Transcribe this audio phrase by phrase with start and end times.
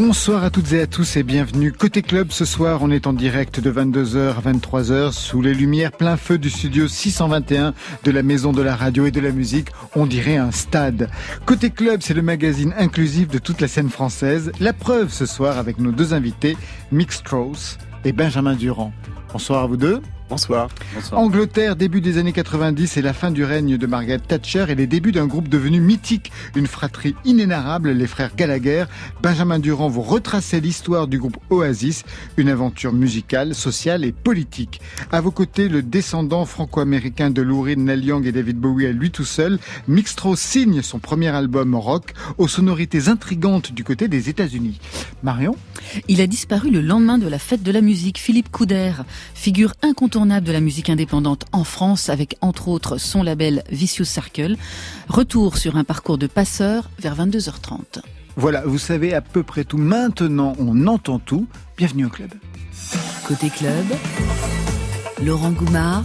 [0.00, 1.72] Bonsoir à toutes et à tous et bienvenue.
[1.72, 5.90] Côté club, ce soir, on est en direct de 22h à 23h sous les lumières
[5.90, 9.70] plein feu du studio 621 de la Maison de la Radio et de la Musique.
[9.96, 11.10] On dirait un stade.
[11.46, 14.52] Côté club, c'est le magazine inclusif de toute la scène française.
[14.60, 16.56] La preuve ce soir avec nos deux invités,
[16.92, 18.92] Mick Strauss et Benjamin Durand.
[19.32, 20.00] Bonsoir à vous deux.
[20.28, 20.68] Bonsoir.
[21.12, 24.86] Angleterre, début des années 90 et la fin du règne de Margaret Thatcher et les
[24.86, 28.84] débuts d'un groupe devenu mythique, une fratrie inénarrable, les frères Gallagher.
[29.22, 32.04] Benjamin Durand vous retracez l'histoire du groupe Oasis,
[32.36, 34.82] une aventure musicale, sociale et politique.
[35.12, 38.92] À vos côtés, le descendant franco-américain de Lou Reed, Neil Young et David Bowie à
[38.92, 44.28] lui tout seul, Mick signe son premier album rock aux sonorités intrigantes du côté des
[44.28, 44.78] États-Unis.
[45.22, 45.56] Marion?
[46.06, 48.18] Il a disparu le lendemain de la fête de la musique.
[48.18, 48.92] Philippe Couder,
[49.32, 54.56] figure incontournable de la musique indépendante en France avec entre autres son label Vicious Circle.
[55.08, 58.00] Retour sur un parcours de passeur vers 22h30.
[58.34, 59.78] Voilà, vous savez à peu près tout.
[59.78, 61.46] Maintenant, on entend tout.
[61.76, 62.30] Bienvenue au club.
[63.28, 63.86] Côté club,
[65.24, 66.02] Laurent Goumard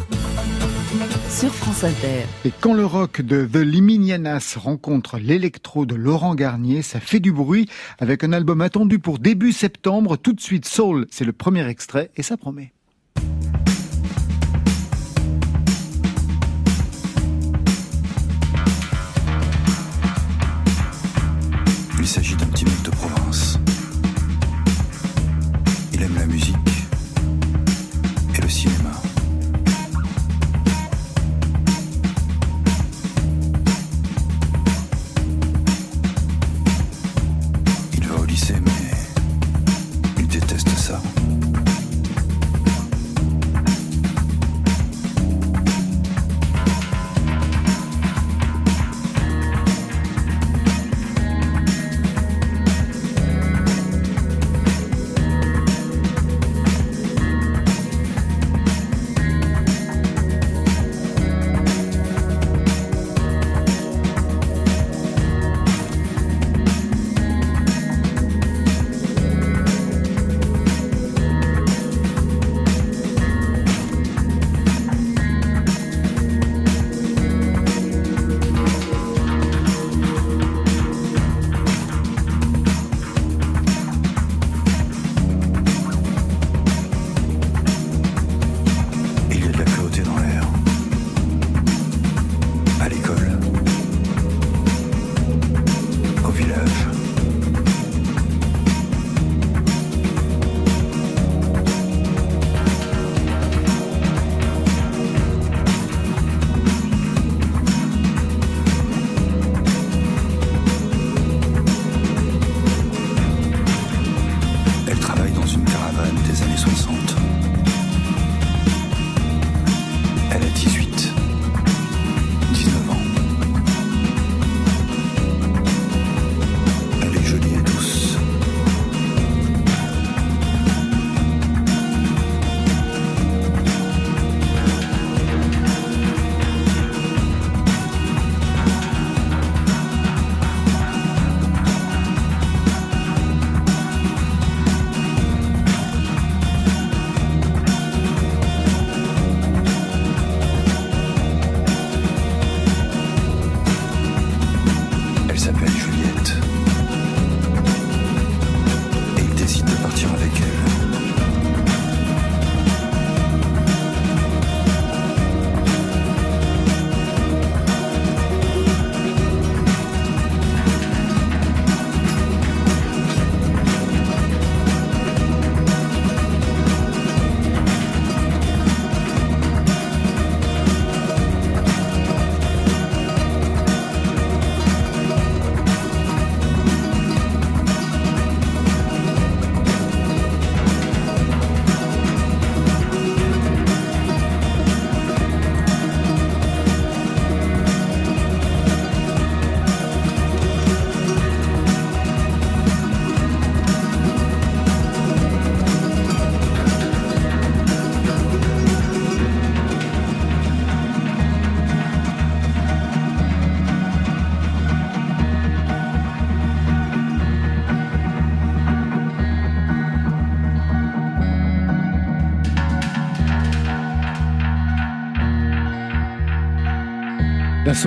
[1.27, 2.25] sur France Inter.
[2.45, 7.31] Et quand le rock de The Liminianas rencontre l'électro de Laurent Garnier, ça fait du
[7.31, 10.17] bruit avec un album attendu pour début septembre.
[10.17, 12.73] Tout de suite, Soul, c'est le premier extrait et ça promet.
[22.03, 22.62] Il s'agit d'un petit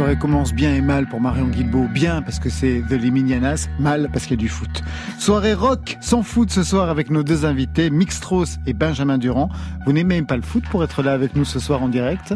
[0.06, 1.88] soirée commence bien et mal pour Marion Guilbault.
[1.88, 4.84] Bien parce que c'est The Liminianas, mal parce qu'il y a du foot.
[5.18, 9.48] Soirée rock sans foot ce soir avec nos deux invités, Mick Strauss et Benjamin Durand.
[9.84, 12.34] Vous n'aimez même pas le foot pour être là avec nous ce soir en direct?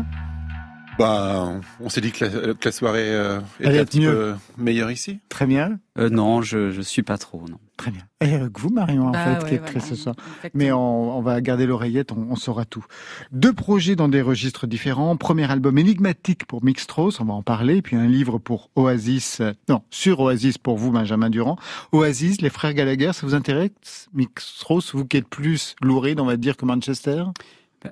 [0.98, 5.20] Bah, on s'est dit que la, soirée euh, était un petit peu meilleure ici.
[5.28, 5.78] Très bien.
[5.96, 7.58] Euh, non, je je suis pas trop, non.
[7.80, 8.02] Très bien.
[8.20, 10.14] Et avec vous, Marion, en bah fait, qui est très ce soir.
[10.52, 12.84] Mais on, va garder l'oreillette, on, saura tout.
[13.32, 15.16] Deux projets dans des registres différents.
[15.16, 17.80] Premier album énigmatique pour Mixtros, on va en parler.
[17.80, 21.56] Puis un livre pour Oasis, euh, non, sur Oasis pour vous, Benjamin Durand.
[21.92, 24.10] Oasis, les frères Gallagher, ça vous intéresse?
[24.12, 27.24] Mixtros, vous qui êtes plus louride, on va dire, que Manchester?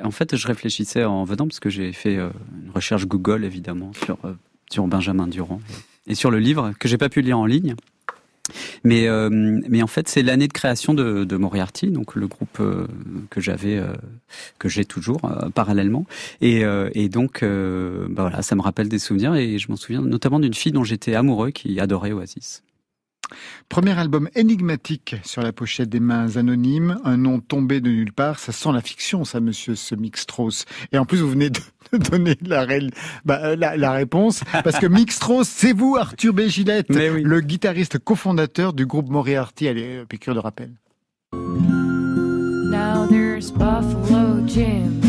[0.05, 2.29] En fait, je réfléchissais en venant parce que j'ai fait euh,
[2.63, 4.35] une recherche Google évidemment sur euh,
[4.71, 5.63] sur Benjamin Durand
[6.07, 7.75] et sur le livre que j'ai pas pu lire en ligne.
[8.85, 12.61] Mais euh, mais en fait, c'est l'année de création de, Moriarty, donc le groupe
[13.31, 13.81] que j'avais
[14.59, 15.21] que j'ai toujours
[15.55, 16.07] parallèlement.
[16.41, 16.65] Et,
[17.09, 20.73] donc bah voilà, ça me rappelle des souvenirs et je m'en souviens notamment d'une fille
[20.73, 22.63] dont j'étais amoureux qui adorait Oasis.
[23.69, 28.39] Premier album énigmatique sur la pochette des mains anonymes, un nom tombé de nulle part,
[28.39, 30.65] ça sent la fiction, ça, monsieur Mick Strauss.
[30.93, 31.61] Et en plus, vous venez de
[31.93, 32.67] donner la,
[33.25, 36.43] bah, la, la réponse, parce que Mick Strauss, c'est vous, Arthur B.
[36.49, 39.69] Gillette, le guitariste cofondateur du groupe Moriarty.
[39.69, 40.73] Allez, piqûre de rappel.
[42.71, 45.08] Now there's Buffalo Jim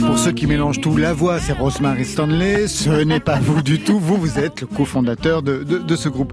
[0.00, 2.68] pour ceux qui mélangent tout, la voix, c'est Rosemary Stanley.
[2.68, 3.98] Ce n'est pas vous du tout.
[3.98, 6.32] Vous, vous êtes le cofondateur de, de, ce groupe.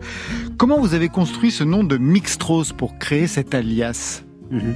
[0.57, 4.73] Comment vous avez construit ce nom de Mixtros pour créer cet alias mhm.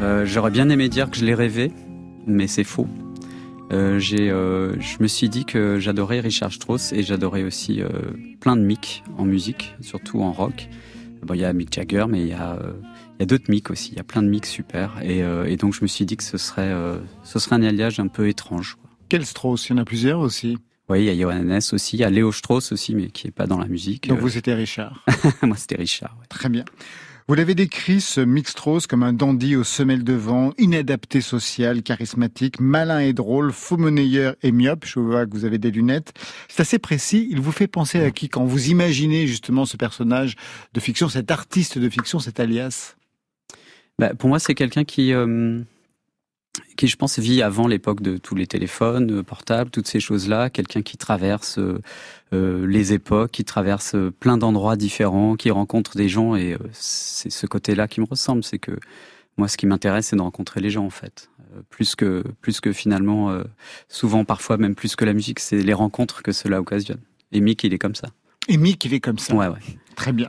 [0.00, 1.72] euh, J'aurais bien aimé dire que je l'ai rêvé,
[2.26, 2.88] mais c'est faux.
[3.72, 7.80] Euh, euh, je me suis dit que j'adorais Richard Strauss et j'adorais aussi
[8.40, 10.68] plein de Mick en musique, surtout en rock.
[11.22, 12.58] Bon, il y a Mick Jagger, mais il y a
[13.18, 15.00] il y a d'autres mix aussi, il y a plein de mix super.
[15.02, 17.62] Et, euh, et donc je me suis dit que ce serait, euh, ce serait un
[17.62, 18.76] alliage un peu étrange.
[19.08, 19.68] Quel Strauss?
[19.68, 20.58] Il y en a plusieurs aussi
[20.88, 23.30] Oui, il y a Johannes aussi, il y a Léo Strauss aussi, mais qui est
[23.30, 24.08] pas dans la musique.
[24.08, 25.04] Donc vous c'était Richard
[25.42, 26.16] Moi c'était Richard.
[26.28, 26.64] Très bien.
[27.26, 31.82] Vous l'avez décrit, ce Mick Strauss, comme un dandy aux semelles de vent, inadapté social,
[31.82, 34.84] charismatique, malin et drôle, faux monnayeur et myope.
[34.84, 36.12] Je vois que vous avez des lunettes.
[36.48, 37.26] C'est assez précis.
[37.30, 40.36] Il vous fait penser à qui quand vous imaginez justement ce personnage
[40.74, 42.94] de fiction, cet artiste de fiction, cet alias?
[43.98, 45.60] Bah, pour moi, c'est quelqu'un qui, euh,
[46.76, 50.50] qui, je pense, vit avant l'époque de tous les téléphones euh, portables, toutes ces choses-là.
[50.50, 56.34] Quelqu'un qui traverse euh, les époques, qui traverse plein d'endroits différents, qui rencontre des gens.
[56.34, 58.42] Et c'est ce côté-là qui me ressemble.
[58.42, 58.72] C'est que
[59.36, 61.30] moi, ce qui m'intéresse, c'est de rencontrer les gens, en fait.
[61.70, 63.32] Plus que, plus que finalement,
[63.88, 67.00] souvent, parfois, même plus que la musique, c'est les rencontres que cela occasionne.
[67.30, 68.08] Et Mick, il est comme ça.
[68.48, 69.34] Et Mick, il est comme ça.
[69.34, 69.58] Ouais, ouais.
[69.94, 70.28] Très bien.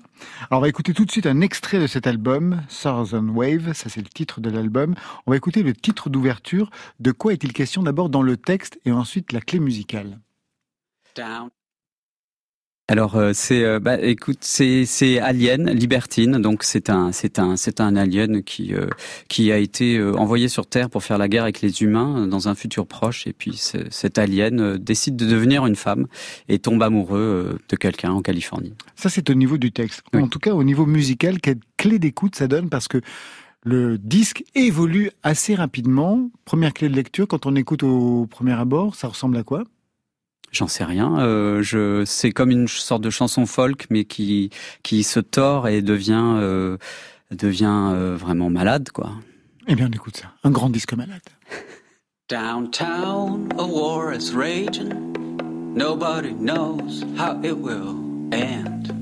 [0.50, 3.90] Alors on va écouter tout de suite un extrait de cet album, Southern Wave, ça
[3.90, 4.96] c'est le titre de l'album.
[5.26, 6.70] On va écouter le titre d'ouverture.
[7.00, 10.20] De quoi est-il question d'abord dans le texte et ensuite la clé musicale?
[11.16, 11.50] Down.
[12.88, 17.58] Alors euh, c'est euh, bah, écoute c'est c'est Alien Libertine donc c'est un c'est un
[17.58, 18.86] c'est un alien qui euh,
[19.28, 22.54] qui a été envoyé sur Terre pour faire la guerre avec les humains dans un
[22.54, 23.60] futur proche et puis
[23.90, 26.06] cet alien décide de devenir une femme
[26.48, 28.74] et tombe amoureux de quelqu'un en Californie.
[28.96, 30.04] Ça c'est au niveau du texte.
[30.14, 32.70] En tout cas au niveau musical quelle clé d'écoute ça donne?
[32.70, 33.02] Parce que
[33.64, 36.30] le disque évolue assez rapidement.
[36.46, 39.64] Première clé de lecture quand on écoute au premier abord, ça ressemble à quoi?
[40.56, 41.20] J'en sais rien.
[41.20, 44.52] Euh, je, c'est comme une sorte de chanson folk, mais qui
[44.84, 46.78] qui se tord et devient euh,
[47.30, 49.12] devient euh, vraiment malade, quoi.
[49.68, 50.32] Eh bien, on écoute ça.
[50.46, 51.20] Un grand disque malade.
[52.30, 55.14] Downtown, a war is raging.
[55.76, 57.98] Nobody knows how it will
[58.32, 58.94] end.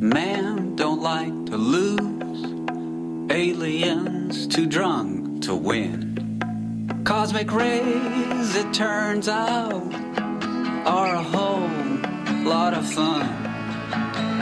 [0.00, 2.00] Man don't like to lose.
[3.30, 6.23] Aliens too drunk to win.
[7.04, 10.04] Cosmic rays, it turns out.
[10.86, 11.68] are a whole
[12.44, 13.22] lot of fun.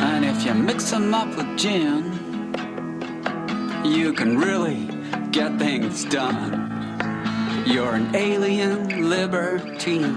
[0.00, 2.18] And if you mix them up with gin,
[3.84, 4.88] you can really
[5.30, 6.68] get things done.
[7.66, 10.16] You're an alien libertine.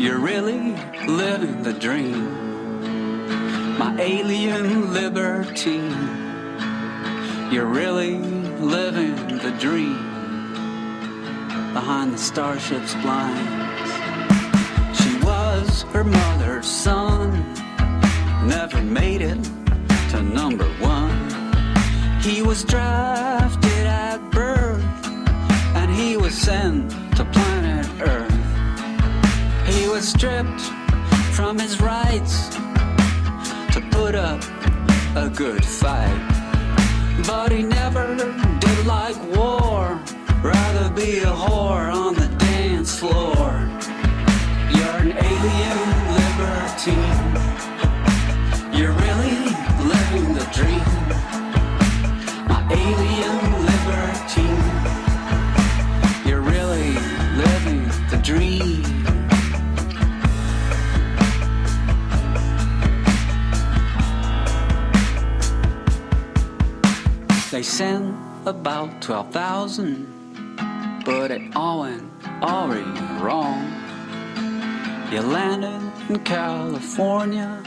[0.00, 0.74] You're really
[1.06, 3.78] living the dream.
[3.78, 5.92] My alien libertine.
[7.52, 10.13] You're really living the dream.
[11.74, 13.64] Behind the starship's blind
[14.94, 17.52] she was her mother's son.
[18.46, 19.42] Never made it
[20.10, 21.18] to number one.
[22.20, 24.84] He was drafted at birth,
[25.74, 28.32] and he was sent to planet Earth.
[29.66, 30.62] He was stripped
[31.32, 32.50] from his rights
[33.74, 34.40] to put up
[35.16, 36.20] a good fight.
[37.26, 38.14] But he never
[38.60, 40.00] did like war,
[40.44, 43.66] rather be a whore on the dance floor.
[44.76, 45.78] You're an alien
[46.18, 47.30] libertine.
[48.76, 49.38] You're really
[49.92, 50.84] living the dream.
[52.46, 53.38] My alien
[53.70, 54.68] libertine.
[56.26, 56.92] You're really
[57.42, 58.82] living the dream.
[67.50, 70.13] They sent about 12,000,
[71.04, 72.10] but it all went
[72.42, 73.62] already wrong.
[75.12, 77.62] You landed in California,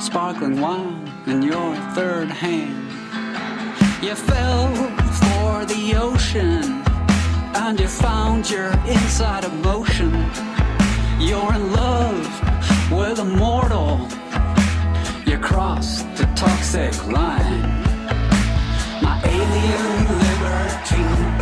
[0.00, 2.76] sparkling wine in your third hand.
[4.02, 4.74] You fell
[5.22, 6.82] for the ocean,
[7.54, 10.12] and you found your inside emotion.
[11.20, 14.08] You're in love with a mortal.
[15.26, 17.78] You crossed the toxic line
[19.02, 21.37] my alien libertine.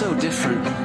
[0.00, 0.79] So different.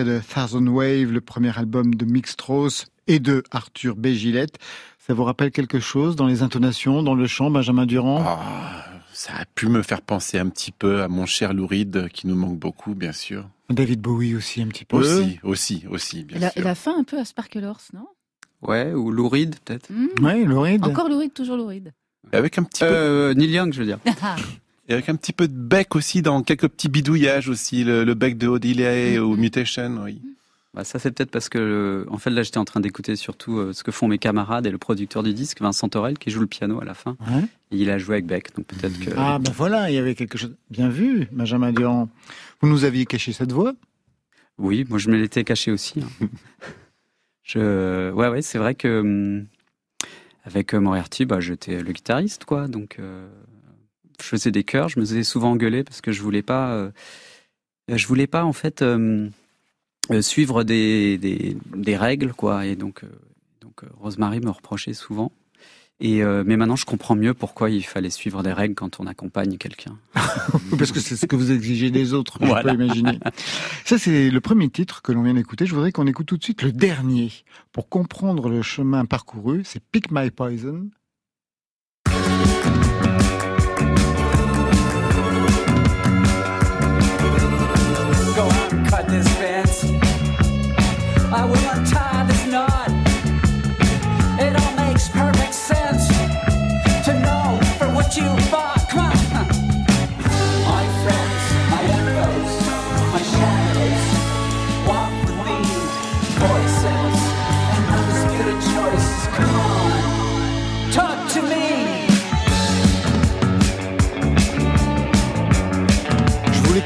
[0.00, 4.08] Extrait de Thousand Wave, le premier album de Mick Strauss et de Arthur B.
[4.08, 4.56] Gillette.
[4.98, 8.22] Ça vous rappelle quelque chose dans les intonations, dans le chant, Benjamin Durand?
[8.26, 12.08] Ah, ça a pu me faire penser un petit peu à mon cher Lou Reed,
[12.12, 13.48] qui nous manque beaucoup, bien sûr.
[13.68, 14.96] David Bowie aussi un petit peu.
[14.98, 16.60] Aussi, aussi, aussi, bien Elle a, sûr.
[16.62, 18.06] elle a faim un peu à Sparkle Horse, non?
[18.62, 19.90] Ouais, ou Lou Reed, peut-être.
[19.92, 20.84] Hmm Oui, Lou Reed.
[20.84, 21.92] Encore Lou Reed, toujours Lou Reed.
[22.32, 23.98] Avec un petit peu, Euh, Neil Young, je veux dire.
[24.90, 28.14] et avec un petit peu de bec aussi dans quelques petits bidouillages aussi, le, le
[28.14, 30.20] bec de Odelay ou Mutation, oui.
[30.74, 33.58] Bah, ça, c'est peut-être parce que, euh, en fait, là, j'étais en train d'écouter surtout
[33.58, 36.40] euh, ce que font mes camarades et le producteur du disque, Vincent Torel, qui joue
[36.40, 37.16] le piano à la fin.
[37.28, 37.42] Ouais.
[37.72, 39.10] Et il a joué avec Beck, donc peut-être que.
[39.16, 40.54] Ah ben voilà, il y avait quelque chose.
[40.70, 42.08] Bien vu, Benjamin Durand.
[42.60, 43.72] Vous nous aviez caché cette voix?
[44.58, 46.00] Oui, moi, je me l'étais caché aussi.
[46.00, 46.26] hein.
[47.42, 48.10] je...
[48.12, 49.00] Ouais, ouais, c'est vrai que.
[49.00, 49.46] hum,
[50.44, 52.68] Avec euh, Moriarty, bah, j'étais le guitariste, quoi.
[52.68, 53.28] Donc, euh,
[54.22, 54.88] je faisais des chœurs.
[54.88, 56.72] Je me faisais souvent engueuler parce que je voulais pas.
[56.72, 56.90] euh,
[57.88, 58.82] Je voulais pas, en fait.
[58.82, 59.28] euh,
[60.10, 62.66] euh, suivre des, des, des règles, quoi.
[62.66, 63.08] Et donc, euh,
[63.60, 65.30] donc Rosemary me reprochait souvent.
[66.02, 69.58] Et mais maintenant, je comprends mieux pourquoi il fallait suivre des règles quand on accompagne
[69.58, 69.98] quelqu'un.
[70.78, 72.62] Parce que c'est ce que vous exigez des autres, je Voilà.
[72.72, 73.18] peux imaginer.
[73.84, 75.66] Ça, c'est le premier titre que l'on vient d'écouter.
[75.66, 77.30] Je voudrais qu'on écoute tout de suite le dernier.
[77.72, 80.88] Pour comprendre le chemin parcouru, c'est Pick My Poison.
[91.32, 92.09] I will untie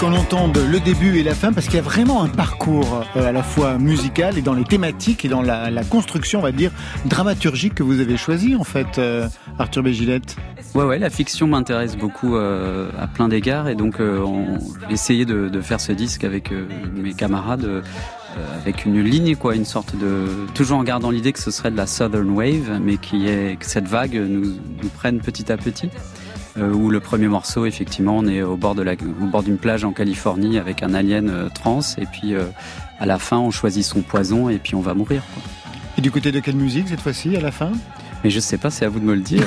[0.05, 3.27] qu'on entende le début et la fin parce qu'il y a vraiment un parcours euh,
[3.27, 6.73] à la fois musical et dans les thématiques et dans la, construction, on va dire,
[7.07, 9.27] dramaturgique que vous avez choisi en fait, euh,
[9.59, 10.37] Arthur Bégilette.
[10.75, 14.59] Ouais, ouais, la fiction m'intéresse beaucoup euh, à plein d'égards et donc on,
[14.89, 16.53] j'ai essayé de, faire ce disque avec
[16.95, 17.83] mes camarades
[18.61, 21.79] avec une ligne, quoi, une sorte de toujours en gardant l'idée que ce serait de
[21.79, 25.89] la Southern Wave, mais que cette vague nous prenne petit à petit.
[26.57, 29.59] Euh, où le premier morceau, effectivement, on est au bord de la, au bord d'une
[29.59, 32.45] plage en Californie avec un alien euh, trans et puis euh,
[33.01, 35.23] à la fin on choisit son poison et puis on va mourir.
[35.35, 35.43] Quoi.
[35.99, 37.73] Et du côté de quelle musique cette fois-ci à la fin?
[38.23, 39.47] Mais je sais pas, c'est à vous de me le dire.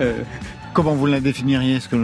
[0.00, 0.22] Euh,
[0.74, 1.96] Comment vous la définiriez ce que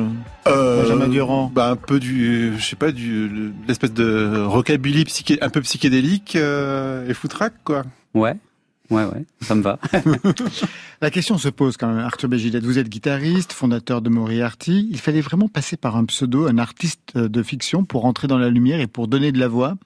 [0.49, 1.51] Euh, Benjamin Durand?
[1.55, 6.37] bah, un peu du, je sais pas, du l'espèce de rockabilly psyché, un peu psychédélique
[6.37, 7.83] euh, et foutraque quoi.
[8.15, 8.35] Ouais,
[8.95, 9.79] ouais, ouais, ça me va.
[11.01, 12.65] La question se pose quand même, Arthur Bégilette.
[12.65, 14.89] Vous êtes guitariste, fondateur de Moriarty.
[14.91, 18.49] Il fallait vraiment passer par un pseudo, un artiste de fiction pour entrer dans la
[18.49, 19.77] lumière et pour donner de la voix.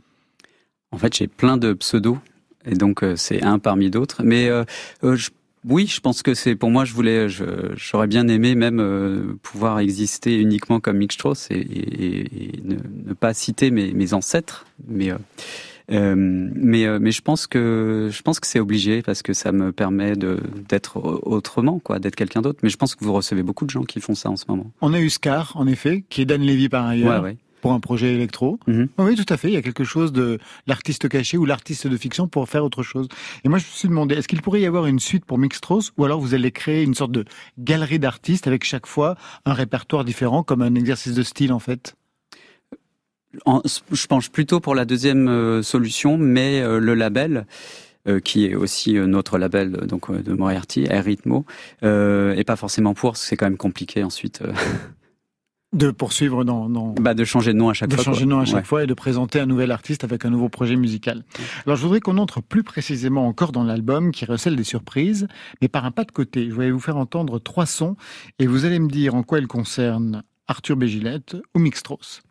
[0.92, 2.18] En fait, j'ai plein de pseudos,
[2.64, 4.22] et donc euh, c'est un parmi d'autres.
[4.22, 4.64] Mais euh,
[5.04, 5.30] euh, je-
[5.68, 6.84] oui, je pense que c'est pour moi.
[6.84, 12.44] Je voulais, j'aurais bien aimé même euh, pouvoir exister uniquement comme Mick Strauss et, et-
[12.58, 12.76] et ne,
[13.08, 14.66] ne pas citer mes, mes ancêtres.
[14.86, 15.16] Mais euh,
[15.90, 19.52] euh, mais euh, mais je pense que je pense que c'est obligé parce que ça
[19.52, 22.60] me permet de d'être autrement, quoi, d'être quelqu'un d'autre.
[22.62, 24.70] Mais je pense que vous recevez beaucoup de gens qui font ça en ce moment.
[24.80, 27.36] On a eu Scar, en effet, qui est Dan Levy par ailleurs, Ouais, ouais.
[27.60, 28.58] pour un projet électro.
[28.66, 28.88] Mhm.
[28.98, 29.48] Oui, tout à fait.
[29.48, 32.82] Il y a quelque chose de l'artiste caché ou l'artiste de fiction pour faire autre
[32.82, 33.08] chose.
[33.44, 35.92] Et moi, je me suis demandé, est-ce qu'il pourrait y avoir une suite pour Strauss
[35.96, 37.24] ou alors vous allez créer une sorte de
[37.58, 41.94] galerie d'artistes avec chaque fois un répertoire différent comme un exercice de style, en fait?
[43.44, 47.46] En- je penche plutôt pour la deuxième euh, solution, mais euh, le label,
[48.08, 51.44] euh, qui est aussi notre label donc de Moriarty, Air Ritmo,
[51.82, 54.42] euh, est pas forcément pour, parce que c'est quand même compliqué ensuite
[55.74, 56.70] De poursuivre dans...
[56.70, 56.94] dans...
[56.94, 58.04] bah, de changer de nom à chaque de fois.
[58.04, 58.24] changer quoi.
[58.26, 58.64] de nom à chaque Ouais.
[58.64, 61.24] fois et de présenter un nouvel artiste avec un nouveau projet musical.
[61.66, 65.28] Alors je voudrais qu'on entre plus précisément encore dans l'album qui recèle des surprises,
[65.60, 66.48] mais par un pas de côté.
[66.48, 67.96] Je vais vous faire entendre trois sons
[68.38, 72.22] et vous allez me dire en quoi ils concernent Arthur Bégilette ou Mick Strauss.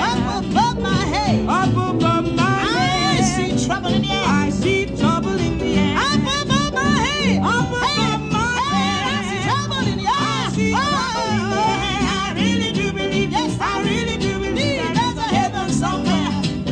[0.00, 1.48] Up above my head.
[1.48, 3.20] Up above my head.
[3.20, 4.24] I see trouble in the air.
[4.26, 5.96] I see trouble in the air.
[5.96, 7.38] Up above my head.
[7.42, 9.02] Up above my head.
[9.06, 10.10] I see trouble in the air.
[10.10, 12.02] I see trouble in the air.
[12.18, 13.30] I really do believe.
[13.30, 14.82] Yes, I really do believe.
[14.94, 16.30] There's a heaven somewhere.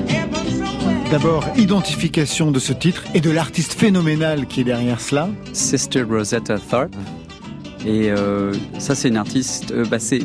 [0.09, 1.11] Heaven somewhere.
[1.11, 5.29] D'abord, identification de ce titre et de l'artiste phénoménal qui est derrière cela.
[5.53, 6.97] Sister Rosetta Tharpe.
[7.85, 9.73] Et euh, ça, c'est une artiste.
[9.73, 10.23] euh, bah, c'est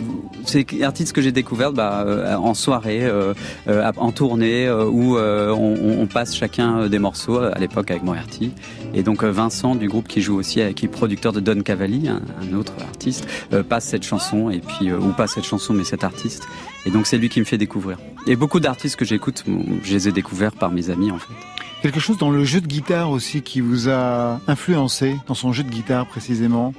[0.72, 3.34] une artiste que j'ai découverte bah, euh, en soirée, euh,
[3.68, 8.52] en tournée, où on, on passe chacun des morceaux à l'époque avec Moriarty.
[8.94, 12.56] Et donc Vincent du groupe qui joue aussi, qui est producteur de Don Cavalli, un,
[12.56, 13.28] autre artiste,
[13.68, 16.48] passe cette chanson et puis ou pas cette chanson, mais cet artiste.
[16.86, 17.98] Et donc c'est lui qui me fait découvrir.
[18.26, 19.44] Et beaucoup d'artistes que j'écoute,
[19.84, 21.34] je les ai découverts par mes amis en fait.
[21.82, 25.64] Quelque chose dans le jeu de guitare aussi qui vous a influencé, dans son jeu
[25.64, 26.74] de guitare précisément?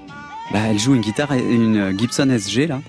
[0.53, 2.81] Bah, elle joue une guitare, une Gibson SG là.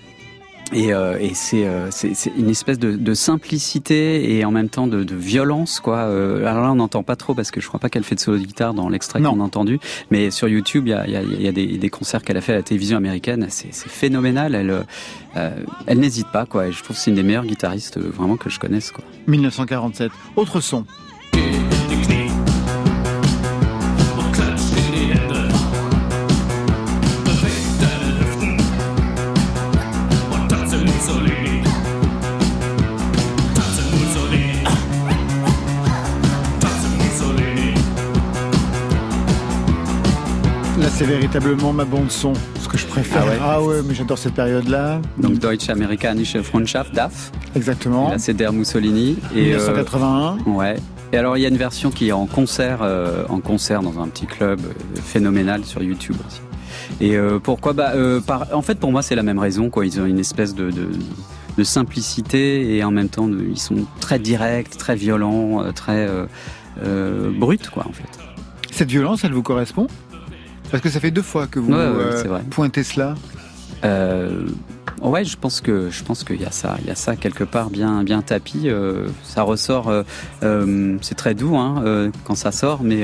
[0.72, 1.90] Et, euh, et c'est euh,
[2.38, 5.98] une espèce de, de simplicité et en même temps de, de violence quoi.
[5.98, 8.20] Euh, alors là on n'entend pas trop parce que je crois pas qu'elle fait de
[8.20, 9.80] solo de guitare dans l'extrait qu'on a entendu.
[10.12, 12.42] Mais sur YouTube il y a, y a, y a des, des concerts qu'elle a
[12.42, 13.48] fait à la télévision américaine.
[13.50, 14.54] C'est c'est phénoménal.
[14.54, 14.86] Elle
[15.38, 16.68] euh, elle n'hésite pas quoi.
[16.68, 19.04] Et je trouve que c'est une des meilleures guitaristes euh, vraiment que je connaisse quoi.
[19.28, 20.12] 1947.
[20.36, 20.86] Autre son.
[41.00, 43.24] C'est véritablement ma bande son, ce que je préfère.
[43.42, 45.00] Ah ouais mais j'adore cette période-là.
[45.18, 47.32] Donc Deutsche Amerikanische Freundschaft DAF.
[47.56, 48.10] Exactement.
[48.10, 49.18] Là c'est Der Mussolini.
[49.34, 50.40] Et, euh, 1981.
[50.52, 50.76] Ouais.
[51.14, 53.98] Et alors il y a une version qui est en concert, euh, en concert dans
[54.02, 56.42] un petit club euh, phénoménal sur YouTube aussi.
[57.00, 57.72] Et euh, pourquoi?
[57.72, 57.94] Bah,
[58.28, 59.70] par, En fait, pour moi, c'est la même raison.
[59.70, 59.86] Quoi.
[59.86, 60.90] Ils ont une espèce de, de,
[61.58, 66.26] de simplicité et en même temps, de- ils sont très directs, très violents, très euh,
[66.84, 68.04] euh, bruts, quoi, en fait.
[68.70, 69.88] Cette violence, elle vous correspond?
[70.72, 73.16] Parce que ça fait deux fois que vous Ouais, euh, pointez cela.
[73.84, 74.46] Euh,
[75.02, 77.44] ouais, je pense que je pense qu'il y a ça, il y a ça quelque
[77.44, 78.64] part bien bien tapis.
[78.70, 79.90] euh, ça ressort.
[79.90, 83.04] euh, c'est très doux hein, quand ça sort, mais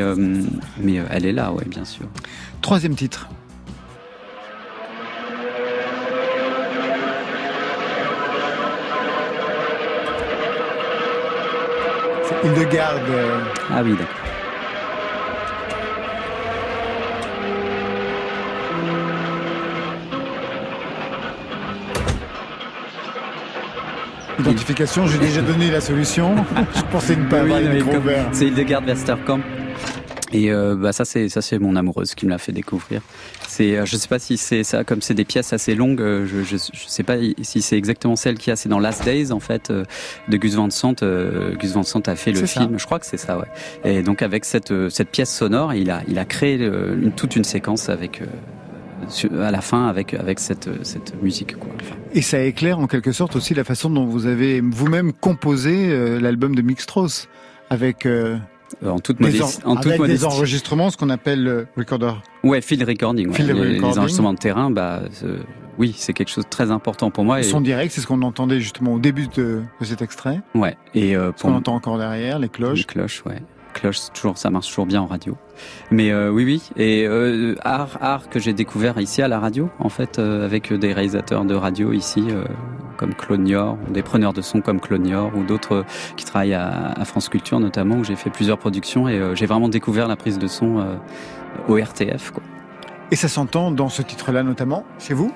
[0.80, 2.06] mais elle est là, ouais, bien sûr.
[2.62, 3.28] Troisième titre.
[12.28, 13.01] C'est Hildegarde.
[13.71, 14.25] Ah oui, d'accord.
[24.39, 26.36] Identification, j'ai déjà donné la solution.
[26.76, 28.28] Je pensais ne pas Oui, avoir comme- ouverts.
[28.32, 29.41] C'est Hildegard Westerkamp.
[30.34, 33.02] Et euh, bah ça c'est ça c'est mon amoureuse qui me l'a fait découvrir.
[33.48, 36.02] C'est euh, je sais pas si c'est ça comme c'est des pièces assez longues.
[36.02, 38.56] euh, Je, je je sais pas si c'est exactement celle qu'il y a.
[38.58, 40.95] C'est dans Last Days en fait de Gus Van Sant.
[41.58, 42.48] Gus Van Sant a fait le ça.
[42.62, 42.78] film.
[42.78, 43.45] Je crois que c'est ça ouais.
[43.89, 47.45] Et donc avec cette cette pièce sonore, il a il a créé une, toute une
[47.45, 48.21] séquence avec
[49.41, 51.70] à la fin avec avec cette cette musique quoi.
[51.82, 55.89] Enfin, Et ça éclaire en quelque sorte aussi la façon dont vous avez vous-même composé
[55.89, 57.28] euh, l'album de Mick Strauss
[57.70, 58.38] avec euh,
[58.84, 59.62] Euh, en toute Des modestie.
[59.63, 62.12] en- En toute avec des enregistrements, ce qu'on appelle le recorder.
[62.44, 63.28] Ouais, field recording.
[63.28, 63.34] ouais.
[63.36, 64.00] Field les, les recording.
[64.00, 65.38] enregistrements de terrain, bah, euh,
[65.78, 67.36] oui, c'est quelque chose de très important pour moi.
[67.38, 70.41] Le Et, son direct, c'est ce qu'on entendait justement au début de, de cet extrait.
[70.56, 70.76] ouais.
[70.96, 72.80] Et euh, Ce pour qu'on entend encore derrière, les cloches.
[72.80, 73.41] Les cloches, ouais.
[73.76, 75.38] Cloches, toujours, ça marche toujours bien en radio.
[75.91, 76.70] Mais euh, oui, oui.
[76.76, 80.74] Et euh, art, art que j'ai découvert ici à la radio, en fait, euh, avec
[80.74, 82.28] des réalisateurs de radio ici,
[82.98, 85.84] comme ou des preneurs de son comme Claude Niort, ou d'autres
[86.15, 90.08] qui travaillent à, France Culture notamment, où j'ai fait plusieurs productions et j'ai vraiment découvert
[90.08, 90.98] la prise de son
[91.68, 92.32] au RTF.
[93.12, 95.32] Et ça s'entend dans ce titre-là notamment, chez vous?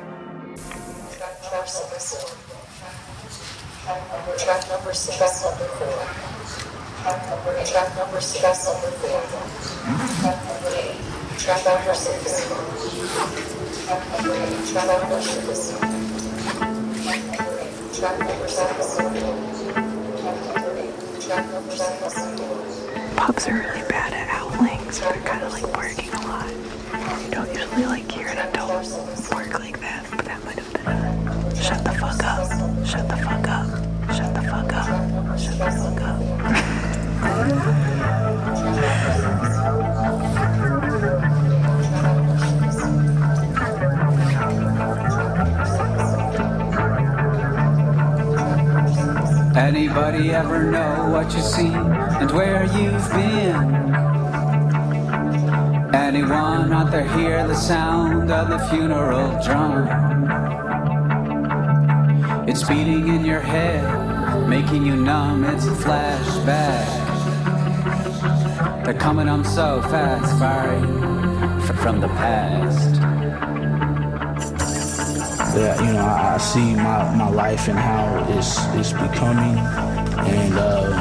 [7.10, 7.66] Track number eight.
[7.66, 8.40] Track number six.
[8.40, 9.18] Track number four.
[10.22, 10.94] Track number eight.
[11.40, 12.46] Track number six.
[13.90, 14.62] Track number eight.
[14.70, 15.78] Track number six.
[17.02, 17.22] Track
[18.22, 18.48] number.
[21.76, 22.20] Track number.
[23.16, 26.48] Pugs are really bad at howling, so they're kind of like barking a lot.
[27.26, 28.86] You don't usually like hear an adult
[29.32, 32.48] bark like that, but that might have been shut the fuck up,
[32.86, 33.68] shut the fuck up,
[34.16, 36.69] shut the fuck up, shut the fuck up.
[49.56, 53.56] Anybody ever know what you've seen and where you've been?
[55.96, 59.88] Anyone out there hear the sound of the funeral drum?
[62.50, 65.44] It's beating in your head, making you numb.
[65.44, 67.09] It's a flashback.
[68.90, 73.00] They're coming on so fast, firing from the past.
[75.54, 79.60] that you know I, I see my, my life and how it's it's becoming,
[80.26, 80.94] and um,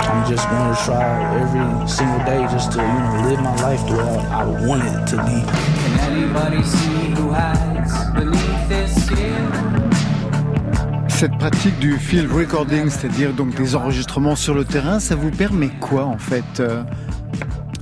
[0.00, 3.86] I'm just going to try every single day just to you know live my life
[3.86, 5.46] the way I, I want it to be.
[5.46, 9.93] Can anybody see who hides beneath this skin?
[11.16, 15.70] Cette pratique du field recording, c'est-à-dire donc des enregistrements sur le terrain, ça vous permet
[15.80, 16.82] quoi en fait euh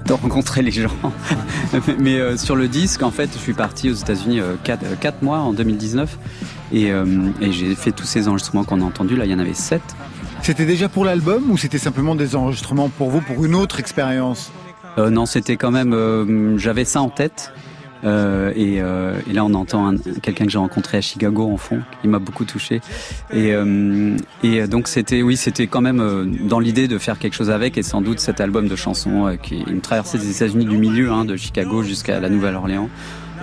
[0.07, 0.91] de rencontrer les gens.
[2.01, 5.53] Mais euh, sur le disque, en fait, je suis parti aux États-Unis 4 mois en
[5.53, 6.19] 2019
[6.73, 7.05] et, euh,
[7.41, 9.15] et j'ai fait tous ces enregistrements qu'on a entendus.
[9.15, 9.81] Là, il y en avait 7.
[10.43, 14.51] C'était déjà pour l'album ou c'était simplement des enregistrements pour vous, pour une autre expérience?
[14.99, 15.93] Euh, non, c'était quand même.
[15.95, 17.53] euh, J'avais ça en tête.
[18.05, 21.57] Euh, et, euh, et là, on entend un- quelqu'un que j'ai rencontré à Chicago en
[21.57, 21.81] fond.
[22.05, 22.81] Il m'a beaucoup touché.
[23.33, 24.17] Et, euh,
[24.69, 27.79] donc, c'était, oui, c'était quand même euh, dans l'idée de faire quelque chose avec.
[27.79, 31.25] Et sans doute cet album de chansons qui une traversée des États-Unis du milieu, hein,
[31.25, 32.89] de Chicago jusqu'à la Nouvelle-Orléans.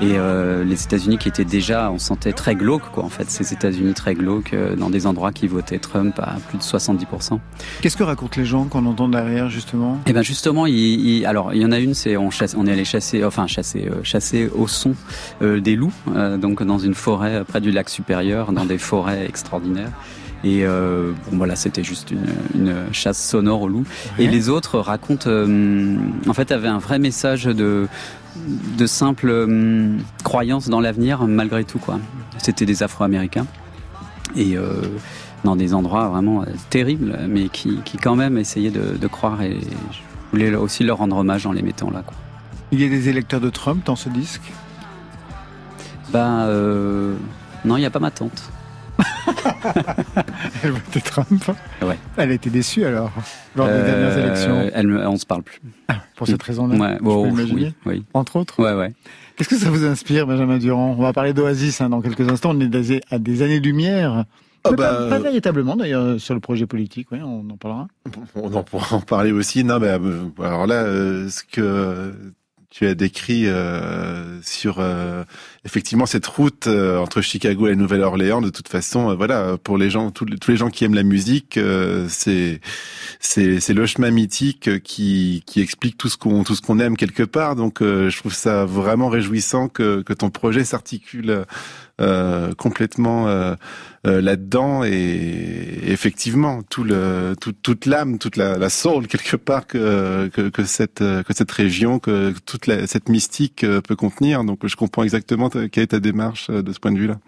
[0.01, 3.03] Et euh, les États-Unis qui étaient déjà, on sentait très glauques, quoi.
[3.03, 6.57] En fait, ces États-Unis très glauques euh, dans des endroits qui votaient Trump à plus
[6.57, 7.37] de 70%.
[7.81, 9.99] Qu'est-ce que racontent les gens qu'on entend derrière justement?
[10.05, 12.65] Eh ben justement, il, il- alors il y en a une, c'est on chasse, on
[12.65, 14.93] est allé chasser, enfin chasser, euh, chasser au son
[15.41, 18.77] euh, des loups, euh, donc dans une forêt euh, près du lac supérieur, dans des
[18.77, 19.91] forêts extraordinaires.
[20.43, 22.25] Et euh, bon voilà, c'était juste une,
[22.55, 23.85] une chasse sonore loups.
[24.17, 24.25] Ouais.
[24.25, 25.97] Et les autres racontent, euh,
[26.27, 27.87] en fait, avaient un vrai message de
[28.77, 31.99] de simple euh, croyance dans l'avenir malgré tout quoi.
[32.37, 33.47] C'était des Afro-Américains
[34.35, 34.81] et euh,
[35.43, 39.57] dans des endroits vraiment terribles, mais qui, qui quand même essayaient de, de croire et
[39.91, 39.99] je
[40.31, 42.03] voulais aussi leur rendre hommage en les mettant là.
[42.05, 42.15] Quoi.
[42.71, 44.53] Il y a des électeurs de Trump dans ce disque?
[46.13, 47.15] Ben euh,
[47.65, 48.51] non, il n'y a pas ma tante.
[50.63, 51.43] Elle votait Trump
[51.81, 51.97] Ouais.
[52.17, 53.11] Elle a été déçue alors,
[53.55, 55.59] lors des dernières Euh, élections, elle, me- on se parle plus.
[56.15, 57.73] pour cette raison-là, Ouais, bon, peux imaginer.
[57.85, 58.05] oui, oui.
[58.13, 58.61] entre autres.
[58.61, 58.93] Ouais, ouais.
[59.35, 60.95] Qu'est-ce que ça vous inspire, Benjamin Durand?
[60.97, 62.51] On va parler d'Oasis hein, dans quelques instants.
[62.53, 64.25] On est à des années-lumière.
[64.65, 67.87] Ah bah, pas, pas véritablement d'ailleurs sur le projet politique, oui, on en parlera.
[68.35, 69.63] On en pourra en parler aussi.
[69.63, 69.99] Non, mais euh,
[70.43, 72.13] alors là, euh, ce que
[72.69, 75.23] tu as décrit euh, sur euh,
[75.65, 79.77] effectivement cette route euh, entre Chicago et la Nouvelle-Orléans, de toute façon, euh, voilà, pour
[79.77, 82.61] les gens, tous les, gens qui aiment la musique, euh, c'est
[83.19, 86.95] c'est c'est le chemin mythique qui qui explique tout ce qu'on tout ce qu'on aime
[86.95, 87.55] quelque part.
[87.55, 91.45] Donc, euh, je trouve ça vraiment réjouissant que que ton projet s'articule
[91.99, 93.55] euh, complètement euh,
[94.07, 99.67] euh, là-dedans et effectivement tout le tout, toute l'âme toute la, la soul quelque part
[99.67, 104.43] que, que que cette que cette région que toute la, cette mystique euh, peut contenir
[104.43, 107.19] donc je comprends exactement ta- quelle est ta démarche euh, de ce point de vue-là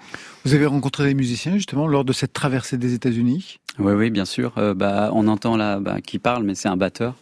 [0.45, 3.59] Vous avez rencontré des musiciens justement lors de cette traversée des États-Unis?
[3.79, 4.53] Oui, oui, bien sûr.
[4.57, 7.15] Euh, bah, on entend là bah, qui parle, mais c'est un batteur.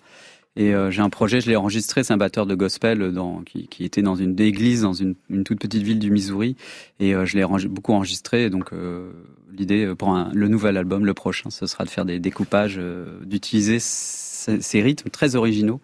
[0.56, 3.42] Et euh, j'ai un projet, je l'ai enregistré, c'est un batteur de gospel euh, dans,
[3.42, 6.56] qui, qui, était dans une église, dans une, une, toute petite ville du Missouri.
[7.00, 8.50] Et euh, je l'ai beaucoup enregistré.
[8.50, 9.12] Donc euh,
[9.52, 12.78] l'idée euh, pour un, le nouvel album, le prochain, ce sera de faire des découpages,
[12.78, 15.82] euh, d'utiliser ces rythmes très originaux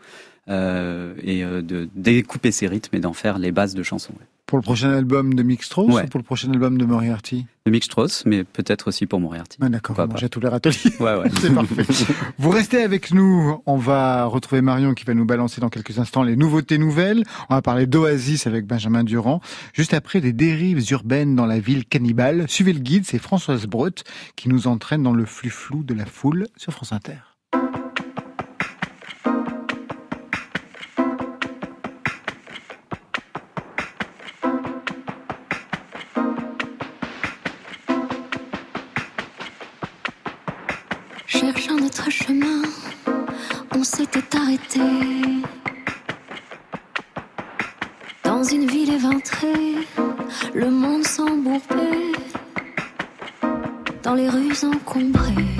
[0.47, 4.13] et de découper ces rythmes et d'en faire les bases de chansons.
[4.45, 6.05] Pour le prochain album de Mick Strauss ouais.
[6.05, 9.58] pour le prochain album de Moriarty De Mick Strauss, mais peut-être aussi pour Moriarty.
[9.60, 10.75] Ah, D'accord, on mange tous les râteliers.
[10.99, 11.31] Ouais, ouais.
[11.41, 11.84] C'est parfait.
[12.38, 16.21] Vous restez avec nous, on va retrouver Marion qui va nous balancer dans quelques instants
[16.21, 17.23] les nouveautés nouvelles.
[17.49, 19.41] On va parler d'Oasis avec Benjamin Durand.
[19.73, 22.45] Juste après, les dérives urbaines dans la ville cannibale.
[22.47, 24.03] Suivez le guide, c'est Françoise Breut
[24.36, 27.35] qui nous entraîne dans le flux flou de la foule sur France Inter.
[54.25, 55.54] les rues encombrées.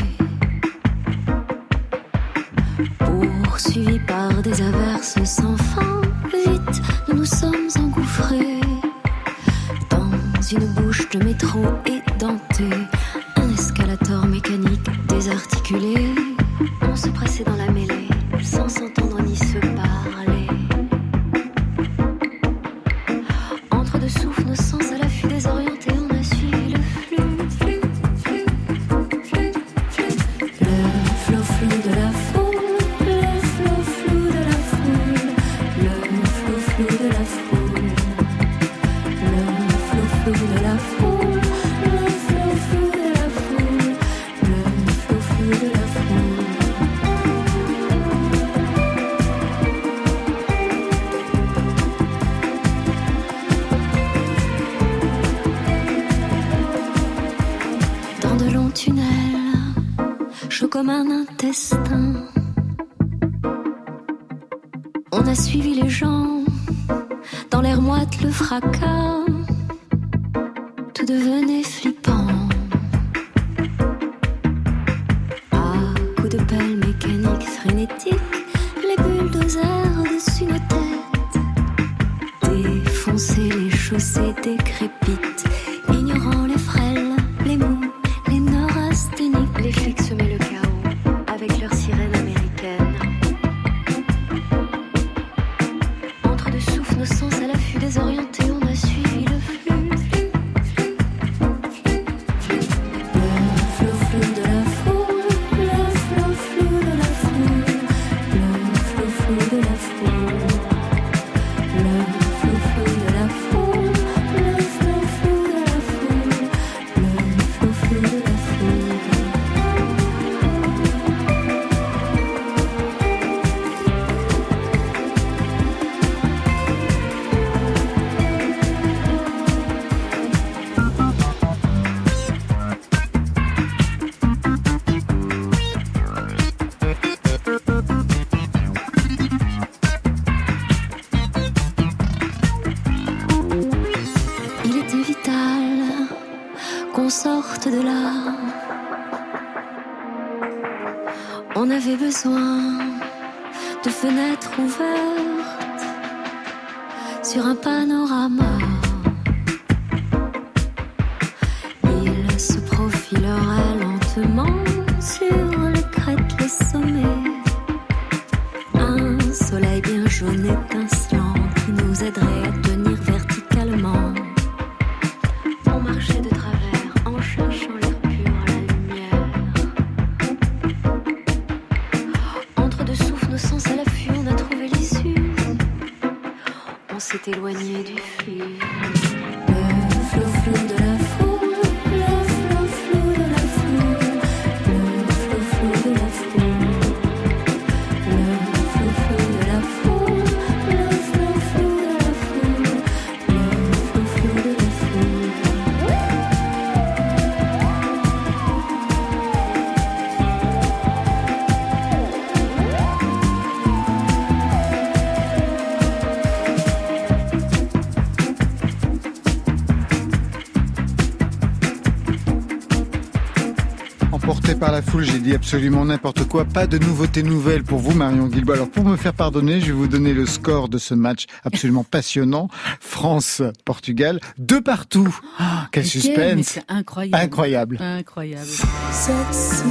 [225.26, 226.46] Dit absolument n'importe quoi.
[226.46, 228.54] Pas de nouveautés nouvelles pour vous, Marion Guilbault.
[228.54, 231.84] Alors, pour me faire pardonner, je vais vous donner le score de ce match absolument
[231.84, 232.48] passionnant.
[232.80, 235.18] France-Portugal, deux partout.
[235.40, 236.36] Ah, quel Mais suspense.
[236.36, 237.16] mais c'est incroyable.
[237.24, 237.78] Incroyable.
[237.82, 238.46] Incroyable.
[238.92, 239.64] Sexy,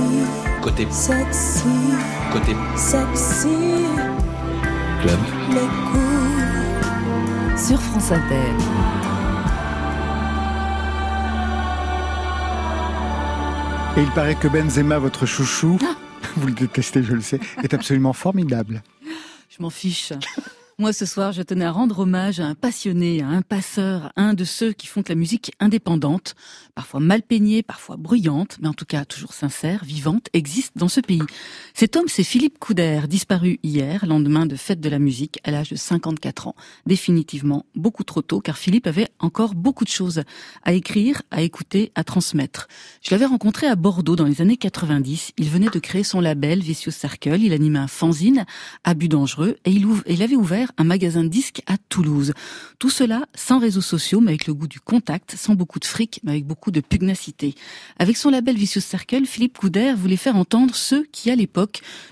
[0.63, 1.65] Côté, sexy,
[2.33, 3.49] côté, sexy,
[5.03, 5.19] club.
[5.51, 7.67] les coups.
[7.69, 9.04] Sur France Inter.
[13.97, 15.95] Et il paraît que Benzema, votre chouchou, Ah.
[16.37, 18.83] vous le détestez, je le sais, est absolument formidable.
[19.49, 20.13] Je m'en fiche.
[20.77, 24.23] Moi, ce soir, je tenais à rendre hommage à un passionné, à un passeur, à
[24.23, 26.35] un de ceux qui font de la musique indépendante,
[26.75, 31.01] parfois mal peignée, parfois bruyante, mais en tout cas toujours sincère, vivante, existe dans ce
[31.01, 31.23] pays.
[31.77, 35.71] Cet homme, c'est Philippe Couder, disparu hier, lendemain de fête de la musique, à l'âge
[35.71, 36.55] de 54 ans.
[36.87, 40.23] Définitivement beaucoup trop tôt, car Philippe avait encore beaucoup de choses
[40.63, 42.69] à écrire, à écouter, à transmettre.
[43.03, 45.33] Je l'avais rencontré à Bordeaux dans les années 90.
[45.37, 47.43] Il venait de créer son label Vicious Circle.
[47.43, 48.47] Il animait un fanzine
[48.85, 52.35] à but dangereux et il, il avait ouvert un magasin de disques à Toulouse.
[52.79, 56.21] Tout cela sans réseaux sociaux, mais avec le goût du contact, sans beaucoup de fric,
[56.23, 57.57] mais avec beaucoup de pugnacité.
[57.99, 61.64] Avec son label Vicious Circle, Philippe Couder voulait faire entendre ceux qui, à l'époque,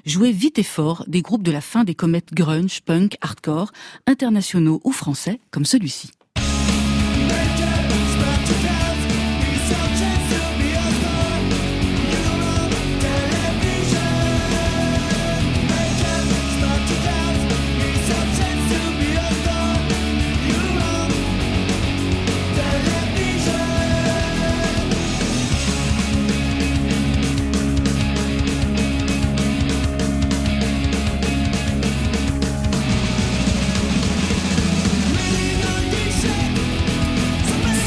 [0.05, 3.73] jouaient vite et fort des groupes de la fin des comètes grunge, punk, hardcore,
[4.07, 6.11] internationaux ou français, comme celui-ci.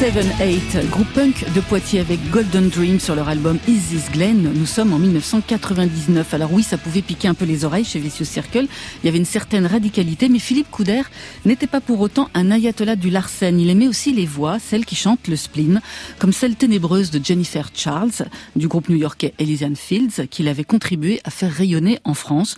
[0.05, 4.53] Seven Eight, groupe punk de Poitiers avec Golden Dream sur leur album Is This Glen.
[4.53, 6.31] Nous sommes en 1999.
[6.31, 8.67] Alors oui, ça pouvait piquer un peu les oreilles chez Vicious Circle.
[9.01, 11.01] Il y avait une certaine radicalité, mais Philippe Couder
[11.43, 13.59] n'était pas pour autant un ayatollah du Larsen.
[13.59, 15.81] Il aimait aussi les voix, celles qui chantent le spleen,
[16.19, 21.31] comme celle ténébreuse de Jennifer Charles du groupe new-yorkais Elysian Fields, qu'il avait contribué à
[21.31, 22.57] faire rayonner en France,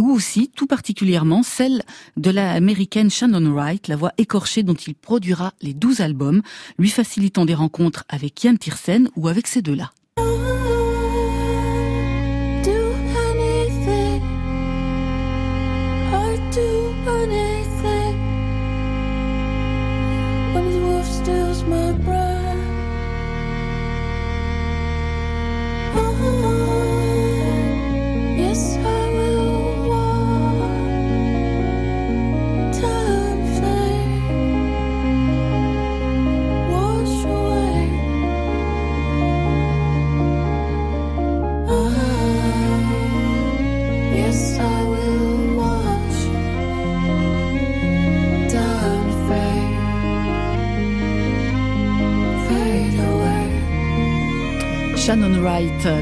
[0.00, 1.82] ou aussi tout particulièrement celle
[2.16, 6.42] de la américaine Shannon Wright, la voix écorchée dont il produira les 12 albums,
[6.88, 9.92] facilitant des rencontres avec Yann Tiersen ou avec ces deux-là.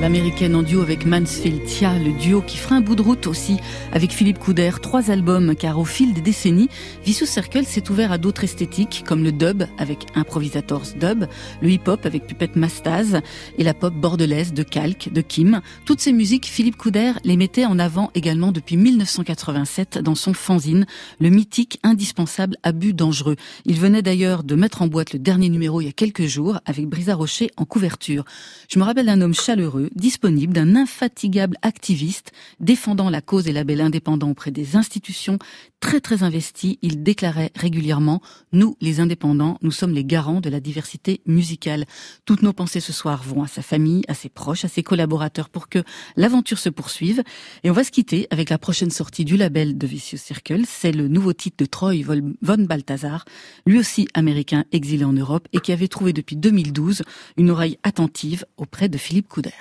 [0.01, 3.59] L'américaine en duo avec Mansfield Tia, le duo qui fera un bout de route aussi
[3.92, 6.68] avec Philippe Couder, trois albums, car au fil des décennies,
[7.05, 11.27] Vicious Circle s'est ouvert à d'autres esthétiques, comme le dub avec Improvisators Dub,
[11.61, 13.20] le hip-hop avec Puppet Mastaz
[13.59, 15.61] et la pop bordelaise de Calque, de Kim.
[15.85, 20.87] Toutes ces musiques, Philippe Couder les mettait en avant également depuis 1987 dans son fanzine,
[21.20, 23.37] le mythique indispensable Abus dangereux.
[23.64, 26.61] Il venait d'ailleurs de mettre en boîte le dernier numéro il y a quelques jours
[26.64, 28.25] avec Brisa Rocher en couverture.
[28.68, 34.31] Je me rappelle d'un chaleureux, disponible, d'un infatigable activiste, défendant la cause des labels indépendants
[34.31, 35.39] auprès des institutions,
[35.81, 36.79] très très investi.
[36.83, 38.21] Il déclarait régulièrement,
[38.53, 41.87] nous, les indépendants, nous sommes les garants de la diversité musicale.
[42.25, 45.49] Toutes nos pensées ce soir vont à sa famille, à ses proches, à ses collaborateurs
[45.49, 45.83] pour que
[46.17, 47.23] l'aventure se poursuive.
[47.65, 50.62] Et on va se quitter avec la prochaine sortie du label de Vicious Circle.
[50.67, 53.25] C'est le nouveau titre de Troy von Balthazar,
[53.67, 57.03] lui aussi américain exilé en Europe et qui avait trouvé depuis 2012
[57.37, 59.52] une oreille attentive auprès de Philippe Couder.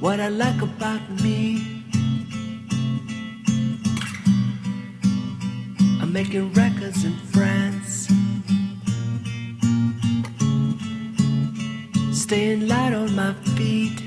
[0.00, 1.62] What I like about me,
[6.00, 8.08] I'm making records in France,
[12.12, 14.02] staying light on my feet.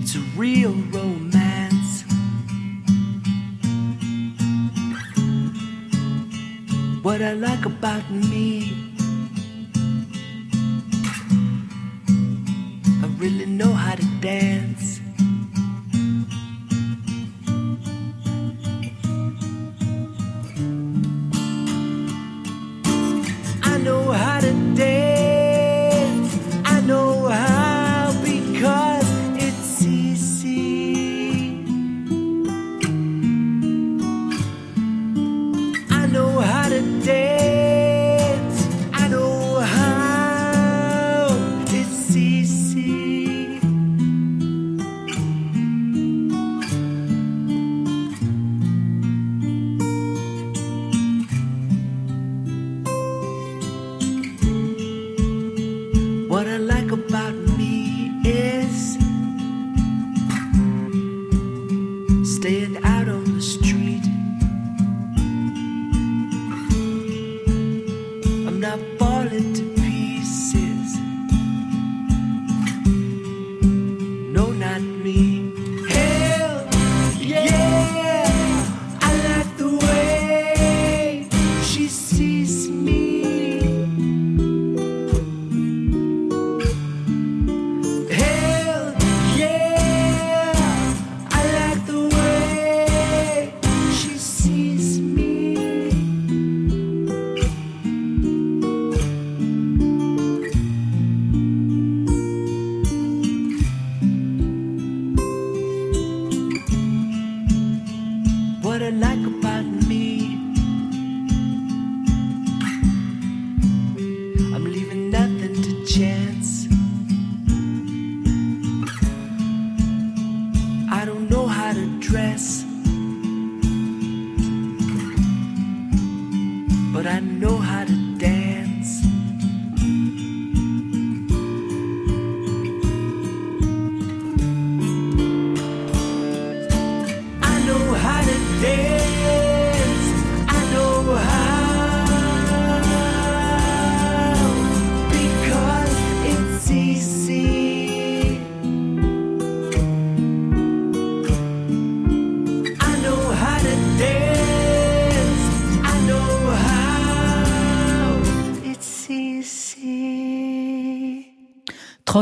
[0.00, 2.04] It's a real romance.
[7.02, 8.87] What I like about me.
[13.18, 15.00] Really know how to dance.
[23.64, 25.37] I know how to dance.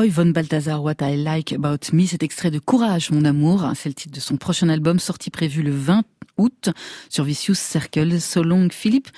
[0.09, 3.95] Von Balthazar, What I Like About Me, cet extrait de Courage, mon amour, c'est le
[3.95, 6.05] titre de son prochain album sorti prévu le 20
[6.39, 6.71] août
[7.09, 8.21] sur Vicious Circle.
[8.21, 9.09] So long, Philippe,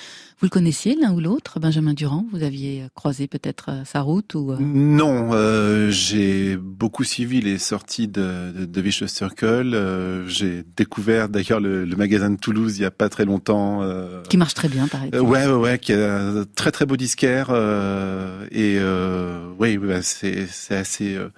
[0.40, 2.24] vous le connaissiez l'un ou l'autre, Benjamin Durand?
[2.32, 7.58] Vous aviez croisé peut-être euh, sa route ou euh, Non, euh, j'ai beaucoup suivi les
[7.58, 9.72] sorties de, de, de Vicious Circle.
[9.74, 13.82] Euh, j'ai découvert d'ailleurs le, le magasin de Toulouse il y a pas très longtemps.
[13.82, 15.10] euh, qui marche très bien, pareil.
[15.14, 19.76] Euh, ouais, ouais, ouais, qui est un très très beau disquaire euh, et euh, oui,
[19.76, 21.30] ouais, c'est c'est assez euh,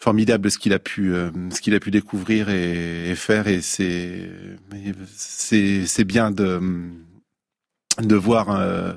[0.00, 4.30] formidable ce qu'il a pu euh, ce qu'il a pu découvrir et, faire et c'est
[5.14, 6.60] c'est bien de
[8.00, 8.94] de voir euh,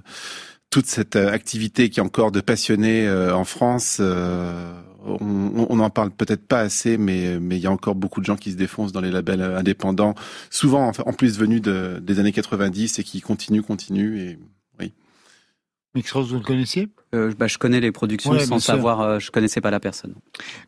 [0.69, 3.99] toute cette euh, activité qui est encore de passionnés en France.
[3.99, 8.37] on n'en parle peut-être pas assez, mais mais il y a encore beaucoup de gens
[8.37, 10.15] qui se défoncent dans les labels indépendants,
[10.49, 14.39] souvent en, plus venus de, des années 90 et qui continuent, continuent et
[14.79, 14.93] oui.
[15.95, 16.87] Mixros, vous le connaissiez?
[17.13, 20.15] Euh, bah, je connais les productions Ouais, sans savoir, euh, je connaissais pas la personne.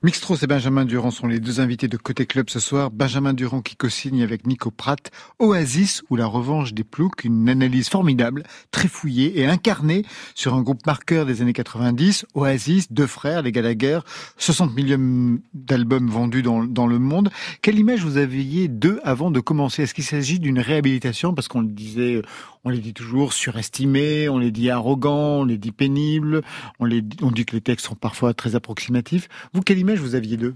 [0.04, 2.92] Mixtros et Benjamin Durand sont les deux invités de Côté Club ce soir.
[2.92, 7.90] Benjamin Durand qui co-signe avec Nico Pratt Oasis ou La Revanche des Ploucs, une analyse
[7.90, 10.04] formidable, très fouillée et incarnée
[10.36, 12.26] sur un groupe marqueur des années 90.
[12.36, 14.00] Oasis, deux frères, les Gallagher,
[14.38, 17.30] 60 millions d'albums vendus dans, dans le monde.
[17.62, 19.84] Quelle image vous aviez d'eux avant de commencer?
[19.84, 21.34] Est-ce qu'il s'agit d'une réhabilitation?
[21.34, 22.22] Parce qu'on le disait,
[22.66, 26.35] on les dit toujours surestimés, on les dit arrogants, on les dit pénibles,
[26.80, 29.28] on, dit que les textes sont parfois très approximatifs.
[29.54, 30.56] Vous, quelle image vous aviez d'eux?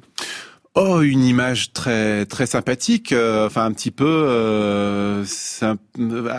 [0.76, 5.26] Oh, une image très sympathique, euh, enfin un petit peu euh,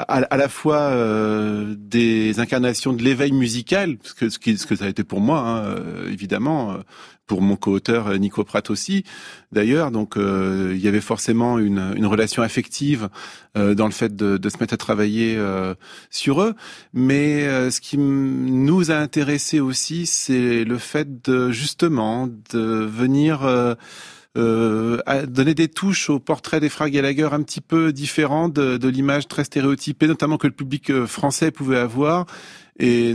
[0.08, 5.20] à, la fois euh, des incarnations de l'éveil musical, ce que ça a été pour
[5.20, 5.74] moi, hein,
[6.10, 6.78] évidemment,
[7.30, 9.04] pour mon co-auteur euh, Nico Pratt aussi.
[9.52, 13.08] D'ailleurs, donc euh, il y avait forcément une, une relation affective
[13.56, 15.76] euh, dans le fait de, de se mettre à travailler euh,
[16.10, 16.54] sur eux.
[16.92, 23.44] Mais euh, ce qui nous a intéressé aussi, c'est le fait de justement de venir
[23.44, 23.76] euh,
[24.36, 29.28] euh, donner des touches au portrait frères Gallagher un petit peu différent de, de l'image
[29.28, 32.26] très stéréotypée, notamment que le public français pouvait avoir.
[32.80, 33.14] Et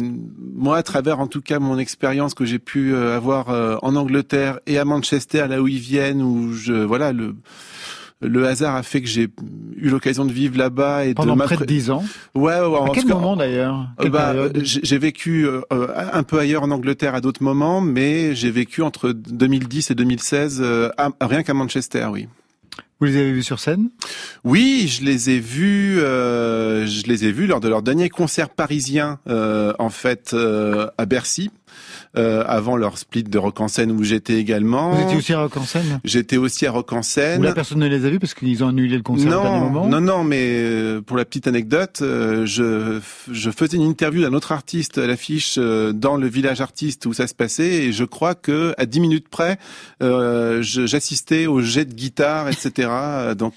[0.53, 3.95] moi, à travers en tout cas mon expérience que j'ai pu euh, avoir euh, en
[3.95, 7.35] Angleterre et à Manchester, là où ils viennent, où je voilà le
[8.21, 9.27] le hasard a fait que j'ai
[9.75, 12.03] eu l'occasion de vivre là-bas et Pendant de près de 10 ans.
[12.33, 13.87] Ouais, ouais, en À quel tout cas, moment d'ailleurs?
[13.99, 18.33] euh, bah, j'ai vécu euh, euh, un peu ailleurs en Angleterre à d'autres moments, mais
[18.33, 22.27] j'ai vécu entre 2010 et 2016 euh, à- rien qu'à Manchester, oui.
[22.99, 23.89] Vous les avez vus sur scène?
[24.45, 25.99] Oui, je les ai vus.
[25.99, 30.87] euh, je les ai vus lors de leur dernier concert parisien, euh, en fait, euh,
[30.97, 31.51] à Bercy,
[32.17, 34.91] euh, avant leur split de Rock en scène où j'étais également.
[34.91, 37.43] Vous étiez aussi à Rock en scène J'étais aussi à Rock en scène.
[37.43, 39.59] la personne ne les a vus parce qu'ils ont annulé le concert au dernier Non,
[39.69, 39.87] moment?
[39.87, 42.99] non, non, mais euh, pour la petite anecdote, euh, je,
[43.31, 47.13] je faisais une interview d'un autre artiste à l'affiche euh, dans le village artiste où
[47.13, 49.57] ça se passait et je crois que à 10 minutes près,
[50.03, 52.89] euh, j'assistais au jet de guitare, etc.
[53.37, 53.55] Donc,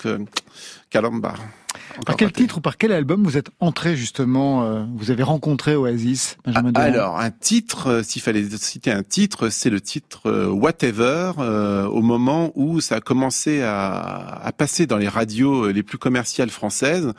[2.06, 5.74] Par quel titre ou par quel album vous êtes entré justement, euh, vous avez rencontré
[5.74, 10.22] Oasis, Benjamin Durand Alors, un titre, euh, s'il fallait citer un titre, c'est le titre
[10.26, 15.70] euh, Whatever, euh, au moment où ça a commencé à, à passer dans les radios
[15.70, 17.12] les plus commerciales françaises,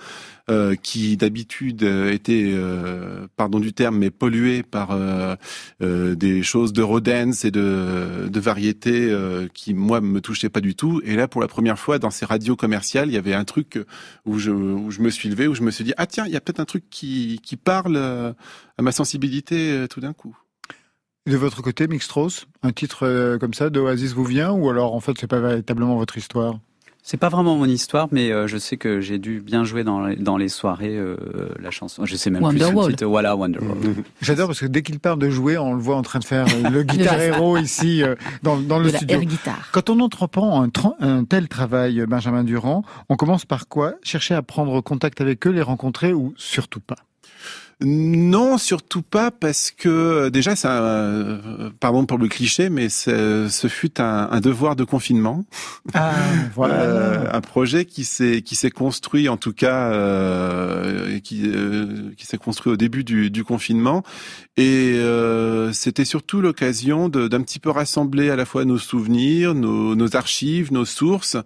[0.50, 5.36] euh, qui d'habitude euh, étaient, euh, pardon du terme, mais polluées par euh,
[5.80, 11.02] des choses d'eurodance et de, de variété euh, qui, moi, me touchaient pas du tout.
[11.04, 13.80] Et là, pour la première fois, dans ces radios commerciales, il y avait un truc
[14.26, 16.32] où je, où je me suis levé, où je me suis dit, ah tiens, il
[16.32, 20.38] y a peut-être un truc qui, qui parle à ma sensibilité tout d'un coup.
[21.28, 25.00] De votre côté, Mixtros, un titre comme ça de Oasis vous vient ou alors en
[25.00, 26.60] fait c'est pas véritablement votre histoire?
[27.10, 30.06] C'est pas vraiment mon histoire, mais euh, je sais que j'ai dû bien jouer dans
[30.06, 31.18] les, dans les soirées euh,
[31.60, 32.06] la chanson.
[32.06, 32.86] Je sais même plus Wonderwall.
[32.86, 33.08] le titre.
[33.08, 33.78] Voilà, Wonderwall.
[34.22, 36.46] J'adore parce que dès qu'il parle de jouer, on le voit en train de faire
[36.46, 39.18] euh, le guitar héros ici euh, dans, dans le la studio.
[39.18, 39.70] air guitare.
[39.72, 43.96] Quand on entreprend un tel travail, Benjamin Durand, on commence par quoi?
[44.04, 46.98] Chercher à prendre contact avec eux, les rencontrer ou surtout pas?
[47.82, 54.02] Non, surtout pas parce que déjà, un, euh, pardon pour le cliché, mais ce fut
[54.02, 55.46] un, un devoir de confinement.
[55.94, 56.12] Ah,
[56.56, 56.74] voilà.
[56.82, 62.26] Euh, un projet qui s'est qui s'est construit en tout cas euh, qui euh, qui
[62.26, 64.04] s'est construit au début du, du confinement
[64.58, 69.96] et euh, c'était surtout l'occasion d'un petit peu rassembler à la fois nos souvenirs, nos,
[69.96, 71.38] nos archives, nos sources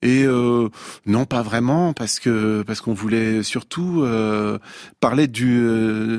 [0.00, 0.68] et euh,
[1.04, 4.58] non pas vraiment parce que parce qu'on voulait surtout euh,
[5.00, 5.60] parler du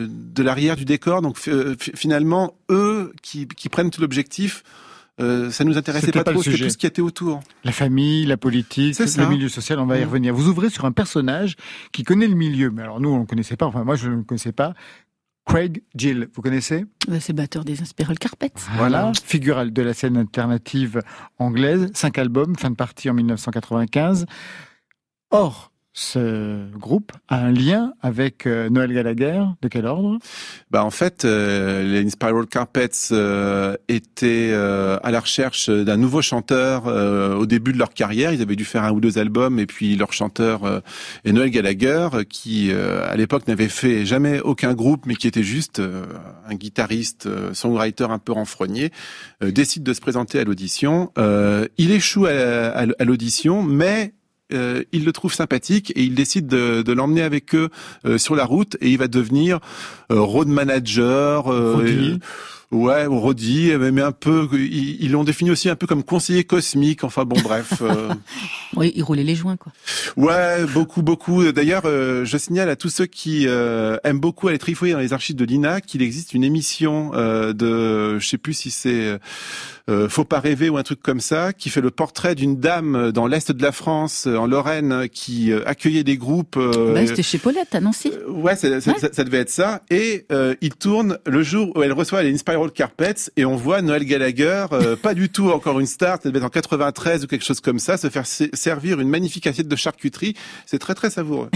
[0.10, 4.64] de l'arrière du décor donc euh, fi- finalement eux qui qui prennent tout l'objectif
[5.22, 7.40] euh, ça nous intéressait pas pas trop, c'était tout ce qui était autour.
[7.64, 10.08] La famille, la politique, le milieu social, on va y Mm.
[10.10, 10.34] revenir.
[10.36, 11.56] Vous ouvrez sur un personnage
[11.94, 14.10] qui connaît le milieu, mais alors nous on ne le connaissait pas, enfin moi je
[14.10, 14.74] ne le connaissais pas.
[15.46, 16.84] Craig Gill, vous connaissez?
[17.10, 18.52] Euh, C'est batteur des Inspiral Carpets.
[18.76, 21.02] Voilà, figure de la scène alternative
[21.40, 24.26] anglaise, cinq albums, fin de partie en 1995.
[25.32, 30.20] Or, ce groupe a un lien avec euh, Noël Gallagher, de quel ordre?
[30.70, 36.22] Bah en fait, euh, les Inspiral Carpets euh, étaient euh, à la recherche d'un nouveau
[36.22, 38.34] chanteur euh, au début de leur carrière.
[38.34, 40.82] Ils avaient dû faire un ou deux albums et puis leur chanteur euh,
[41.24, 45.82] est Noël Gallagher, qui à l'époque n'avait fait jamais aucun groupe, mais qui était juste
[45.82, 48.92] un guitariste, songwriter un peu renfrogné,
[49.42, 51.12] décide de se présenter à l'audition.
[51.78, 54.14] Il échoue à l'audition, mais
[54.54, 57.70] euh, il le trouve sympathique et il décide de, l'emmener avec eux
[58.06, 59.60] euh, sur la route et il va devenir
[60.12, 61.46] euh, road manager.
[62.76, 64.48] Ouais, ou roadie, mais un peu.
[64.54, 67.04] Ils l'ont défini aussi un peu comme conseiller cosmique.
[67.04, 67.74] Enfin bon, bref.
[67.82, 68.14] euh,
[68.76, 69.72] Oui, il roulait les joints, quoi.
[70.18, 71.52] Ouais, beaucoup, beaucoup.
[71.52, 75.14] D'ailleurs, euh, je signale à tous ceux qui euh, aiment beaucoup aller trifouiller dans les
[75.14, 79.18] archives de l'INA qu'il existe une émission de, je sais plus si c'est
[80.10, 83.28] Faut pas rêver ou un truc comme ça, qui fait le portrait d'une dame dans
[83.28, 86.58] l'est de la France, en Lorraine, qui accueillait des groupes.
[86.60, 88.12] Bah, C'était chez Paulette, à Nancy.
[88.28, 89.00] Ouais, ça, ça- Ouais.
[89.00, 89.82] ça- ça devait être ça.
[89.90, 90.26] Et
[90.62, 92.32] il tourne le jour où elle reçoit les
[92.72, 96.40] Carpets et on voit Noël Gallagher, euh, pas du tout encore une star, ça devait
[96.40, 99.68] être en 93 ou quelque chose comme ça, se faire se- servir une magnifique assiette
[99.68, 100.36] de charcuterie.
[100.66, 101.50] C'est très très savoureux.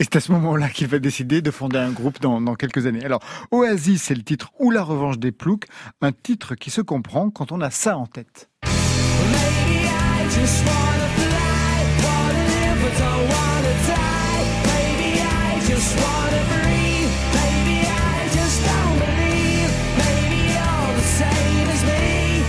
[0.00, 2.86] Et c'est à ce moment-là qu'il va décider de fonder un groupe dans, dans quelques
[2.86, 3.04] années.
[3.04, 5.64] Alors, Oasis, c'est le titre ou la revanche des ploucs,
[6.02, 8.48] un titre qui se comprend quand on a ça en tête.
[8.64, 11.58] Maybe I just wanna fly,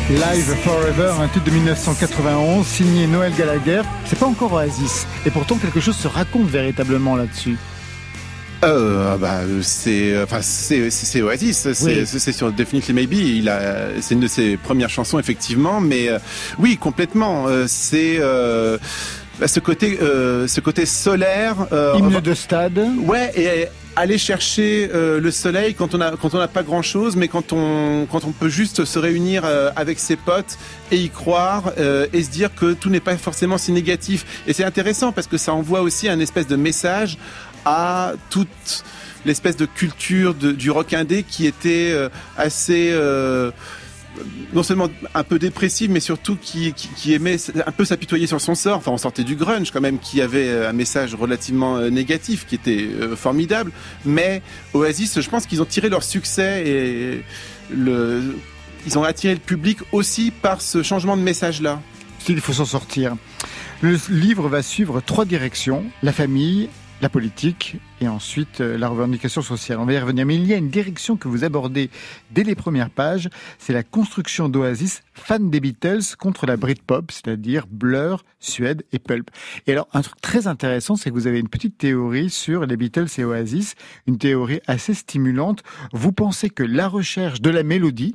[0.10, 3.82] Live Forever, un titre de 1991, signé Noël Gallagher.
[4.05, 5.05] C'est pas encore Oasis.
[5.26, 7.57] Et pourtant, quelque chose se raconte véritablement là-dessus.
[8.66, 11.68] Euh, bah, c'est, enfin, c'est, Oasis.
[11.74, 12.03] C'est, Oui.
[12.07, 13.14] c'est- c'est sur Definitely Maybe.
[13.14, 15.80] Il a, c'est une de ses premières chansons, effectivement.
[15.80, 16.18] Mais euh,
[16.57, 17.45] oui, complètement.
[17.47, 18.80] Euh, c'est euh,
[19.39, 21.55] bah, ce côté, ce côté solaire.
[21.95, 22.80] Hymne de stade.
[23.05, 26.82] Ouais, et aller chercher euh, le soleil quand on a quand on n'a pas grand
[26.82, 30.58] chose, mais quand on quand on peut juste se réunir euh, avec ses potes
[30.92, 34.26] et y croire euh, et se dire que tout n'est pas forcément si négatif.
[34.48, 37.18] Et c'est intéressant parce que ça envoie aussi un espèce de message
[37.66, 38.84] à toute
[39.26, 43.52] l'espèce de culture de- du rock indé qui était euh, assez euh,
[44.53, 48.55] non seulement un peu dépressive, mais surtout qui, qui, aimait un peu s'apitoyer sur son
[48.55, 48.78] sort.
[48.78, 52.55] Enfin, on sortait du grunge quand même, qui avait un message relativement euh, négatif, qui
[52.55, 53.72] était euh, formidable.
[54.05, 54.41] Mais
[54.74, 57.24] Oasis, je pense qu'ils ont tiré leur succès et
[58.86, 61.82] ils ont attiré le public aussi par ce changement de message-là.
[62.28, 63.15] Il faut s'en sortir.
[63.82, 66.70] Le livre va suivre trois directions la famille,
[67.02, 69.80] la politique et ensuite euh, la revendication sociale.
[69.80, 70.26] On va y revenir.
[70.26, 71.89] Mais il y a une direction que vous abordez
[72.32, 77.66] dès les premières pages, c'est la construction d'Oasis fan des Beatles contre la Britpop, c'est-à-dire
[77.70, 79.30] Blur, Suède et Pulp.
[79.68, 82.78] Et alors, un truc très intéressant, c'est que vous avez une petite théorie sur les
[82.78, 83.76] Beatles et Oasis,
[84.08, 85.64] une théorie assez stimulante.
[85.93, 88.14] Vous pensez que la recherche de la mélodie,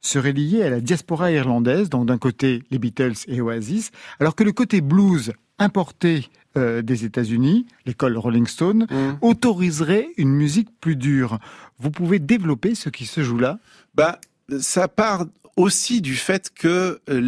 [0.00, 4.44] serait liée à la diaspora irlandaise, donc d'un côté les Beatles et Oasis, alors que
[4.44, 8.86] le côté blues importé euh, des États-Unis, l'école Rolling Stone,
[9.22, 11.38] autoriserait une musique plus dure.
[11.78, 13.58] Vous pouvez développer ce qui se joue là
[13.94, 14.18] Bah,
[14.60, 15.26] ça part
[15.56, 17.20] aussi du fait que euh,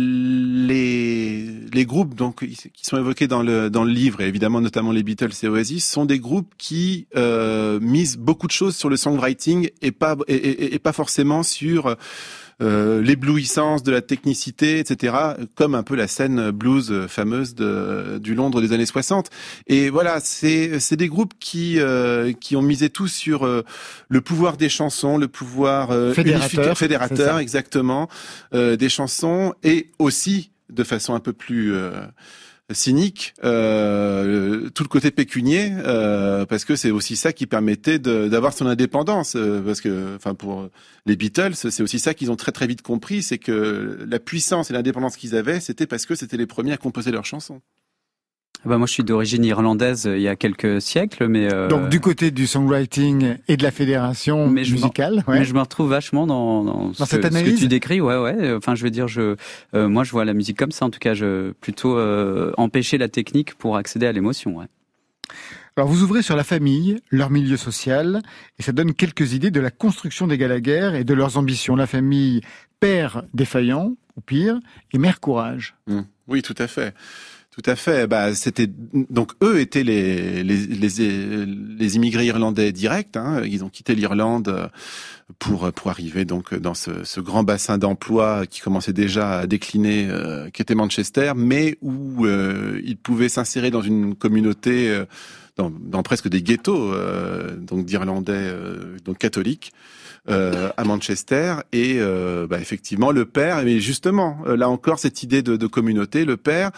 [0.67, 4.91] les les groupes donc qui sont évoqués dans le dans le livre et évidemment notamment
[4.91, 8.97] les Beatles et Oasis sont des groupes qui euh, misent beaucoup de choses sur le
[8.97, 11.97] songwriting et pas et, et- et pas forcément sur
[12.63, 15.15] euh, l'éblouissance de la technicité, etc.,
[15.55, 19.31] comme un peu la scène blues fameuse de, du Londres des années 60.
[19.67, 23.63] Et voilà, c'est c'est des groupes qui euh, qui ont misé tout sur euh,
[24.09, 28.09] le pouvoir des chansons, le pouvoir euh, Fédérateur, fédérateur, exactement,
[28.55, 31.91] euh, des chansons et aussi de façon un peu plus euh,
[32.73, 38.53] cynique euh, tout le côté pécunier euh, parce que c'est aussi ça qui permettait d'avoir
[38.53, 40.69] son indépendance euh, parce que enfin pour
[41.07, 44.71] les Beatles c'est aussi ça qu'ils ont très très vite compris c'est que la puissance
[44.71, 47.61] et l'indépendance qu'ils avaient c'était parce que c'était les premiers à composer leurs chansons
[48.67, 51.89] Bah, moi, je suis d'origine irlandaise euh, il y a quelques siècles, mais euh, Donc
[51.89, 55.39] du côté du songwriting et de la fédération mais je m'en- musicale, ouais.
[55.39, 58.01] Mais je me retrouve vachement dans, dans, ce, cette que, ce que analyse tu décris.
[58.01, 58.53] Ouais, ouais.
[58.55, 59.37] Enfin, je veux dire, je,
[59.75, 60.85] euh, moi, je vois la musique comme ça.
[60.85, 64.57] En tout cas, je plutôt euh, empêcher la technique pour accéder à l'émotion.
[64.59, 64.67] Ouais.
[65.77, 68.23] Alors vous ouvrez sur la famille, leur milieu social,
[68.59, 71.77] et ça donne quelques idées de la construction des Gallagher et de leurs ambitions.
[71.77, 72.41] La famille
[72.81, 74.59] père défaillant, ou pire,
[74.95, 75.75] et mère courage.
[75.87, 76.01] Mm.
[76.29, 76.95] Oui, tout à fait.
[77.57, 78.07] Tout à fait.
[78.07, 83.17] Bah, c'était donc eux étaient les les, les, immigrés irlandais directs.
[83.17, 83.43] Hein.
[83.47, 84.69] Ils ont quitté l'Irlande euh,
[85.39, 90.51] pour pour arriver donc dans ce, grand bassin d'emploi qui commençait déjà à décliner, euh,
[90.51, 95.05] qui était Manchester, mais où euh, ils pouvaient s'insérer dans une communauté, euh,
[95.57, 96.93] dans, presque des ghettos,
[97.59, 98.53] donc d'Irlandais
[99.07, 99.73] donc catholiques
[100.29, 105.23] euh, à Manchester et euh, bah, effectivement le père mais justement euh, là encore cette
[105.23, 106.71] idée de, de communauté le père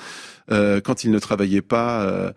[0.50, 2.32] euh, quand il ne travaillait pas euh,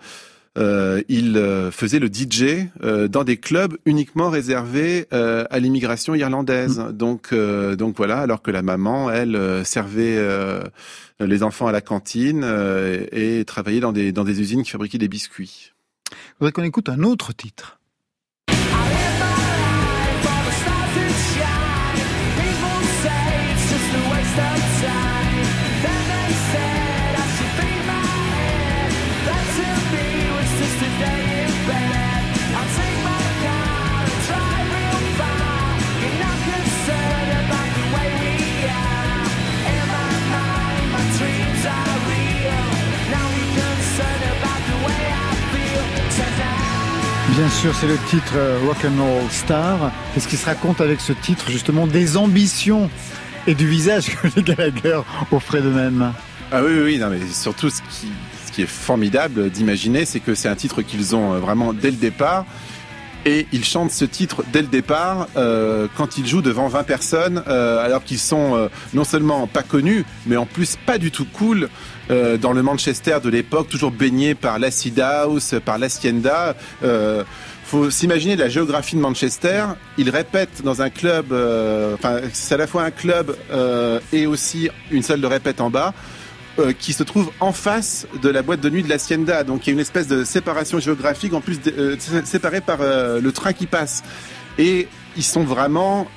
[0.58, 6.14] euh, il euh, faisait le DJ euh, dans des clubs uniquement réservés euh, à l'immigration
[6.14, 6.84] irlandaise.
[6.92, 8.20] Donc, euh, donc voilà.
[8.20, 10.62] Alors que la maman, elle, servait euh,
[11.22, 14.98] les enfants à la cantine euh, et travaillait dans des dans des usines qui fabriquaient
[14.98, 15.72] des biscuits.
[16.12, 17.81] Je voudrais qu'on écoute un autre titre.
[47.32, 49.92] Bien sûr, c'est le titre euh, Rock and Roll Star.
[50.14, 52.90] Qu'est-ce qui se raconte avec ce titre, justement, des ambitions
[53.48, 55.00] et du visage que les Gallagher
[55.32, 56.12] offraient d'eux-mêmes
[56.52, 57.82] Ah oui, oui, non, mais surtout ce
[58.52, 61.98] qui, est formidable d'imaginer, c'est que c'est un titre qu'ils ont euh, vraiment dès le
[61.98, 62.46] départ.
[63.26, 67.44] Et ils chantent ce titre dès le départ euh, quand ils jouent devant 20 personnes,
[67.48, 71.70] alors qu'ils sont non seulement pas connus, mais en plus pas du tout cool
[72.12, 76.56] euh, dans le Manchester de l'époque, toujours baigné par l'acid house, par l'hacienda.
[76.84, 77.24] Euh,
[77.64, 79.66] faut s'imaginer la géographie de Manchester.
[79.98, 84.28] Ils répètent dans un club, euh, enfin c'est à la fois un club euh, et
[84.28, 85.94] aussi une salle de répète en bas.
[86.80, 89.44] qui se trouve en face de la boîte de nuit de l'Hacienda.
[89.44, 91.60] Donc il y a une espèce de séparation géographique, en plus
[92.26, 94.04] séparée par le train qui passe.
[94.60, 96.08] Et ils sont vraiment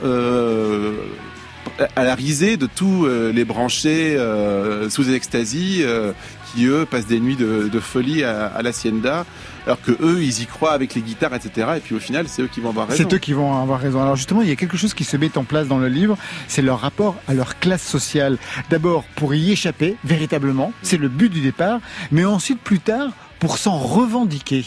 [1.97, 6.13] à la risée de tous euh, les branchés euh, sous ecstasy euh,
[6.53, 9.27] qui eux passent des nuits de, de folie à, à l'Hacienda,
[9.67, 11.69] alors que eux ils y croient avec les guitares, etc.
[11.77, 13.05] Et puis au final c'est eux qui vont avoir raison.
[13.09, 14.01] C'est eux qui vont avoir raison.
[14.01, 16.17] Alors justement, il y a quelque chose qui se met en place dans le livre,
[16.49, 18.39] c'est leur rapport à leur classe sociale.
[18.71, 21.81] D'abord pour y échapper véritablement, c'est le but du départ,
[22.13, 23.11] mais ensuite plus tard
[23.41, 24.65] pour s'en revendiquer.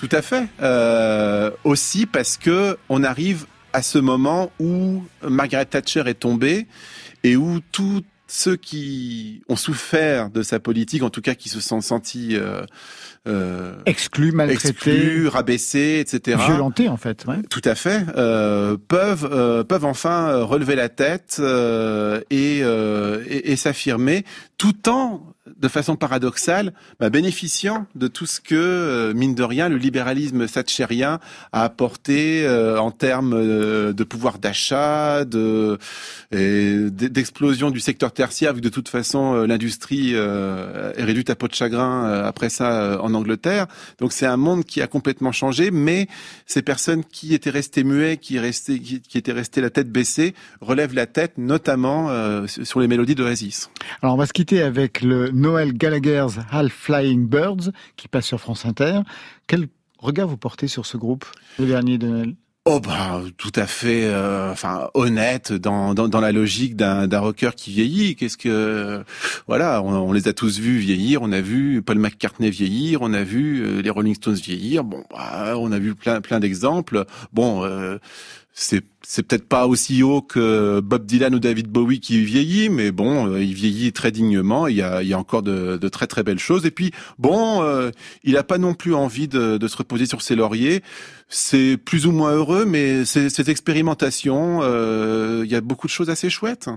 [0.00, 0.48] Tout à fait.
[0.62, 6.66] Euh, aussi parce que on arrive à ce moment où Margaret Thatcher est tombée
[7.24, 11.60] et où tous ceux qui ont souffert de sa politique, en tout cas qui se
[11.60, 12.62] sont sentis euh,
[13.26, 16.38] euh, Exclus, maltraités, exclus, rabaissés, etc.
[16.46, 17.24] violentés en fait.
[17.26, 17.42] ouais.
[17.50, 18.04] Tout à fait.
[18.16, 24.24] Euh, peuvent euh, peuvent enfin euh, relever la tête euh, et, euh, et, et s'affirmer,
[24.58, 29.68] tout en de façon paradoxale, bah, bénéficiant de tout ce que, euh, mine de rien,
[29.68, 31.20] le libéralisme thatchérien
[31.52, 35.78] a apporté euh, en termes euh, de pouvoir d'achat, de
[36.30, 41.48] d'explosion du secteur tertiaire, vu que de toute façon euh, l'industrie est réduite à peau
[41.48, 43.66] de chagrin après ça en Angleterre.
[43.98, 46.08] Donc c'est un monde qui a complètement changé, mais
[46.46, 50.34] ces personnes qui étaient restées muets, qui, restaient, qui, qui étaient restées la tête baissée,
[50.60, 52.10] relèvent la tête, notamment
[52.46, 53.70] sur les mélodies d'Oasis.
[54.02, 58.40] Alors on va se quitter avec le Noël Gallagher's Half Flying Birds qui passe sur
[58.40, 59.00] France Inter.
[59.46, 59.68] Quel
[59.98, 61.24] regard vous portez sur ce groupe,
[61.58, 62.34] le dernier de Noël?
[62.66, 68.16] Oh bah tout à fait, euh, enfin honnête dans, la logique d'un rocker qui vieillit.
[68.16, 69.02] Qu'est-ce que
[69.46, 71.22] voilà, on, les a tous vus vieillir.
[71.22, 74.84] On a vu Paul McCartney vieillir, on a vu euh, les Rolling Stones vieillir.
[74.84, 77.06] Bon, bah, on a vu plein plein d'exemples.
[77.32, 77.96] Bon, euh,
[78.60, 83.26] c'est peut-être pas aussi haut que Bob Dylan ou David Bowie qui vieillit, mais bon,
[83.26, 84.66] euh, il vieillit très dignement.
[84.66, 86.66] Il y a, encore de, très très belles choses.
[86.66, 87.90] Et puis bon, euh,
[88.22, 90.82] il a pas non plus envie de, se reposer sur ses lauriers.
[91.28, 96.10] C'est plus ou moins heureux, mais cette expérimentation, euh, il y a beaucoup de choses
[96.10, 96.68] assez chouettes.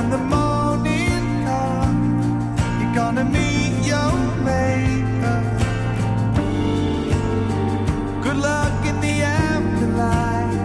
[0.00, 4.12] When the morning comes, you're gonna meet your
[4.48, 5.38] maker.
[8.22, 10.60] Good luck in the afterlife.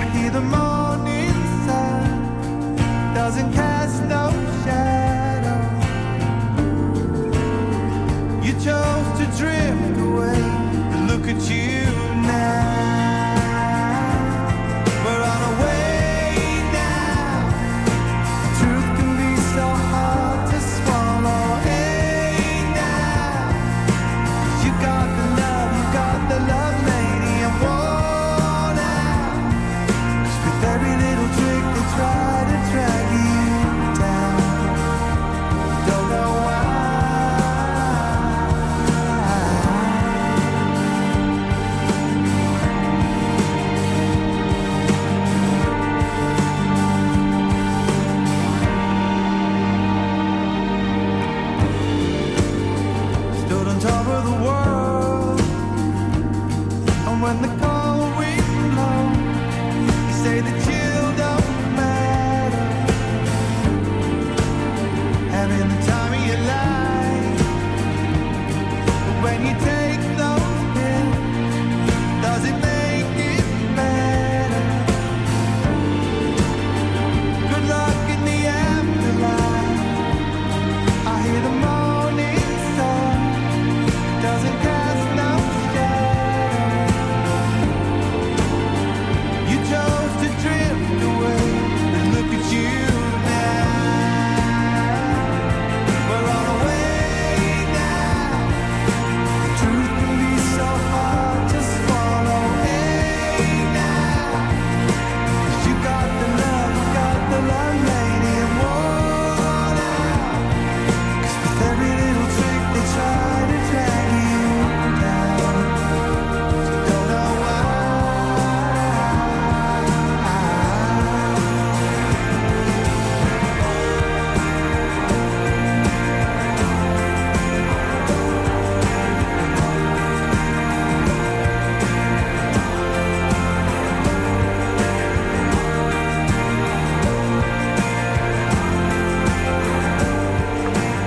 [0.00, 1.34] I hear the morning
[1.66, 2.76] sun
[3.14, 4.24] doesn't cast no
[4.62, 5.62] shadow.
[8.46, 10.40] You chose to drift away,
[11.08, 11.73] look at you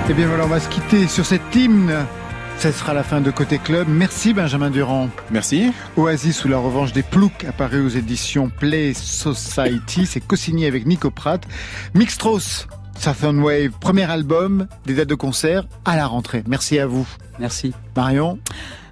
[0.10, 1.94] Eh bien voilà, on va se quitter sur cet hymne.
[2.60, 3.88] Ce sera la fin de Côté Club.
[3.90, 5.10] Merci Benjamin Durand.
[5.32, 5.74] Merci.
[5.98, 10.06] Oasis ou la revanche des ploucs apparu aux éditions Play Society.
[10.06, 11.46] C'est co-signé avec Nico Pratt.
[11.94, 16.42] Mixtros, Southern Wave, premier album, des dates de concert à la rentrée.
[16.48, 17.06] Merci à vous.
[17.38, 17.74] Merci.
[17.96, 18.40] Marion?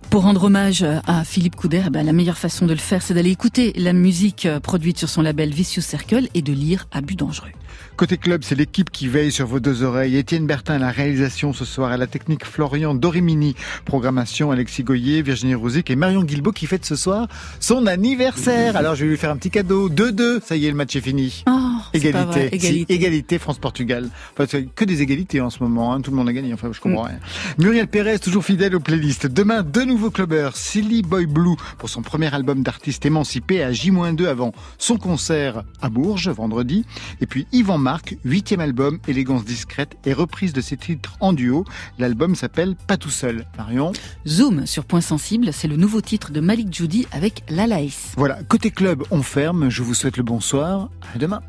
[0.09, 3.13] Pour rendre hommage à Philippe Couder, eh ben, la meilleure façon de le faire, c'est
[3.13, 7.01] d'aller écouter la musique euh, produite sur son label Vicious Circle et de lire à
[7.01, 7.51] but dangereux.
[7.97, 10.17] Côté club, c'est l'équipe qui veille sur vos deux oreilles.
[10.17, 15.21] Étienne Bertin à la réalisation ce soir, à la technique Florian Dorimini, programmation Alexis Goyer,
[15.21, 17.27] Virginie Rouzic et Marion Guilbault qui fête ce soir
[17.61, 18.75] son anniversaire.
[18.75, 19.89] Alors je vais lui faire un petit cadeau.
[19.89, 21.43] 2-2, ça y est, le match est fini.
[21.47, 21.51] Oh,
[21.93, 22.49] Égalité.
[22.49, 22.93] Si, égalité.
[22.93, 24.09] égalité France-Portugal.
[24.33, 25.93] Enfin, c'est que des égalités en ce moment.
[25.93, 26.01] hein.
[26.01, 26.53] Tout le monde a gagné.
[26.53, 27.19] Enfin, je comprends rien.
[27.59, 29.27] Muriel Pérez, toujours fidèle aux playlists.
[29.27, 30.57] Demain, deux nouveaux clubbers.
[30.57, 35.87] Silly Boy Blue pour son premier album d'artiste émancipé à J-2 avant son concert à
[35.87, 36.85] Bourges, vendredi.
[37.21, 41.65] Et puis Yvan Marc, huitième album, élégance discrète et reprise de ses titres en duo.
[41.99, 43.45] L'album s'appelle Pas tout seul.
[43.59, 43.91] Marion.
[44.27, 48.13] Zoom sur Point Sensible, c'est le nouveau titre de Malik Judy avec Lalaïs.
[48.17, 48.41] Voilà.
[48.41, 49.69] Côté club, on ferme.
[49.69, 50.89] Je vous souhaite le bonsoir.
[51.13, 51.41] À demain.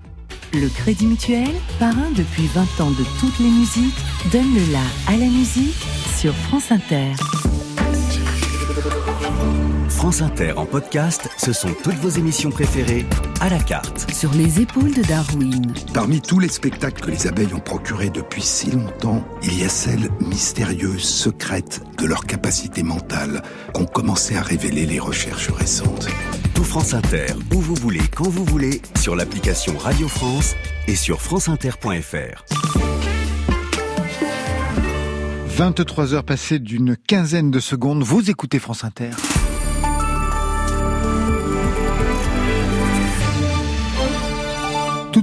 [0.52, 3.96] Le Crédit Mutuel, parrain depuis 20 ans de toutes les musiques,
[4.30, 5.86] donne le la à la musique
[6.18, 7.14] sur France Inter.
[9.96, 13.06] France Inter en podcast, ce sont toutes vos émissions préférées
[13.40, 14.12] à la carte.
[14.12, 15.72] Sur les épaules de Darwin.
[15.94, 19.70] Parmi tous les spectacles que les abeilles ont procurés depuis si longtemps, il y a
[19.70, 23.42] celles mystérieuses, secrètes de leur capacité mentale
[23.72, 26.08] qu'ont commencé à révéler les recherches récentes.
[26.54, 30.54] Tout France Inter, où vous voulez, quand vous voulez, sur l'application Radio France
[30.88, 32.44] et sur franceinter.fr.
[35.46, 38.02] 23 heures passées d'une quinzaine de secondes.
[38.02, 39.10] Vous écoutez France Inter.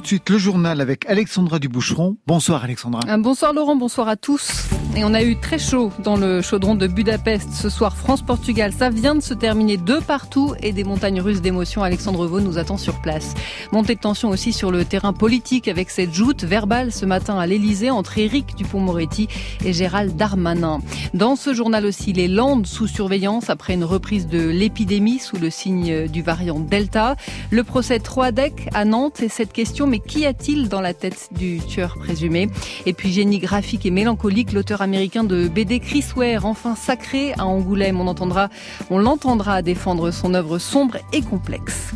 [0.03, 2.17] De suite, le journal avec Alexandra Duboucheron.
[2.27, 2.99] Bonsoir Alexandra.
[3.17, 4.65] Bonsoir Laurent, bonsoir à tous.
[4.97, 8.73] Et on a eu très chaud dans le chaudron de Budapest ce soir France-Portugal.
[8.73, 11.83] Ça vient de se terminer de partout et des montagnes russes d'émotions.
[11.83, 13.33] Alexandre Vaux nous attend sur place.
[13.71, 17.47] Montée de tension aussi sur le terrain politique avec cette joute verbale ce matin à
[17.47, 19.29] l'Elysée entre Éric Dupont-Moretti
[19.63, 20.81] et Gérald Darmanin.
[21.13, 25.49] Dans ce journal aussi, les Landes sous surveillance après une reprise de l'épidémie sous le
[25.49, 27.15] signe du variant Delta.
[27.51, 31.59] Le procès Troadec à Nantes et cette question, mais qu'y a-t-il dans la tête du
[31.59, 32.49] tueur présumé
[32.87, 37.45] Et puis génie graphique et mélancolique, l'auteur américain de BD Chris Ware, enfin sacré à
[37.45, 38.01] Angoulême.
[38.01, 38.49] On entendra,
[38.89, 41.91] on l'entendra défendre son œuvre sombre et complexe.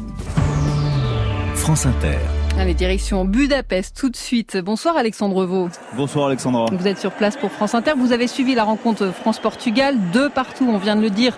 [1.55, 2.19] France Inter.
[2.59, 4.57] Allez, direction Budapest tout de suite.
[4.57, 5.69] Bonsoir Alexandre Vaux.
[5.95, 6.65] Bonsoir Alexandra.
[6.71, 7.93] Vous êtes sur place pour France Inter.
[7.95, 11.37] Vous avez suivi la rencontre France-Portugal, deux partout, on vient de le dire,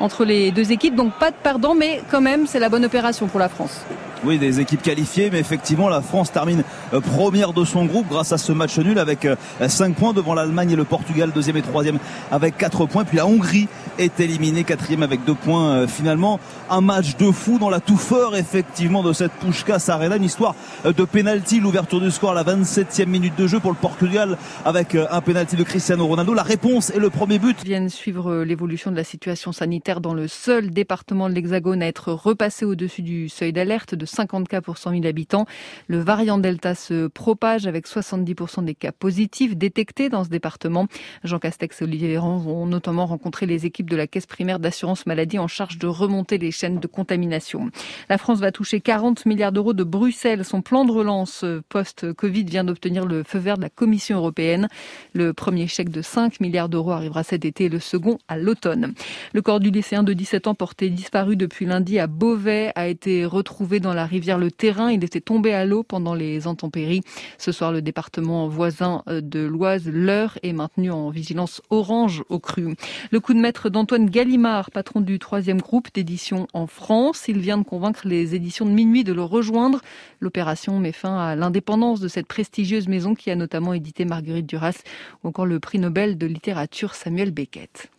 [0.00, 0.94] entre les deux équipes.
[0.94, 3.80] Donc pas de perdant, mais quand même, c'est la bonne opération pour la France.
[4.24, 8.32] Oui, des équipes qualifiées, mais effectivement, la France termine euh, première de son groupe grâce
[8.32, 9.28] à ce match nul avec
[9.64, 11.98] 5 points devant l'Allemagne et le Portugal, deuxième et troisième
[12.32, 13.04] avec 4 points.
[13.04, 13.68] Puis la Hongrie
[13.98, 16.40] est éliminée, quatrième avec 2 points euh, finalement.
[16.68, 20.16] Un match de fou dans la touffeur, effectivement, de cette Pushkas Arena.
[20.16, 23.70] Une histoire euh, de pénalty, l'ouverture du score à la 27e minute de jeu pour
[23.70, 26.34] le Portugal avec un pénalty de Cristiano Ronaldo.
[26.34, 27.64] La réponse est le premier but.
[27.64, 31.86] viennent suivre euh, l'évolution de la situation sanitaire dans le seul département de l'Hexagone à
[31.86, 35.46] être repassé au-dessus du seuil d'alerte de 50 cas pour 100 000 habitants.
[35.86, 40.86] Le variant Delta se propage avec 70% des cas positifs détectés dans ce département.
[41.24, 45.06] Jean Castex et Olivier Véran ont notamment rencontré les équipes de la caisse primaire d'assurance
[45.06, 47.70] maladie en charge de remonter les chaînes de contamination.
[48.10, 50.44] La France va toucher 40 milliards d'euros de Bruxelles.
[50.44, 54.68] Son plan de relance euh, post-Covid vient d'obtenir le feu vert de la Commission européenne.
[55.14, 58.92] Le premier chèque de 5 milliards d'euros arrivera cet été et le second à l'automne.
[59.32, 63.24] Le corps du lycéen de 17 ans porté disparu depuis lundi à Beauvais a été
[63.24, 64.90] retrouvé dans la rivière Le Terrain.
[64.90, 67.02] Il était tombé à l'eau pendant les intempéries.
[67.38, 72.40] Ce soir, le département voisin euh, de l'Oise, l'Eure, est maintenu en vigilance orange au
[72.40, 72.74] cru.
[73.12, 77.26] Le coup de maître d'Antoine Gallimard, patron du troisième groupe d'édition en France.
[77.28, 79.80] Il vient de convaincre les éditions de minuit de le rejoindre.
[80.18, 84.82] L'opération met fin à l'indépendance de cette prestigieuse maison qui a notamment édité Marguerite Duras
[85.22, 87.92] ou encore le prix Nobel de littérature Samuel Beckett.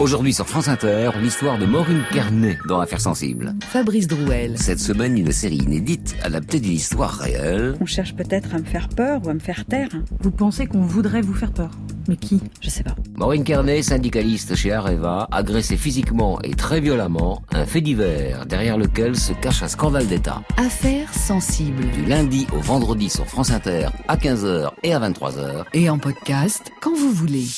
[0.00, 3.54] Aujourd'hui sur France Inter, l'histoire de Maureen Carnet dans Affaires sensibles.
[3.62, 4.56] Fabrice Drouel.
[4.56, 7.76] Cette semaine, une série inédite adaptée d'une histoire réelle.
[7.82, 9.90] On cherche peut-être à me faire peur ou à me faire taire.
[10.20, 11.72] Vous pensez qu'on voudrait vous faire peur
[12.08, 12.40] Mais qui?
[12.62, 12.94] Je sais pas.
[13.14, 19.16] Maureen Carnet, syndicaliste chez Areva, agressée physiquement et très violemment, un fait divers derrière lequel
[19.16, 20.40] se cache un scandale d'État.
[20.56, 21.84] Affaires sensibles.
[21.90, 25.64] Du lundi au vendredi sur France Inter à 15h et à 23h.
[25.74, 27.48] Et en podcast quand vous voulez.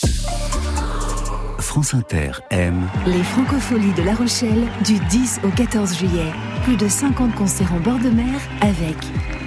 [1.63, 2.89] France Inter aime.
[3.07, 6.33] Les Francopholies de La Rochelle du 10 au 14 juillet.
[6.65, 8.97] Plus de 50 concerts en bord de mer avec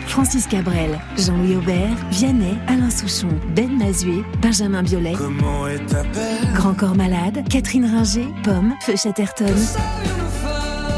[0.07, 6.53] Francis Cabrel, Jean-Louis Aubert, Vianney, Alain Souchon, Ben Mazué, Benjamin Biolay, Comment est ta belle
[6.53, 9.53] Grand Corps Malade, Catherine Ringer, Pomme, Feu Chatterton,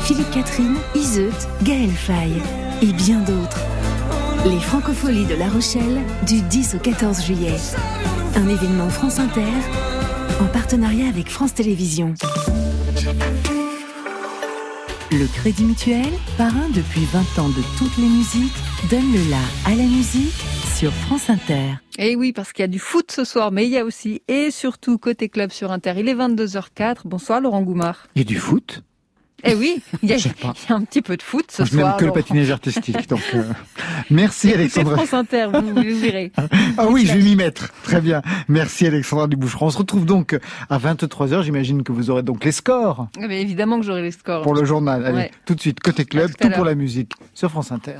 [0.03, 2.41] Philippe Catherine, Iseut, Gaël Faye
[2.83, 3.59] et bien d'autres.
[4.45, 7.57] Les Francopholies de La Rochelle du 10 au 14 juillet.
[8.35, 9.41] Un événement France Inter
[10.41, 12.13] en partenariat avec France Télévisions.
[15.11, 16.05] Le Crédit Mutuel,
[16.37, 18.53] parrain depuis 20 ans de toutes les musiques,
[18.89, 20.33] donne le la à la musique
[20.75, 21.75] sur France Inter.
[21.97, 23.85] Et Eh oui, parce qu'il y a du foot ce soir, mais il y a
[23.85, 25.93] aussi et surtout côté club sur Inter.
[25.97, 26.97] Il est 22h04.
[27.05, 28.07] Bonsoir Laurent Goumard.
[28.15, 28.83] Et du foot?
[29.43, 30.53] Eh oui, il y, a, Je sais pas.
[30.65, 31.97] il y a un petit peu de foot ce je n'aime soir.
[31.97, 33.07] que le patinage artistique.
[33.07, 33.43] Donc, euh,
[34.09, 34.95] merci Alexandra.
[34.97, 36.31] France Inter, vous, vous verrez.
[36.77, 37.71] Ah oui, je vais m'y mettre.
[37.83, 38.21] Très bien.
[38.47, 39.67] Merci Alexandra Duboucheron.
[39.67, 40.37] On se retrouve donc
[40.69, 41.43] à 23h.
[41.43, 44.41] J'imagine que vous aurez donc les scores Eh bien, évidemment que j'aurai les scores.
[44.41, 45.05] pour le journal.
[45.05, 45.31] Allez, Ouais.
[45.45, 47.99] tout de suite, côté club, tout pour la musique sur France Inter.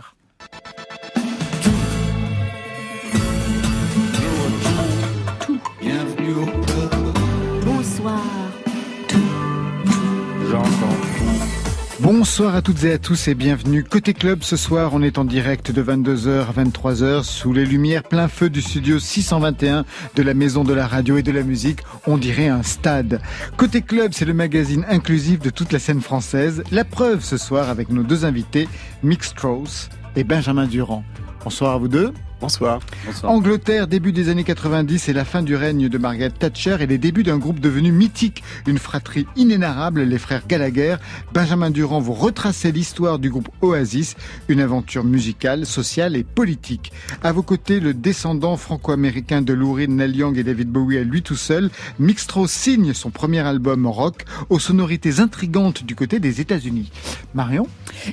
[12.10, 13.84] Bonsoir à toutes et à tous et bienvenue.
[13.84, 18.04] Côté club, ce soir, on est en direct de 22h à 23h sous les lumières
[18.04, 19.84] plein feu du studio 621
[20.16, 21.82] de la Maison de la Radio et de la Musique.
[22.06, 23.20] On dirait un stade.
[23.58, 26.64] Côté club, c'est le magazine inclusif de toute la scène française.
[26.72, 28.70] La preuve ce soir avec nos deux invités,
[29.04, 31.04] Mick Strauss et Benjamin Durand.
[31.44, 32.14] Bonsoir à vous deux.
[32.40, 32.82] Bonsoir.
[33.24, 37.00] Angleterre, début des années 90 et la fin du règne de Margaret Thatcher et les
[37.00, 40.98] débuts d'un groupe devenu mythique, une fratrie inénarrable, les frères Gallagher.
[41.34, 44.16] Benjamin Durand vous retracez l'histoire du groupe Oasis,
[44.50, 46.92] une aventure musicale, sociale et politique.
[47.24, 51.04] À vos côtés, le descendant franco-américain de Lou Reed, Neil Young et David Bowie à
[51.04, 56.20] lui tout seul, Mick Strauss signe son premier album rock aux sonorités intrigantes du côté
[56.20, 56.92] des États-Unis.
[57.34, 57.68] Marion?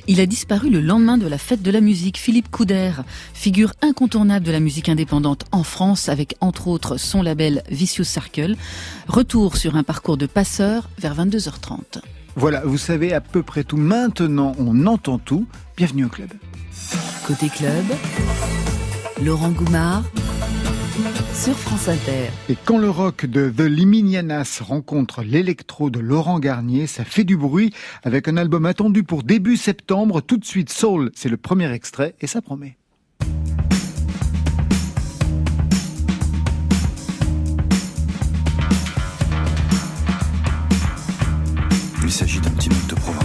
[0.07, 2.17] Il a disparu le lendemain de la fête de la musique.
[2.17, 2.91] Philippe Couder,
[3.33, 8.55] figure incontournable de la musique indépendante en France avec entre autres son label Vicious Circle.
[9.09, 11.99] Retour sur un parcours de passeur vers 22h30.
[12.37, 13.75] Voilà, vous savez à peu près tout.
[13.75, 15.47] Maintenant, on entend tout.
[15.75, 16.29] Bienvenue au club.
[17.27, 17.83] Côté club,
[19.21, 20.03] Laurent Goumard
[21.33, 22.29] sur France Inter.
[22.47, 27.35] Et quand le rock de The Liminianas rencontre l'électro de Laurent Garnier, ça fait du
[27.35, 30.21] bruit avec un album attendu pour début septembre.
[30.21, 32.77] Tout de suite, Soul, c'est le premier extrait et ça promet.
[42.15, 43.24] S'agit d'un petit mec de province.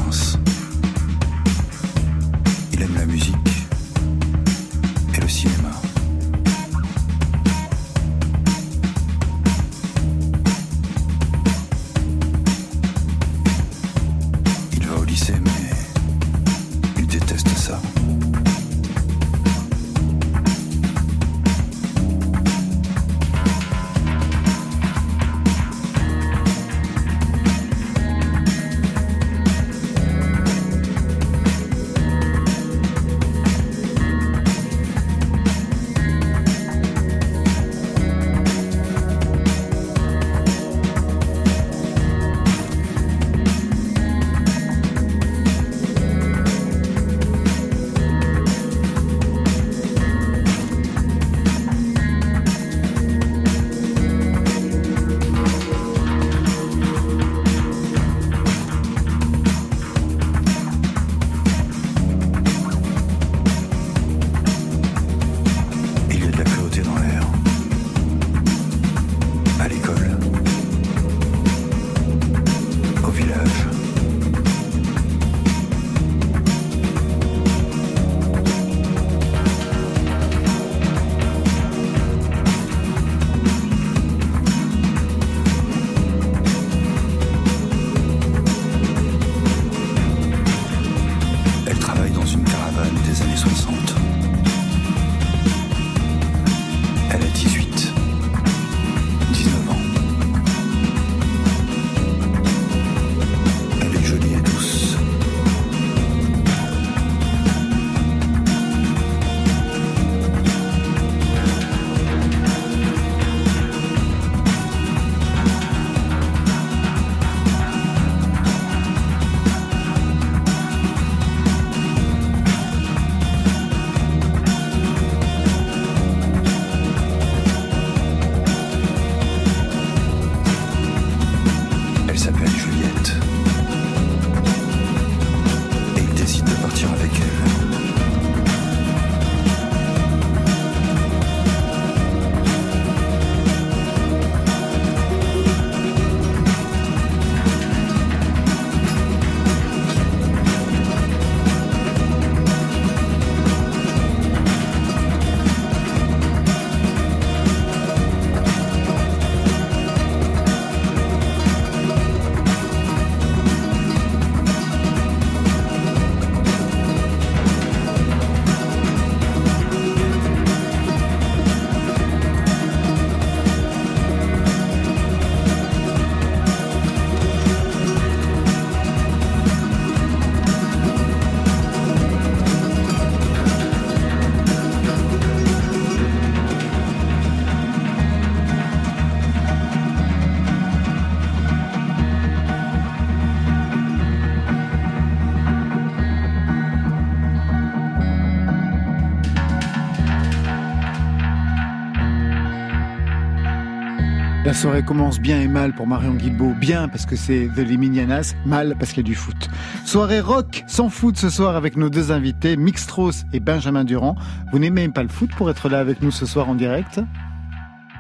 [204.61, 206.53] Soirée commence bien et mal pour Marion Guilbault.
[206.53, 209.49] Bien parce que c'est The Liminianas, mal parce qu'il y a du foot.
[209.87, 214.17] Soirée rock sans foot ce soir avec nos deux invités, Mick Strauss et Benjamin Durand.
[214.53, 217.01] Vous n'aimez même pas le foot pour être là avec nous ce soir en direct?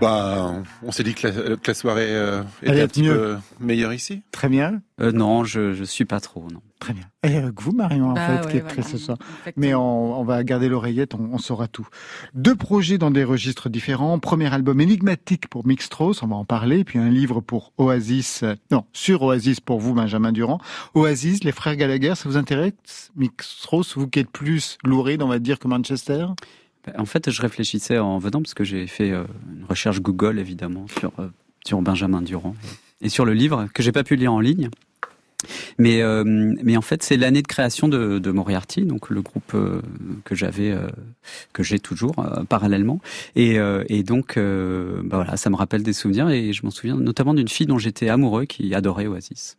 [0.02, 0.52] Bah,
[0.82, 3.14] on s'est dit que la, que la soirée euh, était un petit mieux.
[3.14, 4.20] peu meilleure ici.
[4.30, 4.82] Très bien.
[5.00, 6.60] Euh, non, je, je suis pas trop, non.
[6.80, 7.04] Très bien.
[7.22, 8.74] Et avec vous, Marion, en Bah fait, ouais, qui est voilà.
[8.74, 9.18] très ce soir.
[9.56, 11.86] Mais on, on va garder l'oreillette, on, on saura tout.
[12.34, 14.18] Deux projets dans des registres différents.
[14.18, 16.82] Premier album énigmatique pour Mick Strauss, on va en parler.
[16.84, 20.58] Puis un livre pour Oasis, euh, non, sur Oasis pour vous, Benjamin Durand.
[20.94, 23.10] Oasis, les frères Gallagher, ça vous intéresse?
[23.14, 26.28] Mick Strauss, vous qui êtes plus louride, on va dire, que Manchester?
[26.86, 29.24] Bah, En fait, je réfléchissais en venant parce que j'ai fait euh,
[29.54, 31.28] une recherche Google évidemment sur euh,
[31.66, 32.56] sur Benjamin Durand
[33.02, 34.70] et sur le livre que j'ai pas pu lire en ligne.
[35.78, 39.52] Mais euh, mais en fait, c'est l'année de création de, de Moriarty, donc le groupe
[39.54, 39.80] euh,
[40.24, 40.88] que j'avais euh,
[41.52, 43.00] que j'ai toujours euh, parallèlement.
[43.36, 47.34] Et, et donc bah voilà, ça me rappelle des souvenirs et je m'en souviens notamment
[47.34, 49.56] d'une fille dont j'étais amoureux qui adorait Oasis.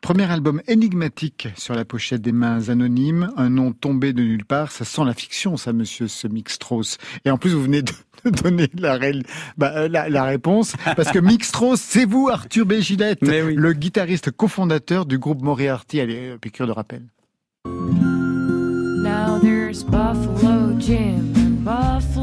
[0.00, 4.70] Premier album énigmatique sur la pochette des mains anonymes, un nom tombé de nulle part,
[4.70, 6.98] ça sent la fiction, ça, monsieur ce Mick Strauss.
[7.24, 7.92] Et en plus, vous venez de
[8.24, 9.22] de donner la, ré-
[9.56, 12.74] bah, euh, la, la réponse, parce que Mick Strauss, c'est vous, Arthur B.
[12.80, 16.00] Gillette, le guitariste cofondateur du groupe Moriarty.
[16.00, 17.02] Allez, euh, piqûre de rappel.
[17.66, 21.32] Now there's Buffalo Jim
[21.64, 22.17] Buffalo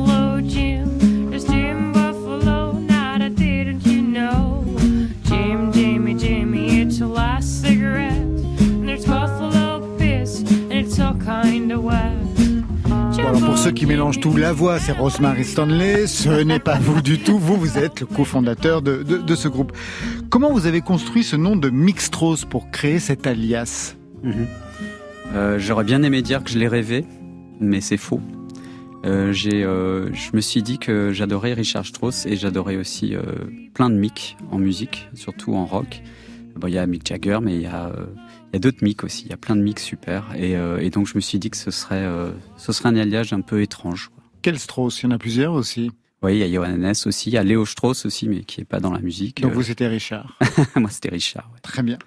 [13.46, 16.08] pour ceux qui mélangent tout, la voix, c'est Rosemary Stanley.
[16.08, 17.38] Ce n'est pas vous du tout.
[17.38, 19.72] Vous, vous êtes le cofondateur de, de, ce groupe.
[20.30, 24.48] Comment vous avez construit ce nom de Strauss pour créer cet alias Mhm.
[25.34, 27.06] Euh, J'aurais bien aimé dire que je l'ai rêvé,
[27.60, 28.20] mais c'est faux.
[29.06, 33.16] Euh, euh, je me suis dit que j'adorais Richard Strauss et j'adorais aussi
[33.74, 36.02] plein de Mick en musique, surtout en rock.
[36.56, 37.92] Bon, il y a Mick Jagger, mais il y a,
[38.56, 39.24] y a d'autres Mick aussi.
[39.26, 40.34] Il y a plein de Mick super.
[40.36, 42.96] Et, euh, et donc je me suis dit que ce serait, euh, ce serait un
[42.98, 44.10] alliage un peu étrange.
[44.14, 44.24] quoi.
[44.42, 45.02] Quel Strauss?
[45.02, 45.92] Il y en a plusieurs aussi.
[46.24, 48.66] Oui, il y a Johannes aussi, il y a Léo Strauss aussi, mais qui est
[48.66, 49.42] pas dans la musique.
[49.42, 50.38] Donc Euh, vous, c'était Richard.
[50.76, 51.50] Moi, c'était Richard.
[51.54, 51.60] ouais.
[51.62, 51.98] Très bien.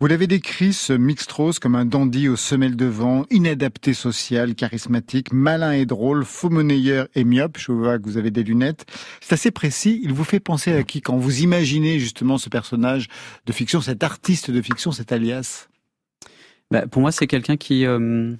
[0.00, 4.54] Vous l'avez décrit, ce Mick Strauss, comme un dandy aux semelles de vent, inadapté social,
[4.56, 7.56] charismatique, malin et drôle, faux monnayeur et myope.
[7.58, 8.84] Je vois que vous avez des lunettes.
[9.20, 10.00] C'est assez précis.
[10.02, 11.00] Il vous fait penser à qui?
[11.00, 13.06] Quand vous imaginez justement ce personnage
[13.46, 15.68] de fiction, cet artiste de fiction, cet alias?
[16.70, 18.34] Bah, pour moi, c'est quelqu'un qui, euh,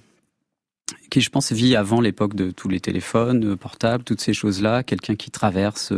[1.09, 4.83] qui, je pense, vit avant l'époque de tous les téléphones euh, portables, toutes ces choses-là.
[4.83, 5.91] Quelqu'un qui traverse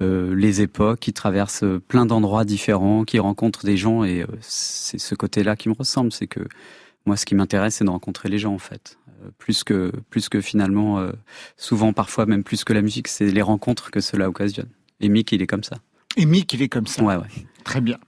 [0.00, 4.04] euh, les époques, qui traverse plein d'endroits différents, qui rencontre des gens.
[4.04, 6.12] Et c'est ce côté-là qui me ressemble.
[6.12, 6.40] C'est que
[7.06, 8.98] moi, ce qui m'intéresse, c'est de rencontrer les gens, en fait.
[9.36, 11.06] Plus que, plus que finalement,
[11.58, 14.68] souvent, parfois, même plus que la musique, c'est les rencontres que cela occasionne.
[15.00, 15.76] Et Mick, il est comme ça.
[16.16, 17.02] Et Mick, il est comme ça.
[17.02, 17.28] Ouais, ouais.
[17.64, 17.98] Très bien.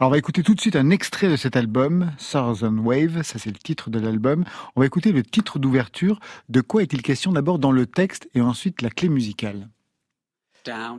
[0.00, 3.22] Alors, on va écouter tout de suite un extrait de cet album, Southern Wave.
[3.22, 4.44] Ça, c'est le titre de l'album.
[4.74, 6.18] On va écouter le titre d'ouverture.
[6.48, 9.68] De quoi est-il question d'abord dans le texte et ensuite la clé musicale?
[10.64, 10.98] Down.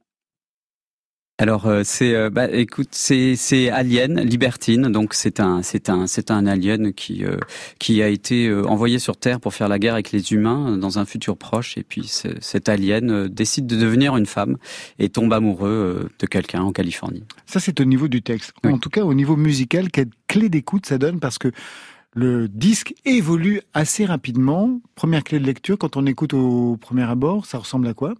[1.40, 6.06] Alors euh, c'est euh, bah écoute c'est c'est Alien Libertine donc c'est un c'est un
[6.06, 7.38] c'est un alien qui euh,
[7.80, 11.00] qui a été euh, envoyé sur Terre pour faire la guerre avec les humains dans
[11.00, 14.58] un futur proche et puis ce- cet alien décide de devenir une femme
[15.00, 17.24] et tombe amoureux de quelqu'un en Californie.
[17.48, 18.54] Ça, c'est au niveau du texte.
[18.64, 21.20] En tout cas, au niveau musical, quelle clé d'écoute ça donne?
[21.20, 21.52] Parce que
[22.14, 24.80] le disque évolue assez rapidement.
[24.94, 28.14] Première clé de lecture, quand on écoute au premier abord, ça ressemble à quoi?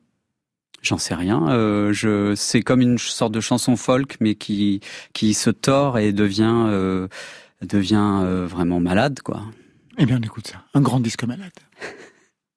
[0.84, 1.48] J'en sais rien.
[1.48, 4.82] Euh, je c'est comme une sorte de chanson folk mais qui
[5.14, 7.08] qui se tord et devient euh,
[7.62, 9.42] devient euh, vraiment malade quoi.
[9.98, 10.58] Eh bien, on écoute ça.
[10.74, 11.52] Un grand disque malade.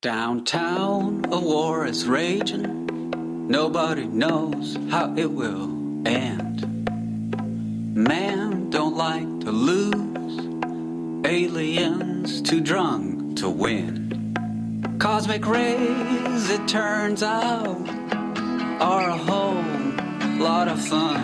[0.02, 2.86] Downtown, a war is raging.
[3.48, 5.70] Nobody knows how it will
[6.06, 6.66] end.
[7.94, 10.40] Man don't like to lose.
[11.24, 14.15] Aliens too drunk to win.
[14.98, 17.88] Cosmic rays, it turns out,
[18.80, 19.62] are a whole
[20.38, 21.20] lot of fun.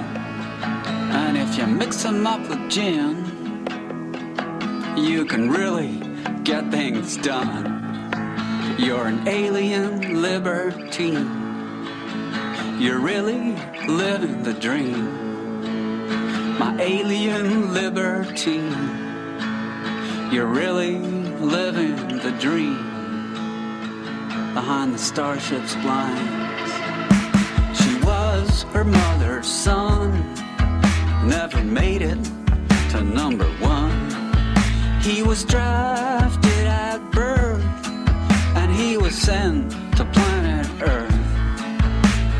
[1.13, 3.27] And if you mix them up with gin,
[4.97, 6.01] you can really
[6.45, 7.81] get things done.
[8.79, 11.41] You're an alien libertine.
[12.79, 13.57] You're really
[13.87, 16.59] living the dream.
[16.59, 19.03] My alien libertine.
[20.33, 22.92] You're really living the dream.
[24.55, 26.73] Behind the starship's blinds.
[27.79, 30.13] She was her mother's son.
[31.27, 32.23] Never made it
[32.91, 34.11] to number one.
[35.01, 37.65] He was drafted at birth
[38.55, 41.13] and he was sent to planet Earth.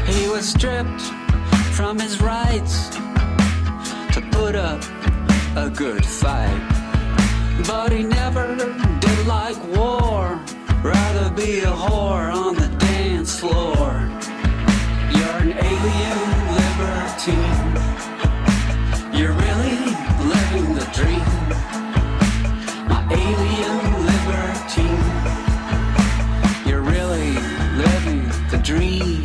[0.07, 1.03] He was stripped
[1.73, 2.91] from his rights
[4.15, 4.83] to put up
[5.57, 6.69] a good fight.
[7.67, 8.57] But he never
[9.01, 10.39] did like war,
[10.83, 14.11] rather be a whore on the dance floor.
[15.17, 16.19] You're an alien
[16.59, 17.75] libertine.
[19.17, 19.79] You're really
[20.35, 21.49] living the dream.
[22.89, 25.07] My alien libertine.
[26.67, 27.35] You're really
[27.77, 29.23] living the dream.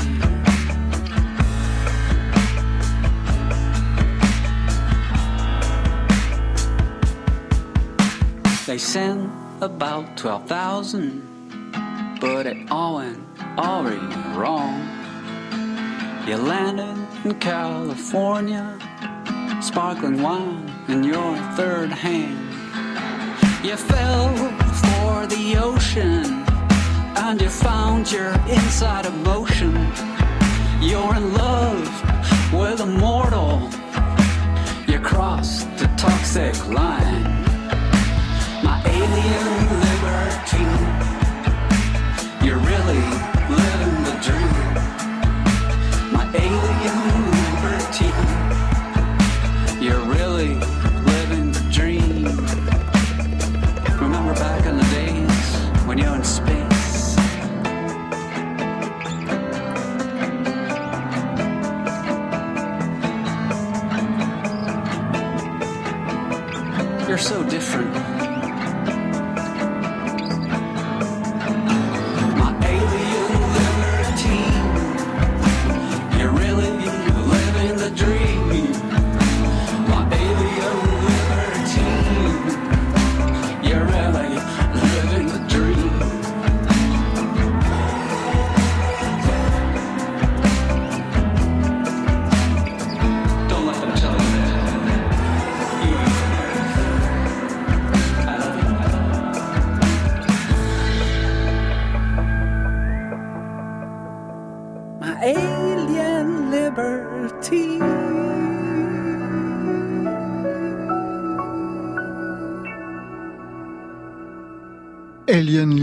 [8.68, 9.32] They sent
[9.62, 11.27] about 12,000,
[12.20, 13.20] but it all went
[13.58, 14.00] already
[14.36, 14.82] wrong.
[16.28, 18.78] You landed in California,
[19.62, 22.38] sparkling wine in your third hand.
[23.64, 24.36] You fell
[24.84, 26.44] for the ocean,
[27.18, 29.74] and you found your inside emotion.
[30.82, 33.70] You're in love with a mortal.
[34.88, 37.44] You crossed the toxic line.
[38.64, 41.17] My alien libertine.
[42.58, 43.02] You're really
[43.50, 44.58] living the dream.
[46.12, 46.98] My alien
[47.62, 48.30] libertine.
[49.80, 50.56] You're really
[51.06, 52.26] living the dream.
[54.02, 57.16] Remember back in the days when you're in space.
[67.08, 68.17] You're so different.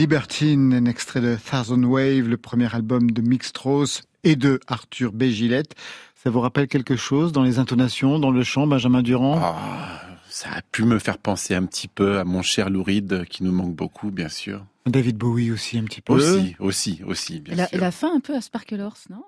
[0.08, 5.12] Libertine, un extrait de Thousand Wave, le premier album de Mick Strauss et de Arthur
[5.12, 5.24] B.
[5.30, 5.74] Gillette.
[6.14, 9.40] Ça vous rappelle quelque chose dans les intonations, dans le chant, Benjamin Durand?
[9.42, 13.24] Ah, ça a pu me faire penser un petit peu à mon cher Lou Reed,
[13.30, 14.66] qui nous manque beaucoup, bien sûr.
[14.84, 16.12] David Bowie aussi un petit peu.
[16.12, 17.78] Aussi, aussi, aussi, bien Elle a, sûr.
[17.78, 19.24] elle a faim un peu à Sparkle Horse, non?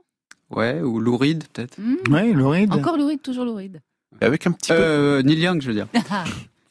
[0.51, 1.79] Ouais, ou Lou Reed, peut-être.
[2.11, 2.71] Ouais, Lou Reed.
[2.71, 3.81] Encore Lou Reed, toujours Lou Reed.
[4.21, 5.89] Avec un petit peu, Euh, Neil Young, je veux dire.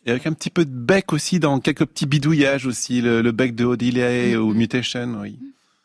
[0.06, 3.32] et avec un petit peu de bec aussi dans quelques petits bidouillages aussi, le, le
[3.32, 5.38] bec de Odile ou Mutation, oui.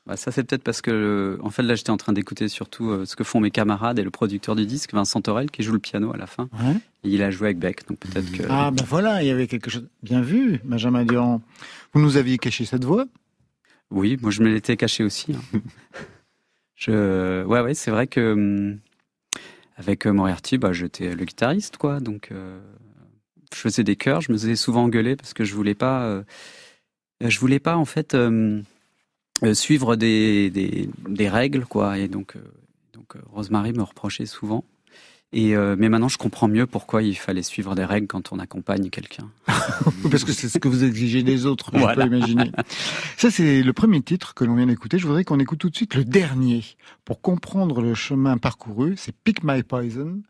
[0.06, 2.90] Bah, ça, c'est peut-être parce que, euh, en fait, là, j'étais en train d'écouter surtout
[2.90, 5.72] euh, ce que font mes camarades et le producteur du disque, Vincent Torel, qui joue
[5.74, 6.48] le piano à la fin.
[6.54, 6.74] Ouais.
[7.04, 8.42] Et il a joué avec Beck, donc peut-être que.
[8.48, 9.86] Ah ben voilà, il y avait quelque chose.
[10.02, 11.42] Bien vu, Benjamin Durand.
[11.92, 13.04] Vous nous aviez caché cette voix?
[13.90, 15.32] Oui, moi, je me l'étais caché aussi.
[15.54, 15.58] hein.
[16.76, 17.44] je...
[17.44, 18.32] Ouais, ouais, c'est vrai que.
[18.32, 18.78] hum,
[19.76, 22.00] Avec euh, Moriarty, bah, j'étais le guitariste, quoi.
[22.00, 22.58] Donc, euh,
[23.54, 24.20] je faisais des chœurs.
[24.20, 26.02] Je me faisais souvent engueuler parce que je voulais pas.
[26.04, 26.22] euh,
[27.22, 28.14] Je voulais pas, en fait.
[28.14, 28.60] euh,
[29.42, 31.98] euh, suivre des, des, des règles, quoi.
[31.98, 32.34] Et donc,
[32.92, 34.64] donc Rosemary me reprochait souvent.
[35.32, 38.40] Et euh, mais maintenant, je comprends mieux pourquoi il fallait suivre des règles quand on
[38.40, 39.30] accompagne quelqu'un.
[40.10, 42.02] Parce que c'est ce que vous exigez des autres, je Voilà.
[42.02, 42.50] peux imaginer.
[43.16, 44.98] Ça, c'est le premier titre que l'on vient d'écouter.
[44.98, 46.64] Je voudrais qu'on écoute tout de suite le dernier.
[47.04, 50.20] Pour comprendre le chemin parcouru, c'est Pick My Poison.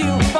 [0.00, 0.39] You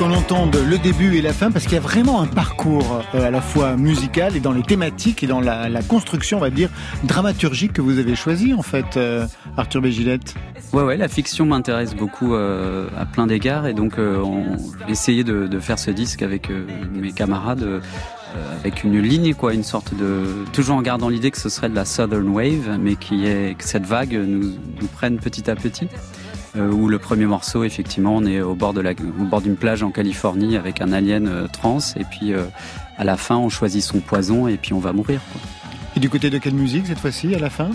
[0.00, 3.26] qu'on entende le début et la fin parce qu'il y a vraiment un parcours euh,
[3.26, 6.70] à la fois musical et dans les thématiques et dans la, construction, on va dire,
[7.04, 9.26] dramaturgique que vous avez choisi en fait, euh,
[9.58, 10.36] Arthur Bégilette.
[10.72, 14.56] Ouais, ouais, la fiction m'intéresse beaucoup euh, à plein d'égards et donc euh, on
[14.88, 16.48] essayé de, faire ce disque avec
[16.94, 17.82] mes camarades
[18.60, 21.74] avec une ligne, quoi, une sorte de toujours en gardant l'idée que ce serait de
[21.74, 25.88] la Southern Wave, mais qui est que cette vague nous prenne petit à petit.
[26.56, 29.54] Euh, où le premier morceau, effectivement, on est au bord de la, au bord d'une
[29.54, 32.42] plage en Californie avec un alien euh, trans et puis euh,
[32.98, 35.20] à la fin on choisit son poison et puis on va mourir.
[35.30, 35.40] Quoi.
[35.96, 37.70] Et du côté de quelle musique cette fois-ci à la fin?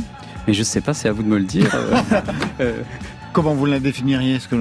[0.45, 1.73] Mais je sais pas, c'est à vous de me le dire.
[3.33, 4.55] Comment vous la définiriez ce que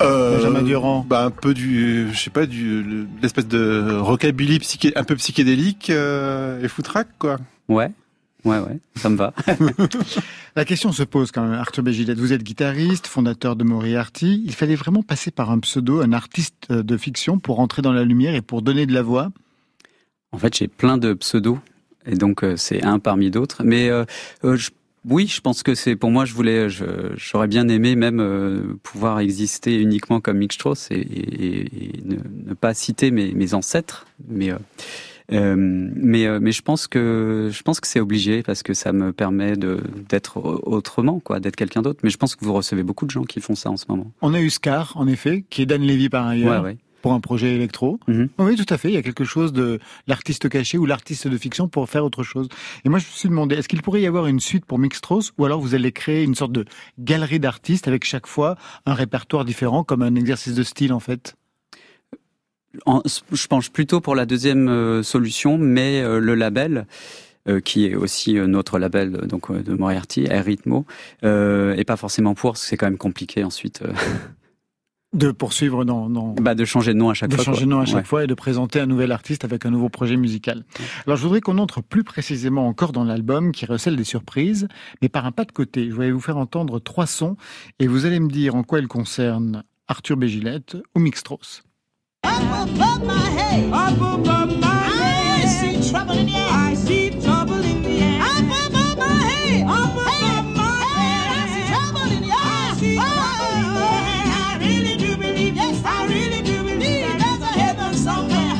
[0.00, 1.04] Euh, Benjamin Durand?
[1.08, 5.14] bah, un peu du, je sais pas, du le- l'espèce de rockabilly psyché, un peu
[5.16, 7.36] psychédélique euh, et foutraque quoi.
[7.68, 7.90] Ouais,
[8.46, 9.34] ouais, ouais, ça me va.
[10.56, 12.18] La question se pose quand même, Arthur Bégilette.
[12.18, 14.42] Vous êtes guitariste, fondateur de Moriarty.
[14.46, 17.92] Il fallait vraiment passer par un pseudo, un artiste euh, de fiction pour entrer dans
[17.92, 19.30] la lumière et pour donner de la voix.
[20.32, 21.58] En fait, j'ai plein de pseudos,
[22.06, 23.62] et donc euh, c'est un parmi d'autres.
[23.64, 24.04] Mais euh,
[24.44, 24.70] euh, je-
[25.08, 26.68] oui, je pense que c'est pour moi, je voulais,
[27.16, 32.16] j'aurais bien aimé même euh, pouvoir exister uniquement comme Mick Strauss et, et- et ne,
[32.48, 34.06] ne pas citer mes, mes ancêtres.
[34.28, 34.56] Mais euh,
[35.32, 38.92] euh, mais euh, mais je pense que je pense que c'est obligé parce que ça
[38.92, 42.00] me permet de d'être autrement, quoi, d'être quelqu'un d'autre.
[42.04, 44.10] Mais je pense que vous recevez beaucoup de gens qui font ça en ce moment.
[44.22, 46.76] On a eu Scar, en effet, qui est Dan Levy par ailleurs, Ouais, ouais.
[47.02, 47.98] pour un projet électro.
[48.08, 48.28] Mhm.
[48.38, 48.88] Oui, tout à fait.
[48.88, 52.22] Il y a quelque chose de l'artiste caché ou l'artiste de fiction pour faire autre
[52.22, 52.48] chose.
[52.84, 55.32] Et moi, je me suis demandé, est-ce qu'il pourrait y avoir une suite pour Strauss
[55.38, 56.64] ou alors vous allez créer une sorte de
[56.98, 61.34] galerie d'artistes avec chaque fois un répertoire différent comme un exercice de style en fait?
[62.84, 66.86] En- je penche plutôt pour la deuxième euh, solution, mais euh, le label.
[67.48, 70.26] euh, qui est aussi notre label donc de Moriarty,
[71.22, 73.82] euh, et pas forcément pour, parce que c'est quand même compliqué ensuite
[75.12, 76.10] De poursuivre dans...
[76.10, 76.34] dans...
[76.34, 77.44] bah, de changer de nom à chaque de fois.
[77.44, 77.66] changer quoi.
[77.66, 78.04] de nom à chaque Ouais.
[78.04, 80.64] fois et de présenter un nouvel artiste avec un nouveau projet musical.
[81.06, 84.66] Alors je voudrais qu'on entre plus précisément encore dans l'album qui recèle des surprises,
[85.00, 85.88] mais par un pas de côté.
[85.88, 87.36] Je vais vous faire entendre trois sons
[87.78, 91.62] et vous allez me dire en quoi ils concernent Arthur Bégilette ou Mick Strauss.
[92.26, 93.72] Above my head.
[93.72, 95.44] Up above my head.
[95.44, 96.48] I see trouble in the air.
[96.50, 98.20] I see trouble in the air.
[98.22, 99.66] Up above my head.
[99.66, 101.26] Up above my head.
[101.32, 102.36] I see trouble in the air.
[102.36, 104.26] I see trouble in the air.
[104.44, 105.54] I really do believe.
[105.56, 107.06] Yes, I really do believe.
[107.22, 108.54] There's a heaven somewhere.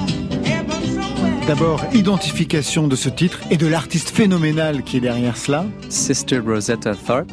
[0.44, 1.46] Heaven somewhere.
[1.46, 5.64] D'abord, identification de ce titre et de l'artiste phénoménal qui est derrière cela.
[5.88, 7.32] Sister Rosetta Tharpe.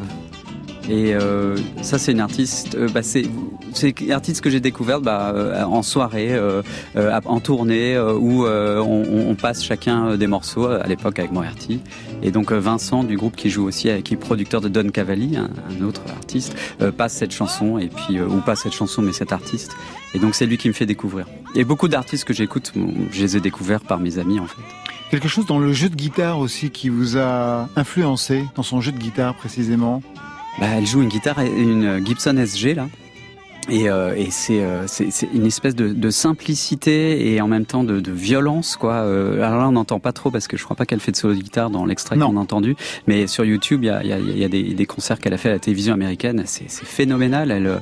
[0.90, 2.76] Et euh, ça, c'est une artiste.
[2.76, 3.24] euh, bah, c'est
[4.02, 6.62] une artiste que j'ai découverte bah, euh, en soirée, euh,
[6.96, 11.80] euh, en tournée, où on, on passe chacun des morceaux à l'époque avec Moriarty.
[12.22, 15.84] Et donc Vincent du groupe qui joue aussi, qui est producteur de Don Cavalli, un,
[15.84, 16.56] autre artiste,
[16.98, 19.76] passe cette chanson et puis ou pas cette chanson, mais cet artiste.
[20.14, 21.26] Et donc c'est lui qui me fait découvrir.
[21.56, 22.74] Et beaucoup d'artistes que j'écoute,
[23.12, 24.62] je les ai découverts par mes amis en fait.
[25.10, 28.92] Quelque chose dans le jeu de guitare aussi qui vous a influencé, dans son jeu
[28.92, 30.02] de guitare précisément?
[30.60, 32.88] Bah, elle joue une guitare, une Gibson SG là.
[33.70, 37.86] Et, euh, et c'est euh, c'est une espèce de, de simplicité et en même temps
[37.86, 38.96] de, de violence quoi.
[38.96, 41.18] Euh, alors là on n'entend pas trop parce que je crois pas qu'elle fait de
[41.18, 42.76] solo de guitare dans l'extrait qu'on a entendu.
[43.08, 45.20] Mais sur YouTube il y a, il y a, il y a des, des concerts
[45.20, 46.44] qu'elle a fait à la télévision américaine.
[46.46, 47.52] C'est phénoménal.
[47.52, 47.82] Elle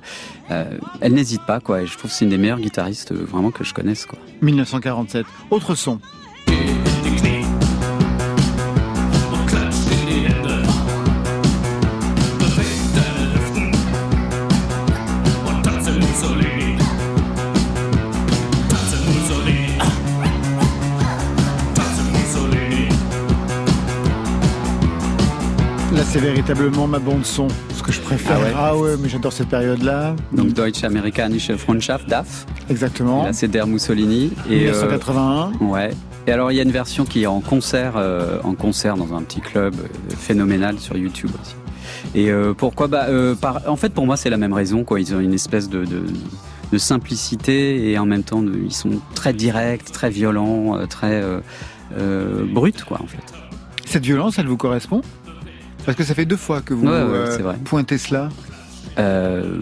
[0.99, 1.81] elle n'hésite pas quoi.
[1.81, 4.19] Et je trouve que c'est une des meilleures guitaristes vraiment que je connaisse quoi.
[4.41, 5.26] 1947.
[5.49, 5.99] Autre son.
[26.11, 28.38] C'est véritablement ma bande son, ce que je préfère.
[28.57, 30.15] Ah ouais mais j'adore cette période-là.
[30.33, 32.45] Donc Deutsche Amerikanische Freundschaft DAF.
[32.69, 33.23] Exactement.
[33.23, 34.33] Et là c'est Der Mussolini.
[34.49, 35.51] Et, euh, 1981.
[35.65, 35.91] Ouais.
[36.27, 39.13] Et alors il y a une version qui est en concert, euh, en concert dans
[39.15, 41.55] un petit club euh, phénoménal sur YouTube aussi.
[42.13, 44.83] Et euh, pourquoi bah, euh, par, En fait, pour moi, c'est la même raison.
[44.83, 44.99] Quoi.
[44.99, 46.03] Ils ont une espèce de, de,
[46.73, 51.21] de simplicité et en même temps, de- ils sont très directs, très violents, euh, très
[51.21, 51.39] euh,
[51.97, 53.23] euh, bruts, quoi, en fait.
[53.85, 55.01] Cette violence, elle vous correspond?
[55.85, 58.29] Parce que ça fait deux fois que vous Ouais, euh, pointez cela.
[58.99, 59.59] Euh,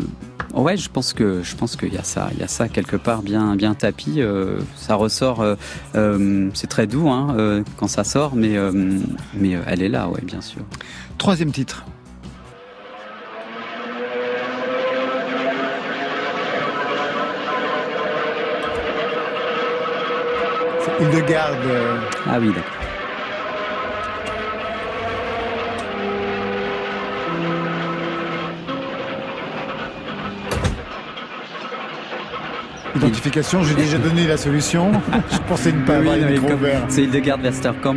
[0.53, 2.95] ouais, je pense que je pense qu'il y a ça, il y a ça quelque
[2.97, 4.15] part bien bien tapis.
[4.21, 5.41] euh, ça ressort,
[5.95, 8.55] euh, c'est très doux hein, quand ça sort, mais
[9.33, 10.61] mais elle est là, ouais, bien sûr.
[11.17, 11.85] Troisième titre.
[20.81, 21.57] C'est Hildegarde.
[21.65, 21.97] euh,
[22.27, 22.78] Ah oui, d'accord.
[33.09, 34.91] Identification, j'ai déjà donné la solution.
[35.31, 36.85] je pensais ne pas avoir Oui, ouverts.
[36.89, 37.95] C'est Hildegard Westerkamp.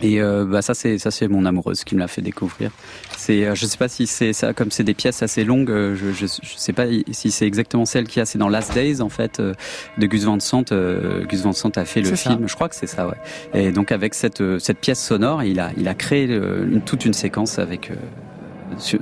[0.00, 2.70] Et euh, bah ça c'est ça c'est mon amoureuse qui me l'a fait découvrir.
[3.16, 5.70] C'est euh, je sais pas si c'est ça comme c'est des pièces assez longues.
[5.70, 8.74] euh, je, je je sais pas si c'est exactement celle qui a c'est dans Last
[8.74, 10.70] Days en fait de Gus Van Sant.
[10.70, 12.30] euh, Gus Van Sant a fait le ça.
[12.30, 12.46] film.
[12.48, 13.16] Je crois que c'est ça ouais.
[13.54, 17.12] Et donc avec cette cette pièce sonore il a il a créé une- toute une
[17.14, 17.94] séquence avec euh,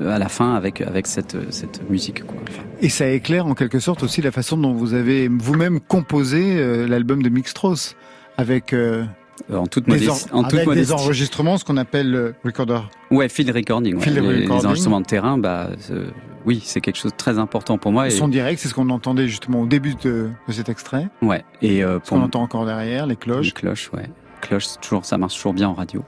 [0.09, 2.37] à la fin avec avec cette cette musique quoi.
[2.81, 6.87] Et ça éclaire en quelque sorte aussi la façon dont vous avez vous-même composé euh,
[6.87, 7.97] l'album de Mick Strauss
[8.37, 9.05] avec euh,
[9.51, 10.29] Euh, en toute Des modestie.
[10.33, 12.81] en- En toute avec des enregistrements, ce qu'on appelle le recorder.
[13.11, 13.95] Ouais, field recording.
[13.95, 14.03] ouais.
[14.03, 14.67] Field les, les recording.
[14.67, 16.09] enregistrements de terrain, bah, euh,
[16.45, 18.07] oui, c'est quelque chose de très important pour moi.
[18.07, 21.09] Et, Son direct, c'est ce qu'on entendait justement au début de, de cet extrait.
[21.23, 21.43] ouais.
[21.63, 23.47] Et euh, Ce qu'on entend encore derrière, les cloches.
[23.47, 24.11] Les cloches, ouais.
[24.43, 26.05] Cloches, toujours, ça marche toujours bien en radio.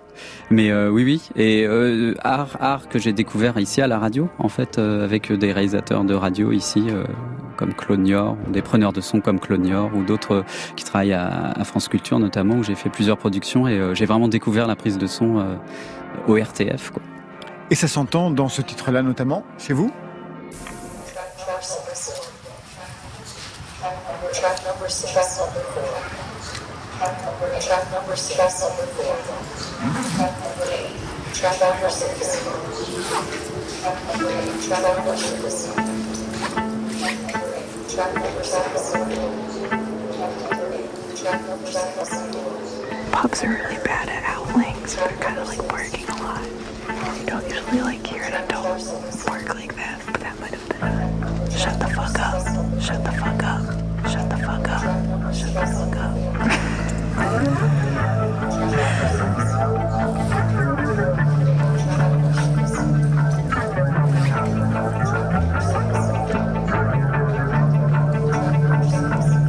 [0.51, 1.31] Mais euh, oui, oui.
[1.37, 5.33] Et euh, art, art que j'ai découvert ici à la radio, en fait, euh, avec
[5.33, 7.05] des réalisateurs de radio ici, euh,
[7.57, 10.43] comme Claude ou des preneurs de son comme Claude Niort, ou d'autres euh,
[10.77, 14.07] qui travaillent à, à France Culture notamment, où j'ai fait plusieurs productions et euh, j'ai
[14.07, 15.55] vraiment découvert la prise de son euh,
[16.27, 16.91] au RTF.
[16.91, 17.03] Quoi.
[17.71, 19.91] Et ça s'entend dans ce titre-là notamment, chez vous?
[24.33, 26.22] Track number six.
[27.03, 27.51] Track number.
[27.59, 28.37] Track number six.
[28.39, 29.17] Track number four.
[30.15, 30.95] Track number eight.
[31.35, 32.39] Track number six.
[33.83, 34.63] Track number eight.
[34.63, 35.67] Track number six.
[37.93, 38.15] Track
[41.49, 43.11] number.
[43.11, 44.95] Pubs are really bad at outlings.
[44.95, 46.47] They're kind of like barking a lot.
[47.19, 48.79] You don't usually like hear an adult
[49.27, 52.47] bark like that, but that might have been a shut the fuck up,
[52.81, 53.65] shut the fuck up,
[54.09, 56.32] shut the fuck up, shut the fuck up.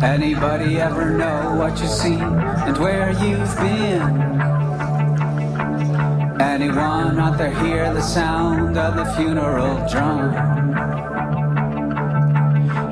[0.03, 4.01] Anybody ever know what you've seen and where you've been?
[6.41, 10.33] Anyone out there hear the sound of the funeral drum?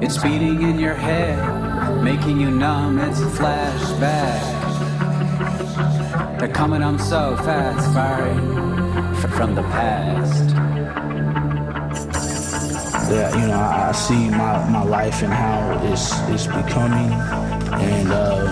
[0.02, 2.98] It's beating in your head, making you numb.
[3.00, 4.61] It's a flashback.
[6.42, 8.58] They're coming on so fast, firing
[9.16, 10.56] f- from the past.
[13.12, 17.12] that you know I, I see my, my life and how it's it's becoming,
[17.80, 18.48] and um,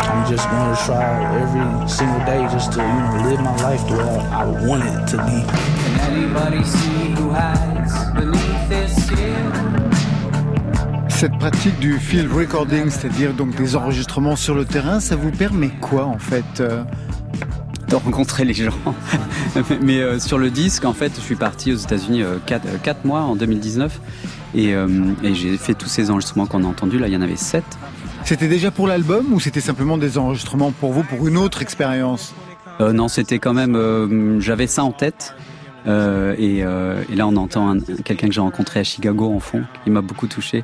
[0.00, 3.86] I'm just going to try every single day just to you know live my life
[3.86, 5.44] the way I, I want it to be.
[5.44, 9.91] Can anybody see who hides beneath this skin?
[11.22, 15.68] Cette pratique du field recording, c'est-à-dire donc des enregistrements sur le terrain, ça vous permet
[15.80, 16.82] quoi en fait euh
[17.88, 18.74] de rencontrer les gens.
[19.82, 23.36] Mais euh, sur le disque, en fait, je suis parti aux États-Unis 4, mois en
[23.36, 24.00] 2019
[24.56, 24.88] et, euh,
[25.22, 26.98] et j'ai fait tous ces enregistrements qu'on a entendus.
[26.98, 27.62] Là, il y en avait 7.
[28.24, 32.34] C'était déjà pour l'album ou c'était simplement des enregistrements pour vous, pour une autre expérience?
[32.80, 33.76] Euh, non, c'était quand même.
[33.76, 35.36] euh, J'avais ça en tête.
[35.88, 39.40] Euh, et, euh, et là, on entend un- quelqu'un que j'ai rencontré à Chicago en
[39.40, 40.62] fond, qui m'a beaucoup touché.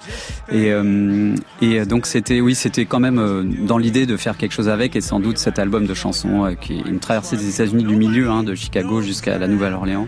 [0.50, 4.52] Et, euh, et donc, c'était, oui, c'était quand même euh, dans l'idée de faire quelque
[4.52, 7.48] chose avec, et sans doute cet album de chansons euh, qui est une traversée des
[7.48, 10.06] États-Unis du milieu, hein, de Chicago jusqu'à la Nouvelle-Orléans.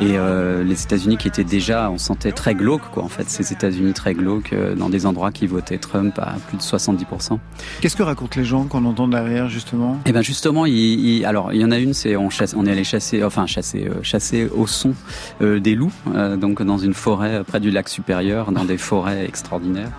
[0.00, 3.52] Et euh, les États-Unis qui étaient déjà, on sentait très glauques, quoi, en fait, ces
[3.52, 7.38] États-Unis très glauques, euh, dans des endroits qui votaient Trump à plus de 70%.
[7.80, 9.98] Qu'est-ce que racontent les gens qu'on entend derrière justement?
[10.04, 12.66] Eh ben justement, il, il- alors il y en a une, c'est on chasse, on
[12.66, 14.92] est allé chasser, enfin chasser, euh, chasser au son
[15.40, 19.24] euh, des loups, euh, donc dans une forêt près du lac supérieur, dans des forêts
[19.26, 19.92] extraordinaires.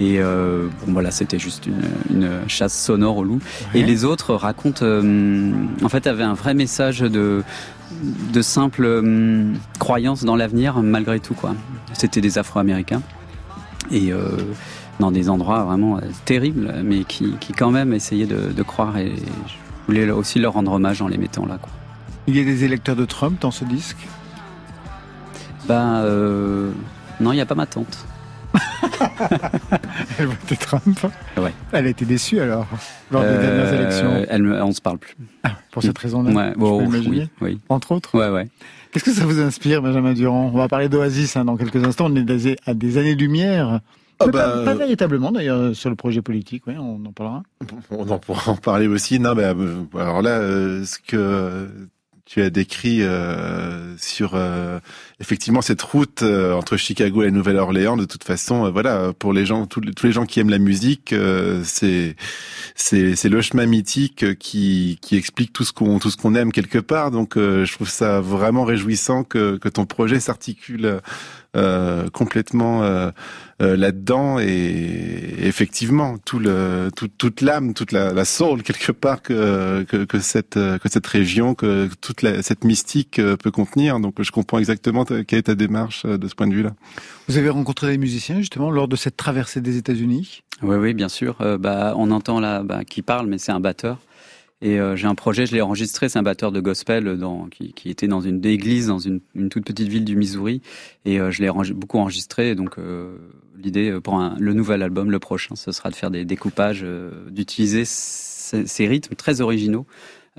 [0.00, 3.40] Et euh, bon voilà, c'était juste une, une chasse sonore aux loups.
[3.74, 5.52] Et les autres racontent, euh,
[5.82, 7.42] en fait, avaient un vrai message de
[8.32, 11.54] de simple euh, croyance dans l'avenir malgré tout quoi.
[11.92, 13.02] C'était des Afro-Américains
[13.90, 14.30] et euh,
[14.98, 19.12] dans des endroits vraiment terribles, mais qui, qui quand même essayaient de, de croire et
[19.14, 19.52] je
[19.86, 21.58] voulais aussi leur rendre hommage en les mettant là.
[21.60, 21.70] Quoi.
[22.26, 23.98] Il y a des électeurs de Trump dans ce disque?
[25.68, 26.70] Ben euh,
[27.20, 28.06] non, il n'y a pas ma tante.
[30.18, 30.98] Elle votait Trump
[31.36, 31.52] Ouais.
[31.72, 32.66] Elle a été déçue alors,
[33.10, 34.26] lors des dernières Euh, élections.
[34.28, 35.16] Elle me, on se parle plus.
[35.70, 37.28] Pour cette raison-là Ouais, bon, peux oui, imaginer.
[37.40, 37.60] oui.
[37.68, 38.48] Entre autres Ouais, ouais.
[38.92, 40.50] Qu'est-ce que ça vous inspire, Benjamin Durand?
[40.52, 42.06] On va parler d'Oasis hein, dans quelques instants.
[42.10, 43.80] On est à des années-lumière.
[44.20, 47.42] Ah Mais bah, pas, pas véritablement d'ailleurs sur le projet politique, oui, on en parlera.
[47.90, 49.18] On en pourra en parler aussi.
[49.18, 49.54] Non, mais euh,
[49.98, 51.68] alors là, euh, ce que
[52.24, 54.78] tu as décrit euh, sur euh,
[55.20, 59.32] effectivement cette route euh, entre Chicago et la Nouvelle-Orléans, de toute façon, euh, voilà, pour
[59.32, 62.16] les gens, tous les, gens qui aiment la musique, euh, c'est
[62.74, 66.52] c'est c'est le chemin mythique qui qui explique tout ce qu'on tout ce qu'on aime
[66.52, 67.10] quelque part.
[67.10, 71.00] Donc, euh, je trouve ça vraiment réjouissant que que ton projet s'articule
[71.56, 73.10] euh, complètement euh,
[73.60, 79.22] euh, là-dedans et effectivement tout le tout, toute l'âme toute la, la soul quelque part
[79.22, 84.00] que, que que cette que cette région que toute la, cette mystique euh, peut contenir
[84.00, 86.62] donc je comprends exactement ta- quelle est ta démarche euh, de ce point de vue
[86.62, 86.72] là
[87.28, 90.42] Vous avez rencontré des musiciens justement lors de cette traversée des États-Unis?
[90.62, 91.36] Oui, oui, bien sûr.
[91.40, 93.98] Euh, bah, on entend là bah, qui parle, mais c'est un batteur.
[94.64, 97.72] Et euh, j'ai un projet, je l'ai enregistré, c'est un batteur de gospel dans, qui,
[97.72, 100.62] qui était dans une église dans une, une toute petite ville du Missouri.
[101.04, 102.54] Et euh, je l'ai beaucoup enregistré.
[102.54, 103.16] Donc euh,
[103.60, 106.82] l'idée euh, pour un- le nouvel album, le prochain, ce sera de faire des découpages,
[106.84, 109.84] euh, d'utiliser ces, rythmes très originaux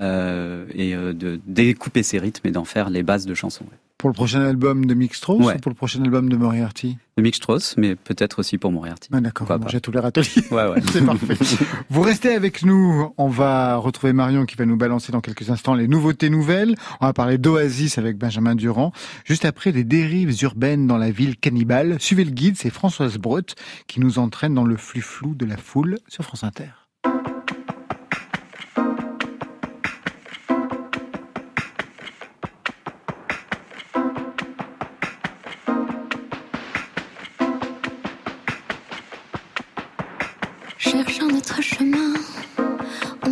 [0.00, 3.66] euh, et euh, de découper ces rythmes et d'en faire les bases de chansons.
[4.04, 5.54] Pour le prochain album de Mick Strauss Ouais.
[5.54, 9.08] ou pour le prochain album de Moriarty De Mick Strauss, mais peut-être aussi pour Moriarty.
[9.14, 10.44] Ah, D'accord, j'ai tous les râteliers.
[10.50, 10.82] Ouais, ouais.
[10.92, 11.38] C'est parfait.
[11.88, 13.14] Vous restez avec nous.
[13.16, 16.74] On va retrouver Marion qui va nous balancer dans quelques instants les nouveautés nouvelles.
[17.00, 18.92] On va parler d'Oasis avec Benjamin Durand.
[19.24, 21.96] Juste après, les dérives urbaines dans la ville cannibale.
[21.98, 23.54] Suivez le guide, c'est Françoise Breut
[23.86, 26.66] qui nous entraîne dans le flux flou de la foule sur France Inter.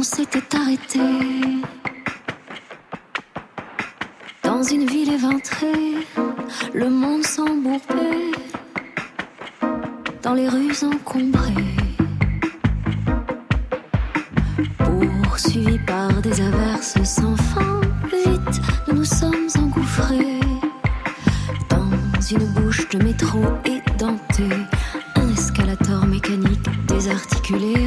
[0.03, 0.99] On s'était arrêté
[4.43, 5.95] dans une ville éventrée,
[6.75, 8.33] le monde s'embourbait
[10.21, 11.77] dans les rues encombrées,
[15.25, 17.81] poursuivis par des averses sans fin.
[18.11, 20.41] Vite, nous nous sommes engouffrés
[21.71, 24.57] dans une bouche de métro édentée,
[25.15, 27.82] un escalator mécanique désarticulé.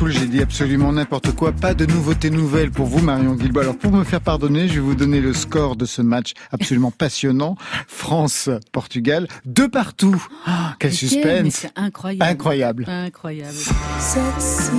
[0.00, 1.52] Foule, j'ai dit absolument n'importe quoi.
[1.52, 3.60] Pas de nouveautés nouvelles pour vous, Marion Guilbault.
[3.60, 6.90] Alors, pour me faire pardonner, je vais vous donner le score de ce match absolument
[6.90, 7.54] passionnant.
[7.86, 10.24] France-Portugal, deux partout.
[10.46, 11.52] Ah, quel suspense.
[11.54, 12.22] c'est incroyable.
[12.24, 12.84] Incroyable.
[12.88, 13.52] Incroyable.
[13.98, 14.70] Sexy,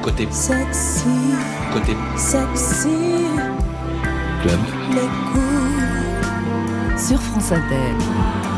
[0.00, 1.08] Côté, sexy,
[1.72, 2.88] côté sexy,
[4.42, 4.60] club.
[4.92, 5.00] les
[5.32, 7.08] coups.
[7.08, 8.51] Sur France Inter.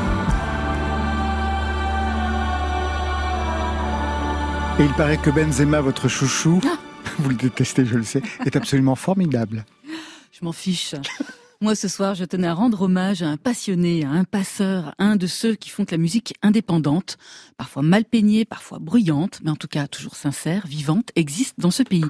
[4.81, 6.61] Et il paraît que Benzema, votre chouchou,
[7.19, 9.65] vous le détestez, je le sais, est absolument formidable.
[10.33, 10.97] Je m'en fiche.
[11.65, 15.05] Moi, ce soir, je tenais à rendre hommage à un passionné, à un passeur, à
[15.05, 17.17] un de ceux qui font que la musique indépendante,
[17.57, 21.83] parfois mal peignée, parfois bruyante, mais en tout cas toujours sincère, vivante, existe dans ce
[21.83, 22.05] pays.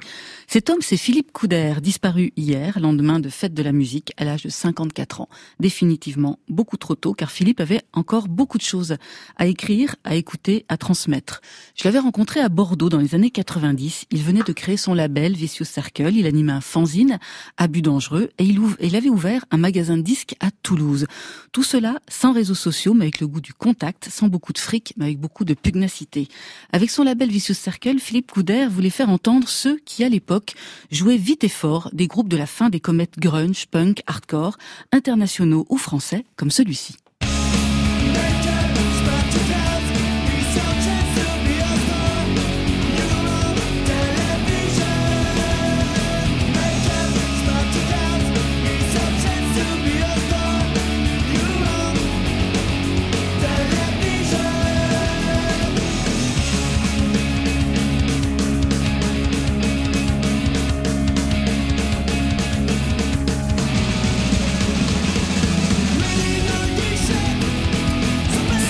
[0.45, 4.43] Cet homme, c'est Philippe Couder, disparu hier, lendemain de fête de la musique, à l'âge
[4.43, 5.29] de 54 ans.
[5.61, 8.97] Définitivement beaucoup trop tôt, car Philippe avait encore beaucoup de choses
[9.37, 11.39] à écrire, à écouter, à transmettre.
[11.75, 14.07] Je l'avais rencontré à Bordeaux dans les années 90.
[14.11, 16.13] Il venait de créer son label Vicious Circle.
[16.13, 17.19] Il animait un fanzine,
[17.55, 21.05] Abus dangereux, et il, avait ouvert un magasin de disques à Toulouse.
[21.51, 24.93] Tout cela sans réseaux sociaux, mais avec le goût du contact, sans beaucoup de fric,
[24.97, 26.27] mais avec beaucoup de pugnacité.
[26.71, 30.53] Avec son label Vicious Circle, Philippe Couder voulait faire entendre ceux qui, à l'époque,
[30.91, 34.57] jouaient vite et fort des groupes de la fin des comètes grunge, punk, hardcore,
[34.91, 36.95] internationaux ou français, comme celui-ci.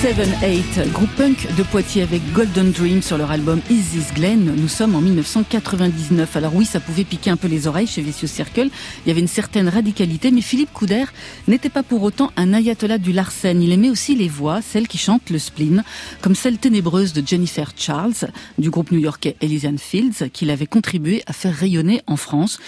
[0.06, 4.54] Seven Eight, groupe punk de Poitiers avec Golden Dream sur leur album Is This Glen.
[4.56, 6.36] Nous sommes en 1999.
[6.36, 8.70] Alors oui, ça pouvait piquer un peu les oreilles chez Vicious Circle.
[9.04, 11.06] Il y avait une certaine radicalité, mais Philippe Couder
[11.48, 13.60] n'était pas pour autant un ayatollah du Larsen.
[13.64, 15.84] Il aimait aussi les voix, celles qui chantent le spleen,
[16.22, 18.30] comme celle ténébreuse de Jennifer Charles,
[18.60, 22.60] du groupe new-yorkais Elysian Fields, qu'il avait contribué à faire rayonner en France,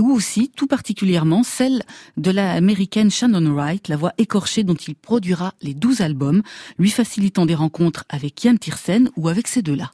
[0.00, 1.82] ou aussi, tout particulièrement, celle
[2.16, 6.42] de la américaine Shannon Wright, la voix écorchée dont il produira les 12 albums,
[6.90, 9.92] facilitant des rencontres avec Yann Tiersen ou avec ces deux-là.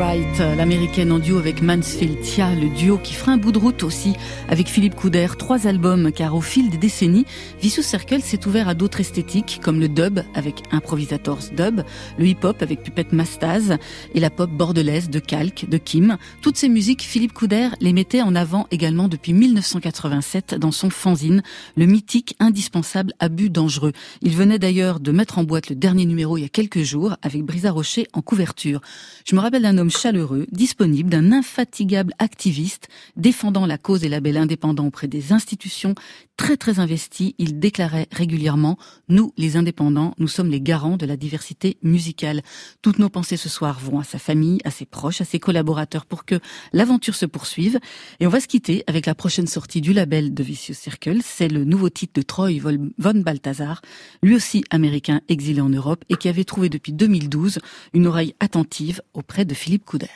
[0.00, 3.82] Wright, l'américaine en duo avec Mansfield Tia, le duo qui fera un bout de route
[3.82, 4.14] aussi
[4.48, 7.26] avec Philippe Couder, trois albums car au fil des décennies,
[7.60, 11.82] Vicious Circle s'est ouvert à d'autres esthétiques comme le dub avec Improvisators Dub,
[12.18, 13.76] le hip-hop avec Puppet Mastaz
[14.14, 16.16] et la pop bordelaise de Calque, de Kim.
[16.40, 21.42] Toutes ces musiques, Philippe Couder les mettait en avant également depuis 1987 dans son fanzine,
[21.76, 23.92] le mythique indispensable Abus dangereux.
[24.22, 27.16] Il venait d'ailleurs de mettre en boîte le dernier numéro il y a quelques jours
[27.20, 28.80] avec Brisa Rocher en couverture.
[29.26, 34.36] Je me rappelle d'un homme chaleureux, disponible, d'un infatigable activiste, défendant la cause des labels
[34.36, 35.94] indépendants auprès des institutions,
[36.36, 37.34] très très investi.
[37.38, 42.42] Il déclarait régulièrement, nous, les indépendants, nous sommes les garants de la diversité musicale.
[42.82, 46.06] Toutes nos pensées ce soir vont à sa famille, à ses proches, à ses collaborateurs
[46.06, 46.40] pour que
[46.72, 47.78] l'aventure se poursuive.
[48.20, 51.18] Et on va se quitter avec la prochaine sortie du label de Vicious Circle.
[51.22, 53.82] C'est le nouveau titre de Troy von Balthazar,
[54.22, 57.58] lui aussi américain exilé en Europe et qui avait trouvé depuis 2012
[57.92, 60.08] une oreille attentive auprès de Philippe Couder.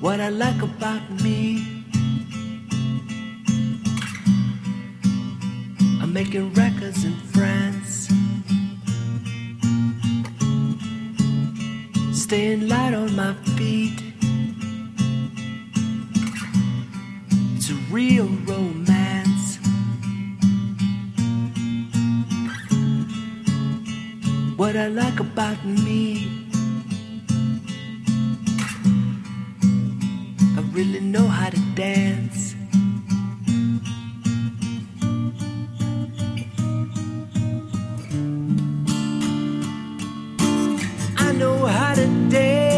[0.00, 1.62] What I like about me,
[6.00, 8.08] I'm making records in France,
[12.12, 14.02] staying light on my feet.
[17.56, 19.58] It's a real romance.
[24.56, 26.39] What I like about me.
[30.72, 32.54] Really know how to dance.
[41.18, 42.69] I know how to dance.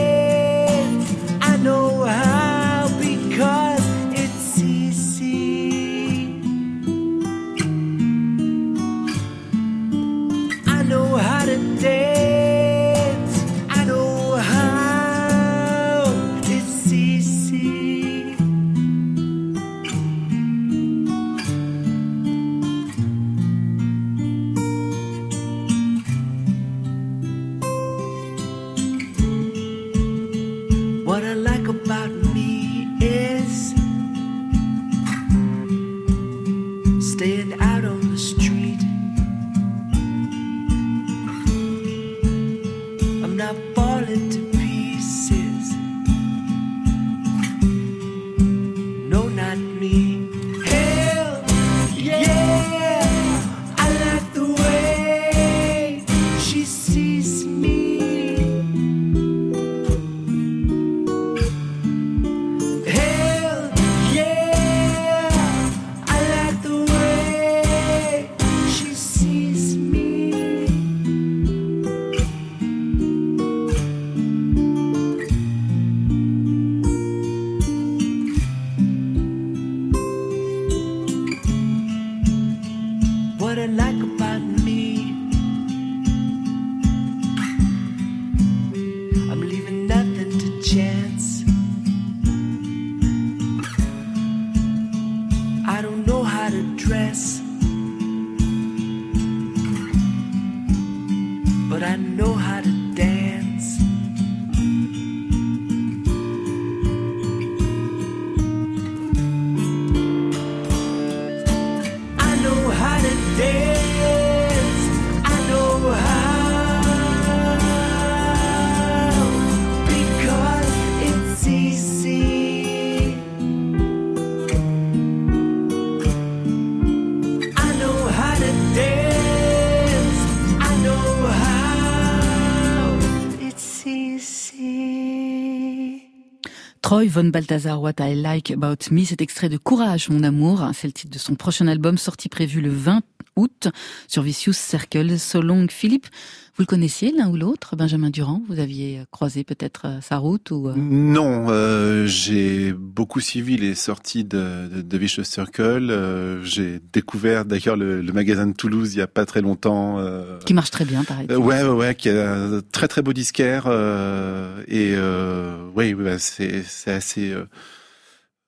[137.08, 140.92] Von Balthazar, What I Like About Me, cet extrait de Courage, mon amour, c'est le
[140.92, 143.02] titre de son prochain album sorti prévu le 20
[143.36, 143.68] août
[144.08, 145.18] sur Vicious Circle.
[145.18, 146.06] So long, Philippe,
[146.54, 148.42] vous le connaissiez l'un ou l'autre, Benjamin Durand?
[148.48, 153.74] Vous aviez croisé peut-être euh, sa route ou euh, Non, euh, j'ai beaucoup suivi les
[153.74, 155.88] sorties de, de, de Vicious Circle.
[155.90, 159.98] Euh, j'ai découvert d'ailleurs le, le magasin de Toulouse il y a pas très longtemps.
[159.98, 161.26] euh, qui marche très bien, pareil.
[161.30, 165.94] euh, ouais, ouais, ouais, qui a un très très beau disquaire euh, et euh, oui,
[165.94, 167.46] ouais, c'est c'est assez euh,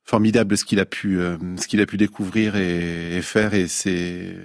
[0.05, 3.67] formidable ce qu'il a pu euh, ce qu'il a pu découvrir et, et faire et
[3.67, 4.37] c'est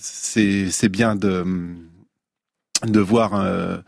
[0.00, 1.44] c'est c'est bien de
[2.86, 3.78] de voir euh,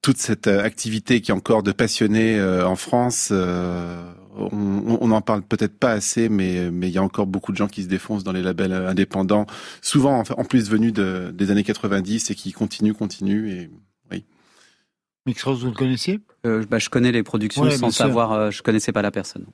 [0.00, 3.32] toute cette euh, activité qui est encore de passionnés euh, en France.
[3.32, 7.68] on n'en parle peut-être pas assez, mais mais il y a encore beaucoup de gens
[7.68, 9.46] qui se défoncent dans les labels indépendants,
[9.80, 13.70] souvent en, plus venus de, des années 90 et qui continuent, continuent et
[14.10, 14.24] oui.
[15.26, 16.20] Mixros, vous le connaissiez?
[16.44, 19.46] Euh, bah, je connais les productions Ouais, sans savoir, euh, je connaissais pas la personne.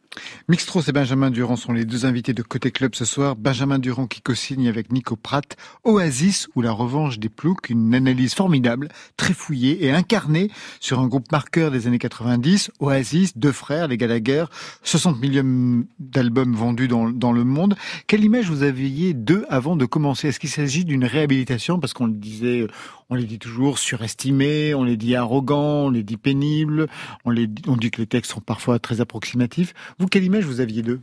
[0.48, 3.36] Mixtros et Benjamin Durand sont les deux invités de Côté Club ce soir.
[3.36, 8.32] Benjamin Durand qui co-signe avec Nico Pratt Oasis ou la revanche des ploucs, une analyse
[8.34, 8.88] formidable,
[9.18, 10.50] très fouillée et incarnée
[10.80, 12.70] sur un groupe marqueur des années 90.
[12.80, 14.46] Oasis, deux frères, les Gallagher,
[14.82, 17.76] 60 millions d'albums vendus dans, dans le monde.
[18.06, 20.28] Quelle image vous aviez d'eux avant de commencer?
[20.28, 21.80] Est-ce qu'il s'agit d'une réhabilitation?
[21.80, 22.66] Parce qu'on le disait,
[23.10, 26.77] on les dit toujours surestimés, on les dit arrogants, on les dit pénibles,
[27.24, 29.74] on, dit que les textes sont parfois très approximatifs.
[29.98, 31.00] Vous, quelle image vous aviez d'eux?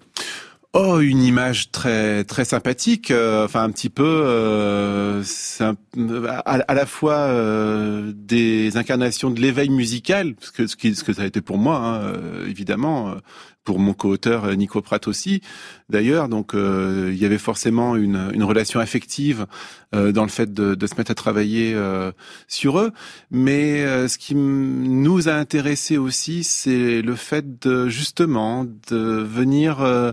[0.78, 5.24] Oh, une image très très sympathique, euh, enfin un petit peu, euh,
[6.46, 11.26] à, la fois euh, des incarnations de l'éveil musical, ce que ce, que ça a
[11.26, 12.14] été pour moi, hein,
[12.46, 13.16] évidemment,
[13.66, 15.42] pour mon co-auteur euh, Nico Pratt aussi,
[15.90, 16.30] d'ailleurs.
[16.30, 19.48] Donc euh, il y avait forcément une, une relation affective
[19.94, 22.12] euh, dans le fait de, de se mettre à travailler euh,
[22.48, 22.92] sur eux.
[23.32, 29.82] Mais euh, ce qui nous a intéressé aussi, c'est le fait de justement de venir
[29.82, 30.12] euh,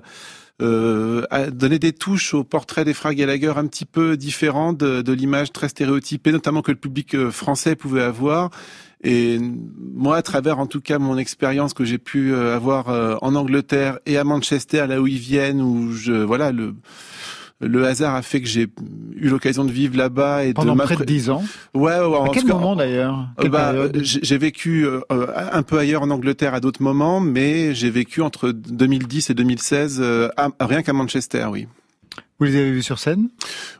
[0.60, 5.12] euh, donner des touches au portrait des frères Gallagher un petit peu différent de, de
[5.12, 8.50] l'image très stéréotypée, notamment que le public français pouvait avoir.
[9.04, 9.38] Et
[9.94, 13.34] moi, à travers en tout cas mon expérience que j'ai pu euh, avoir euh, en
[13.34, 16.74] Angleterre et à Manchester, là où ils viennent, où je voilà le
[17.64, 18.66] le hasard a fait que j'ai
[19.14, 21.44] eu l'occasion de vivre là-bas et Pendant de près de 10 ans.
[21.74, 23.28] Ouais, ouais, en À quel moment d'ailleurs?
[23.40, 23.72] euh, bah,
[24.02, 28.50] j'ai vécu euh, un peu ailleurs en Angleterre à d'autres moments, mais j'ai vécu entre
[28.50, 31.68] 2010 et 2016 euh, à- rien qu'à Manchester, oui.
[32.42, 33.28] Vous les avez vus sur scène?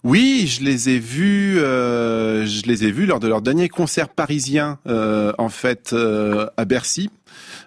[0.05, 1.59] Oui, je les ai vus.
[1.59, 6.47] euh, je les ai vus lors de leur dernier concert parisien, euh, en fait, euh,
[6.56, 7.10] à Bercy,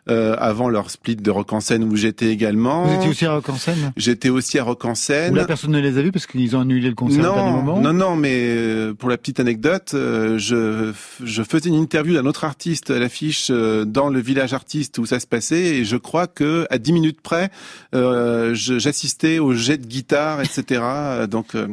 [0.10, 2.86] euh, avant leur split de Rock en scène où j'étais également.
[2.86, 5.36] Vous étiez aussi à Rock en scène J'étais aussi à Rock en scène.
[5.36, 7.62] La personne ne les a vus parce qu'ils ont annulé le concert au dernier Non,
[7.64, 7.82] moment?
[7.82, 10.92] non, non, mais euh, pour la petite anecdote, euh, je,
[11.24, 15.06] je faisais une interview d'un autre artiste à l'affiche euh, dans le village artiste où
[15.06, 17.50] ça se passait, et je crois que à 10 minutes près,
[17.94, 20.82] euh, j'assistais au jet de guitare, etc.
[21.30, 21.68] Donc, euh,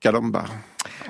[0.00, 0.44] Calamba.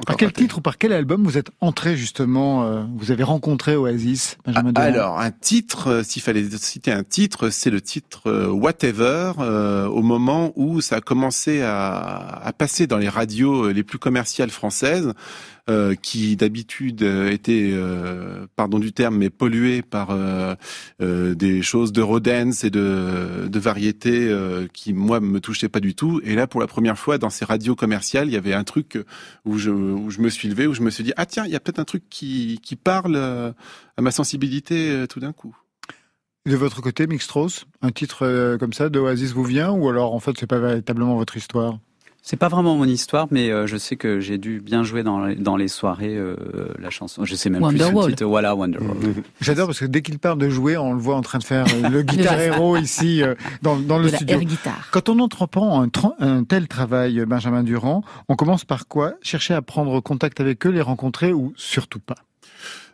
[0.05, 3.77] Par quel titre ou par quel album vous êtes entré justement, euh, vous avez rencontré
[3.77, 8.23] Oasis, Benjamin Durand Alors, un titre, euh, s'il fallait citer un titre, c'est le titre
[8.27, 13.67] euh, Whatever, euh, au moment où ça a commencé à, à passer dans les radios
[13.67, 15.13] euh, les plus commerciales françaises,
[15.69, 20.55] euh, qui d'habitude euh, étaient, euh, pardon du terme, mais polluées par euh,
[21.35, 25.95] des choses de rodance et de, de variété euh, qui, moi, me touchaient pas du
[25.95, 26.21] tout.
[26.25, 28.99] Et là, pour la première fois, dans ces radios commerciales, il y avait un truc
[29.45, 31.53] où je, où je me suis levé, où je me suis dit, ah tiens, il
[31.53, 35.57] y a peut-être un truc qui, qui parle à ma sensibilité tout d'un coup.
[36.47, 40.21] De votre côté, Mixtros, un titre comme ça de Oasis vous vient ou alors en
[40.21, 41.81] fait c'est pas véritablement votre histoire?
[42.29, 45.25] C'est pas vraiment mon histoire, mais euh, je sais que j'ai dû bien jouer dans
[45.27, 46.35] les, dans les soirées euh,
[46.81, 47.25] la chanson.
[47.25, 48.07] Je sais même plus Wonderwall.
[48.07, 48.25] le titre.
[48.27, 48.97] Voilà, Wonderwall.
[49.41, 51.67] J'adore parce que dès qu'il parle de jouer, on le voit en train de faire
[51.73, 54.41] euh, le guitar hero ici euh, dans, dans le de la studio.
[54.41, 54.89] air guitare.
[54.91, 55.87] Quand on entreprend
[56.19, 59.15] un tel travail, euh, Benjamin Durand, on commence par quoi?
[59.23, 62.17] Chercher à prendre contact avec eux, les rencontrer ou surtout pas?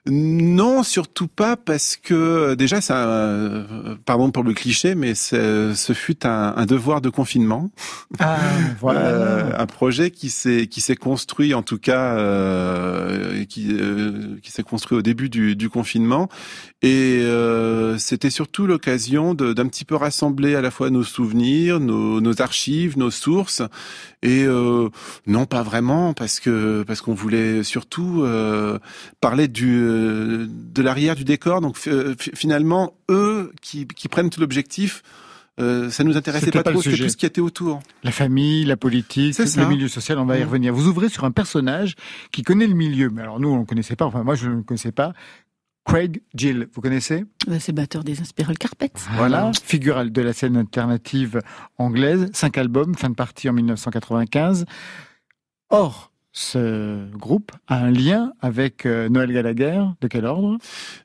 [0.08, 6.26] Non, surtout pas parce que déjà, ça, euh, pardon pour le cliché, mais ce fut
[6.26, 7.70] un, un devoir de confinement.
[8.18, 8.38] Ah,
[8.80, 9.00] voilà.
[9.00, 14.50] Euh, un projet qui s'est qui s'est construit en tout cas euh, qui euh, qui
[14.50, 16.28] s'est construit au début du, du confinement
[16.82, 22.20] et euh, c'était surtout l'occasion d'un petit peu rassembler à la fois nos souvenirs, nos,
[22.20, 23.62] nos archives, nos sources
[24.22, 24.88] et euh,
[25.26, 28.78] non pas vraiment parce que parce qu'on voulait surtout euh,
[29.20, 34.40] parler du euh, de l'arrière du décor donc f- finalement eux qui qui prennent tout
[34.40, 35.02] l'objectif
[35.60, 37.80] euh, ça nous intéressait pas, trop, c'était tout ce qui était autour.
[38.04, 39.68] La famille, la politique, le ça.
[39.68, 40.46] milieu social, on va y Mm.
[40.46, 40.72] revenir.
[40.74, 41.94] Vous ouvrez sur un personnage
[42.32, 44.54] qui connaît le milieu, mais alors nous on ne connaissait pas, enfin moi je ne
[44.56, 45.12] le connaissais pas.
[45.84, 47.24] Craig Gill, vous connaissez?
[47.46, 48.92] Bah, c'est batteur des Inspiral Carpets.
[49.16, 51.40] Voilà, figure de la scène alternative
[51.76, 54.64] anglaise, cinq albums, fin de partie en 1995.
[55.70, 59.82] Or, ce groupe a un lien avec euh, Noël Gallagher.
[60.00, 60.56] De quel ordre?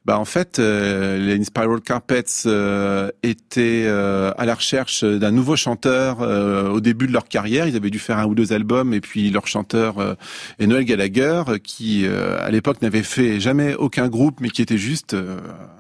[0.06, 6.22] Bah en fait, euh, les Inspiral Carpets euh, étaient à la recherche d'un nouveau chanteur
[6.22, 7.68] au début de leur carrière.
[7.68, 10.18] Ils avaient dû faire un ou deux albums et puis leur chanteur
[10.60, 15.16] est Noël Gallagher qui à l'époque n'avait fait jamais aucun groupe mais qui était juste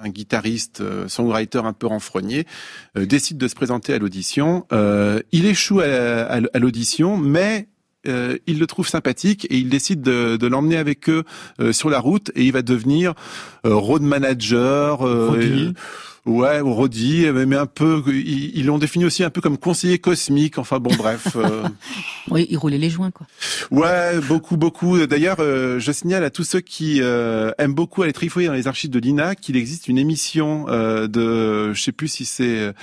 [0.03, 2.45] un guitariste, songwriter un peu renfrogné,
[2.95, 4.65] décide de se présenter à l'audition.
[5.31, 7.67] Il échoue à l'audition mais
[8.07, 11.23] euh, il le trouve sympathique et il décide de, de l'emmener avec eux
[11.59, 13.13] euh, sur la route et il va devenir
[13.65, 15.01] euh, road manager.
[16.27, 18.03] Ouais, ou roadie, mais, un peu.
[18.13, 20.57] Ils l'ont défini aussi un peu comme conseiller cosmique.
[20.59, 21.35] Enfin bon, bref.
[21.35, 21.63] euh,
[22.29, 23.25] Oui, il roulait les joints, quoi.
[23.71, 24.97] Ouais, beaucoup, beaucoup.
[25.07, 28.67] D'ailleurs, euh, je signale à tous ceux qui euh, aiment beaucoup aller trifouiller dans les
[28.67, 32.73] archives de l'INA qu'il existe une émission de, je sais plus si c'est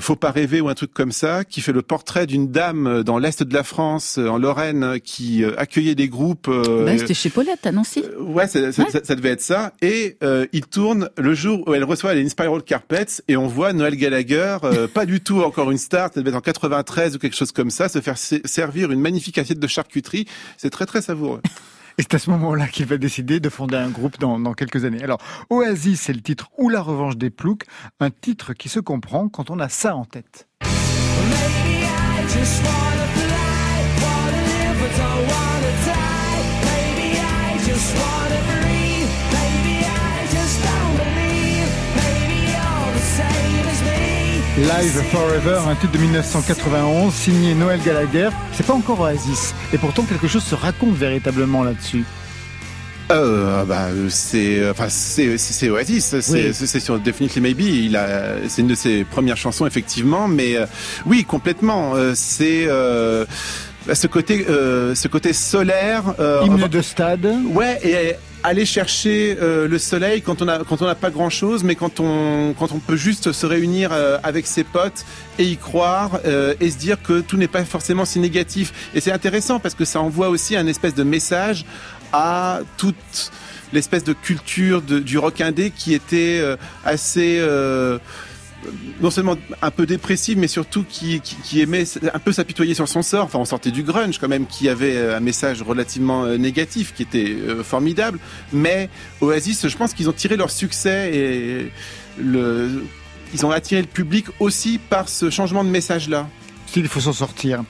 [0.00, 3.18] Faut pas rêver ou un truc comme ça, qui fait le portrait d'une dame dans
[3.18, 6.48] l'est de la France, en Lorraine, qui accueillait des groupes.
[6.48, 8.02] Bah, C'était chez Paulette, à Nancy.
[8.20, 9.72] Ouais, ça, ça- ça- ça devait être ça.
[9.82, 10.16] Et
[10.52, 12.24] il tourne le jour où elle reçoit les
[12.54, 16.20] Inspiral Carpets et on voit Noël Gallagher, euh, pas du tout encore une star, ça
[16.20, 19.38] devait être en 93 ou quelque chose comme ça, se faire se- servir une magnifique
[19.38, 20.26] assiette de charcuterie.
[20.56, 21.40] C'est très très savoureux.
[21.98, 24.84] Et c'est à ce moment-là qu'il va décider de fonder un groupe dans, dans quelques
[24.84, 25.02] années.
[25.04, 25.18] Alors,
[25.48, 27.62] Oasis, c'est le titre ou la revanche des ploucs,
[28.00, 30.48] un titre qui se comprend quand on a ça en tête.
[30.62, 33.34] Maybe I just wanna fly,
[44.56, 48.28] Live Forever, un titre de 1991, signé Noël Gallagher.
[48.52, 49.52] C'est pas encore Oasis.
[49.72, 52.04] Et pourtant, quelque chose se raconte véritablement là-dessus.
[53.10, 56.20] Euh, bah, euh, c'est, enfin, c'est, Oasis.
[56.20, 56.80] C'est, Oui.
[56.80, 57.64] sur Definitely Maybe.
[57.64, 60.28] Il a, c'est une de ses premières chansons, effectivement.
[60.28, 60.66] Mais euh,
[61.04, 61.96] oui, complètement.
[61.96, 63.24] Euh, c'est euh,
[63.88, 66.14] bah, ce côté, ce côté solaire.
[66.44, 67.28] Hymne de stade.
[67.52, 68.14] Ouais, et
[68.44, 71.74] aller chercher euh, le soleil quand on a quand on n'a pas grand chose, mais
[71.74, 75.04] quand on quand on peut juste se réunir euh, avec ses potes
[75.38, 78.90] et y croire euh, et se dire que tout n'est pas forcément si négatif.
[78.94, 81.64] Et c'est intéressant parce que ça envoie aussi un espèce de message
[82.12, 83.32] à toute
[83.72, 87.98] l'espèce de culture de- du rock indé qui était euh, assez euh,
[89.00, 91.20] non seulement un peu dépressive, mais surtout qui,
[91.60, 93.24] aimait un peu s'apitoyer sur son sort.
[93.24, 96.94] Enfin, on sortait du grunge quand même, qui avait euh, un message relativement euh, négatif,
[96.94, 98.18] qui était euh, formidable.
[98.52, 98.88] Mais
[99.20, 101.72] Oasis, je pense qu'ils ont tiré leur succès et
[102.18, 106.28] ils ont attiré le public aussi par ce changement de message-là.
[106.76, 107.62] Il faut s'en sortir.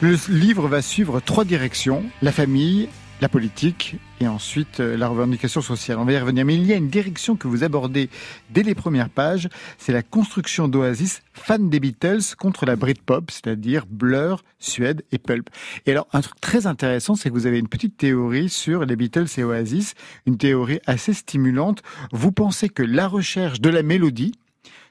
[0.00, 2.88] Le livre va suivre trois directions la famille,
[3.20, 5.98] la politique et ensuite euh, la revendication sociale.
[5.98, 6.44] On va y revenir.
[6.44, 8.10] Mais il y a une direction que vous abordez
[8.50, 9.48] dès les premières pages,
[9.78, 15.48] c'est la construction d'Oasis fan des Beatles contre la Britpop, c'est-à-dire Blur, Suède et Pulp.
[15.86, 18.96] Et alors, un truc très intéressant, c'est que vous avez une petite théorie sur les
[18.96, 19.94] Beatles et Oasis,
[20.26, 21.82] une théorie assez stimulante.
[22.12, 24.32] Vous pensez que la recherche de la mélodie,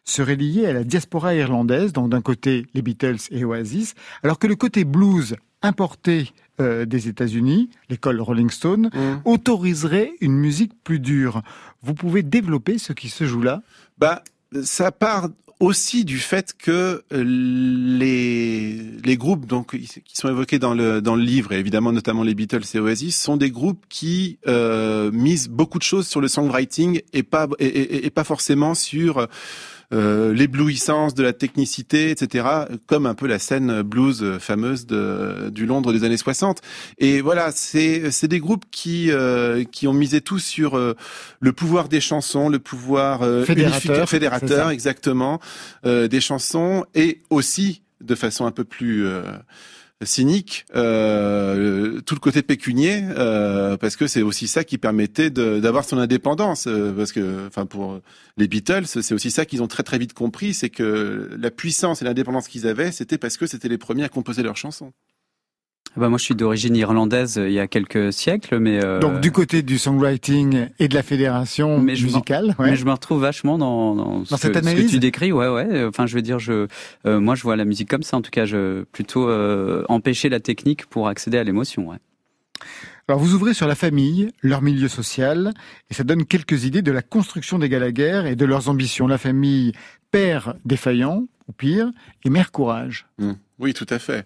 [0.08, 4.46] serait liée à la diaspora irlandaise, donc d'un côté les Beatles et Oasis, alors que
[4.46, 8.90] le côté blues importé euh, des États-Unis, l'école Rolling Stone,
[9.26, 11.42] autoriserait une musique plus dure.
[11.84, 13.62] Vous pouvez développer ce qui se joue là?
[13.98, 14.24] Bah,
[14.64, 15.30] ça part
[15.62, 21.16] aussi du fait que euh, les les groupes donc qui sont évoqués dans le dans
[21.16, 25.48] le livre et évidemment notamment les Beatles et Oasis sont des groupes qui euh, misent
[25.48, 29.28] beaucoup de choses sur le songwriting et pas et, et- et pas forcément sur
[29.94, 32.48] euh, l'éblouissance de la technicité, etc.,
[32.88, 36.62] comme un peu la scène blues fameuse de, du Londres des années 60.
[36.98, 40.96] Et voilà, c'est c'est des groupes qui euh, qui ont misé tout sur euh,
[41.40, 45.40] le pouvoir des chansons, le pouvoir euh, Fédérateur, fédérateur, exactement,
[45.86, 49.24] euh, des chansons et aussi de façon un peu plus euh,
[50.06, 55.84] cynique euh, tout le côté pécunier euh, parce que c'est aussi ça qui permettait d'avoir
[55.84, 58.00] son indépendance euh, parce que enfin pour
[58.38, 62.02] les Beatles c'est aussi ça qu'ils ont très très vite compris c'est que la puissance
[62.02, 64.94] et l'indépendance qu'ils avaient c'était parce que c'était les premiers à composer leurs chansons
[65.98, 69.22] Bah, moi, je suis d'origine irlandaise euh, il y a quelques siècles, mais euh, Donc
[69.22, 72.72] du côté du songwriting et de la fédération mais je m'en- musicale, ouais.
[72.72, 75.32] Mais je me retrouve vachement dans, dans, ce, cette que, ce que analyse tu décris.
[75.32, 75.86] Ouais, ouais.
[75.86, 76.68] Enfin, je veux dire, je,
[77.06, 78.18] euh, moi, je vois la musique comme ça.
[78.18, 81.90] En tout cas, je plutôt euh, empêcher la technique pour accéder à l'émotion.
[81.90, 81.98] Ouais.
[83.08, 85.54] Alors vous ouvrez sur la famille, leur milieu social,
[85.92, 89.06] et ça donne quelques idées de la construction des Gallagher et de leurs ambitions.
[89.06, 89.74] La famille
[90.12, 91.92] père défaillant, ou pire,
[92.24, 93.06] et mère courage.
[93.20, 93.34] Mm.
[93.60, 94.26] Oui, tout à fait.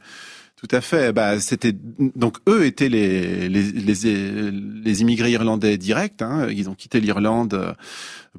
[0.59, 1.13] Tout à fait.
[1.13, 6.21] Bah, c'était donc eux étaient les les, les, les immigrés irlandais directs.
[6.21, 6.47] Hein.
[6.49, 7.73] Ils ont quitté l'Irlande euh,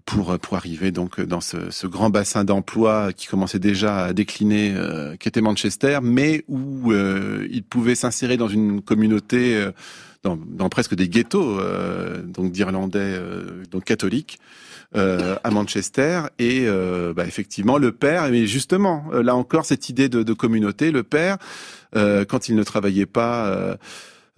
[0.04, 5.16] pour pour arriver donc dans ce, grand bassin d'emploi qui commençait déjà à décliner, euh,
[5.16, 9.72] qui était Manchester, mais où euh, ils pouvaient s'insérer dans une communauté, euh,
[10.22, 13.18] dans, dans presque des ghettos, euh, donc d'Irlandais
[13.70, 14.38] donc catholiques
[14.92, 16.66] à Manchester et
[17.14, 21.38] bah, effectivement le père mais justement là encore cette idée de, de communauté le père
[21.94, 23.76] quand il ne travaillait pas euh,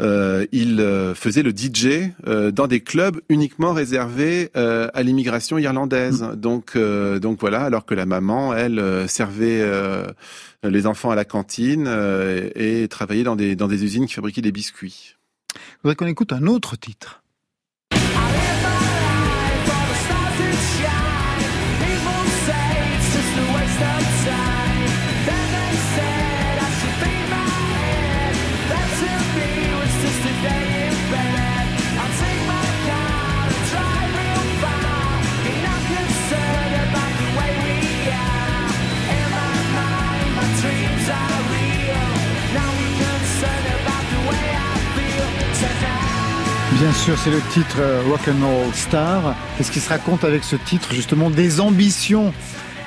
[0.03, 5.59] euh, il euh, faisait le DJ euh, dans des clubs uniquement réservés euh, à l'immigration
[5.59, 6.27] irlandaise.
[6.35, 7.63] Donc, euh, donc voilà.
[7.63, 10.07] Alors que la maman, elle, euh, servait euh,
[10.65, 14.15] les enfants à la cantine euh, et, et travaillait dans des dans des usines qui
[14.15, 15.15] fabriquaient des biscuits.
[15.55, 17.22] Je voudrais qu'on écoute un autre titre.
[46.93, 49.35] Bien sûr, c'est le titre euh, Rock'n'Roll Star.
[49.57, 52.35] Qu'est-ce qui se raconte avec ce titre, justement, des ambitions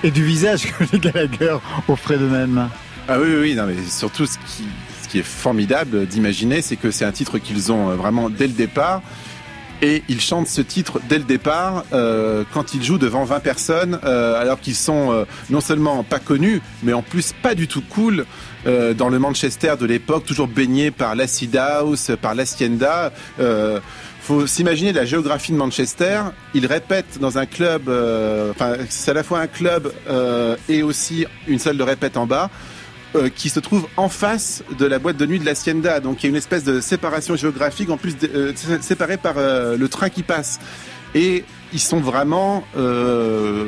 [0.03, 1.57] et du visage que les Gallagher
[1.87, 2.69] offraient d'eux-mêmes?
[3.07, 4.65] Ah oui, oui, non, mais surtout ce qui,
[5.01, 8.45] ce qui est formidable d'imaginer, c'est que c'est un titre qu'ils ont euh, vraiment dès
[8.45, 9.01] le départ.
[9.81, 13.99] Et ils chantent ce titre dès le départ euh, quand ils jouent devant 20 personnes,
[14.03, 17.83] euh, alors qu'ils sont euh, non seulement pas connus, mais en plus pas du tout
[17.89, 18.25] cool
[18.67, 23.11] euh, dans le Manchester de l'époque, toujours baigné par l'acid house, par l'hacienda.
[23.39, 23.79] Euh,
[24.21, 26.21] faut s'imaginer la géographie de Manchester.
[26.55, 29.93] Ils répètent dans un club, euh, enfin c'est à la fois un club
[30.67, 32.49] et aussi une salle de répète en bas
[33.15, 35.99] euh, qui se trouve en face de la boîte de nuit de l'Hacienda.
[35.99, 39.35] Donc il y a une espèce de séparation géographique, en plus euh, sé- séparée par
[39.37, 40.59] euh, le train qui passe.
[41.13, 43.65] Et ils sont vraiment euh,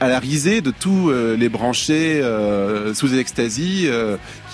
[0.00, 2.22] à la risée de tous les branchés
[2.94, 3.88] sous ecstasy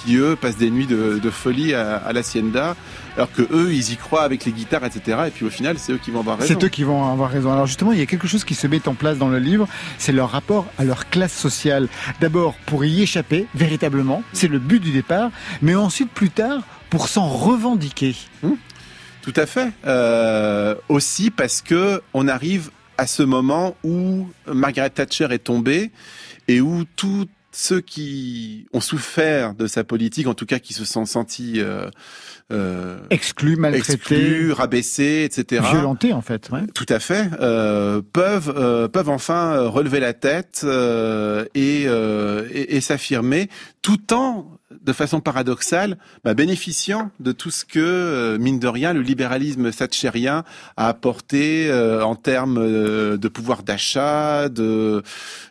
[0.02, 2.74] qui eux passent des nuits de, de folie à, à l'Hacienda,
[3.16, 5.24] alors que eux ils y croient avec les guitares, etc.
[5.26, 6.54] Et puis au final c'est eux qui vont avoir raison.
[6.58, 7.52] C'est eux qui vont avoir raison.
[7.52, 9.68] Alors justement, il y a quelque chose qui se met en place dans le livre,
[9.98, 11.88] c'est leur rapport à leur classe sociale.
[12.20, 15.30] D'abord pour y échapper, véritablement, c'est le but du départ,
[15.60, 18.14] mais ensuite plus tard pour s'en revendiquer.
[19.22, 19.72] Tout à fait.
[19.86, 25.90] Euh, aussi parce que on arrive à ce moment où Margaret Thatcher est tombée
[26.48, 30.84] et où tous ceux qui ont souffert de sa politique, en tout cas qui se
[30.84, 31.88] sont sentis euh,
[32.50, 35.62] euh, Exclus, maltraités, exclus, rabaissés, etc.
[35.70, 36.50] violentés en fait.
[36.50, 36.62] ouais.
[36.74, 37.28] Tout à fait.
[37.40, 43.48] Euh, peuvent euh, peuvent enfin euh, relever la tête euh, et, euh, et, et s'affirmer,
[43.82, 48.92] tout en de façon paradoxale, bah, bénéficiant de tout ce que, euh, mine de rien,
[48.92, 50.44] le libéralisme thatchérien
[50.76, 55.02] a apporté euh, en termes euh, de pouvoir d'achat, de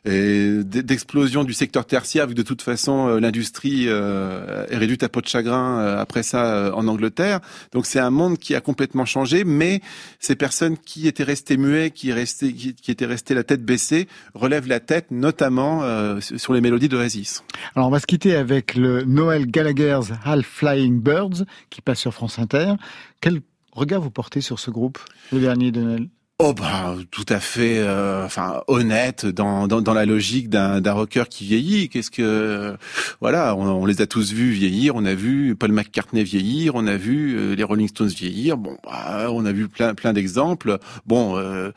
[0.05, 5.21] d'explosion du secteur tertiaire, vu que de toute façon euh, l'industrie est réduite à peau
[5.21, 7.39] de chagrin après ça en Angleterre.
[7.71, 9.81] Donc c'est un monde qui a complètement changé, mais
[10.19, 14.07] ces personnes qui étaient restées muets, qui, restaient, qui, qui étaient restées la tête baissée,
[14.33, 15.83] relèvent la tête, notamment
[16.19, 17.43] sur les mélodies d'Oasis.
[17.75, 22.13] Alors on va se quitter avec le Noël Gallagher's Half Flying Birds qui passe sur
[22.13, 22.73] France Inter.
[23.19, 23.41] Quel
[23.73, 24.99] regard vous portez sur ce groupe,
[25.31, 26.07] le dernier de Noël?
[26.43, 31.87] Oh bah tout à fait, euh, enfin honnête dans, la logique d'un rocker qui vieillit.
[31.87, 32.75] Qu'est-ce que
[33.19, 34.95] voilà, on, les a tous vus vieillir.
[34.95, 38.57] On a vu Paul McCartney vieillir, on a vu euh, les Rolling Stones vieillir.
[38.57, 40.79] Bon, bah, on a vu plein plein d'exemples.
[41.05, 41.71] Bon, euh,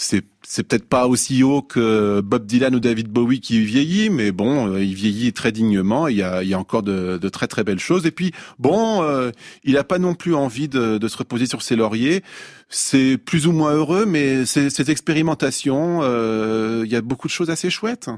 [0.00, 4.72] c'est peut-être pas aussi haut que Bob Dylan ou David Bowie qui vieillit, mais bon,
[4.72, 6.06] euh, il vieillit très dignement.
[6.06, 8.06] Il y a, encore de, très très belles choses.
[8.06, 9.32] Et puis bon, euh,
[9.64, 12.22] il a pas non plus envie de, se reposer sur ses lauriers.
[12.68, 17.50] C'est plus ou moins heureux, mais ces, expérimentations, euh, il y a beaucoup de choses
[17.50, 18.08] assez chouettes.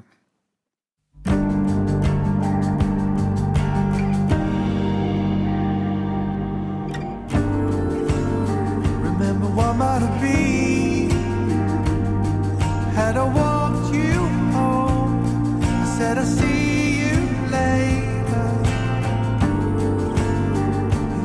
[13.16, 14.12] I walked you
[14.53, 15.61] home.
[15.62, 17.16] I said I'll see you
[17.51, 18.47] later.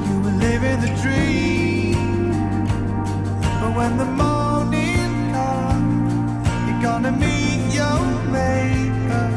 [0.07, 2.24] You were living the dream,
[3.62, 7.99] but when the morning comes, you're gonna meet your
[8.38, 9.28] maker.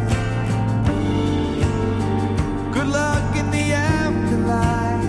[2.72, 5.08] Good luck in the afterlife.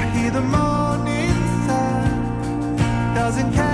[0.00, 1.34] I hear the morning
[1.66, 3.71] sun doesn't cast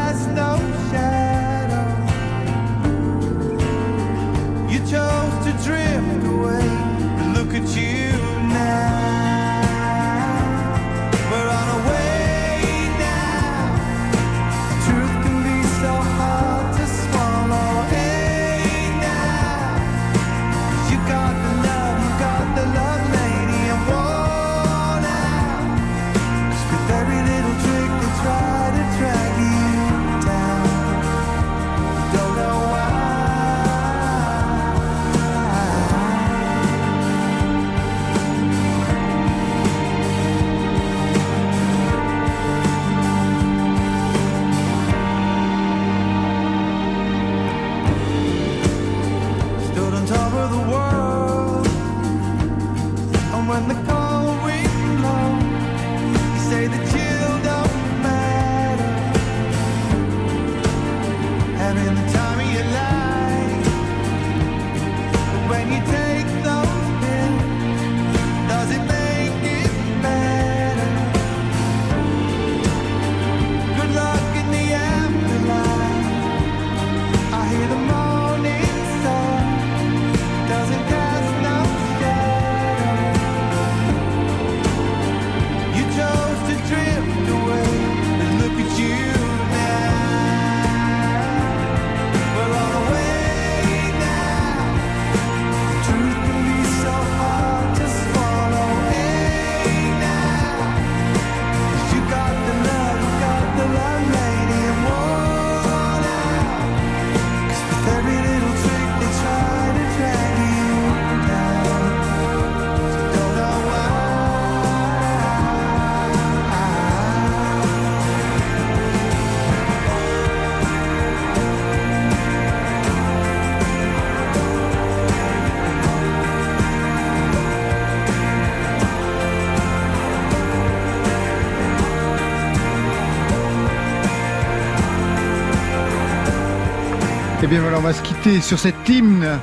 [137.49, 139.39] bien voilà, on va se quitter sur cet hymne.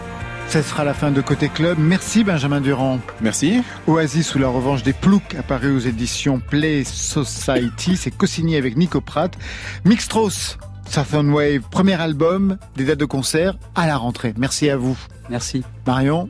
[0.47, 1.79] Ça sera la fin de Côté Club.
[1.79, 2.99] Merci Benjamin Durand.
[3.19, 3.63] Merci.
[3.87, 7.97] Oasis ou la revanche des ploucs apparu aux éditions Play Society.
[7.97, 9.35] C'est co-signé avec Nico Pratt.
[9.85, 10.57] Mixtros,
[10.87, 14.35] Southern Wave, premier album, des dates de concert à la rentrée.
[14.37, 14.97] Merci à vous.
[15.31, 15.63] Merci.
[15.87, 16.29] Marion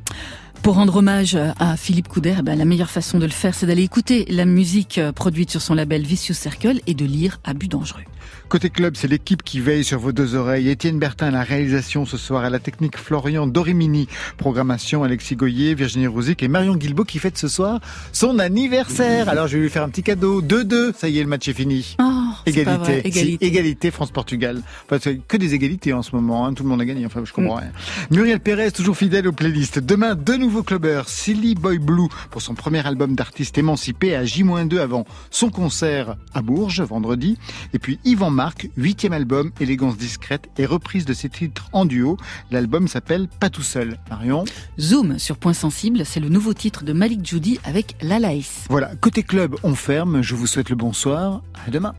[0.64, 3.66] Pour rendre hommage à Philippe Couder, eh ben, la meilleure façon de le faire, c'est
[3.66, 7.54] d'aller écouter la musique euh, produite sur son label Vicious Circle et de lire à
[7.54, 8.04] but dangereux.
[8.50, 10.70] Côté club, c'est l'équipe qui veille sur vos deux oreilles.
[10.70, 14.08] Étienne Bertin à la réalisation ce soir, à la technique Florian Dorimini,
[14.38, 17.80] programmation Alexis Goyer, Virginie Rouzic et Marion Guilbault qui fête ce soir
[18.12, 19.30] son anniversaire.
[19.30, 20.42] Alors je vais lui faire un petit cadeau.
[20.42, 21.96] 2-2, ça y est, le match est fini.
[22.00, 22.04] Oh,
[22.48, 23.12] c'est pas vrai, égalité.
[23.12, 23.46] Si, égalité.
[23.48, 24.62] égalité France-Portugal.
[24.86, 26.46] Enfin, c'est que des égalités en ce moment.
[26.46, 26.54] hein.
[26.54, 27.06] Tout le monde a gagné.
[27.06, 27.72] Enfin, je comprends rien.
[28.12, 29.80] Muriel Pérez, toujours fidèle aux playlists.
[29.80, 31.10] Demain, deux nouveaux clubbers.
[31.10, 36.42] Silly Boy Blue pour son premier album d'artiste émancipé à J-2 avant son concert à
[36.42, 37.38] Bourges, vendredi.
[37.74, 42.18] Et puis Yvan Marc, huitième album, élégance discrète et reprise de ses titres en duo.
[42.52, 44.00] L'album s'appelle Pas tout seul.
[44.10, 44.46] Marion
[44.80, 48.66] Zoom sur Point Sensible, c'est le nouveau titre de Malik Judy avec Lalaïs.
[48.70, 50.22] Voilà, côté club, on ferme.
[50.22, 51.42] Je vous souhaite le bonsoir.
[51.68, 51.94] À demain.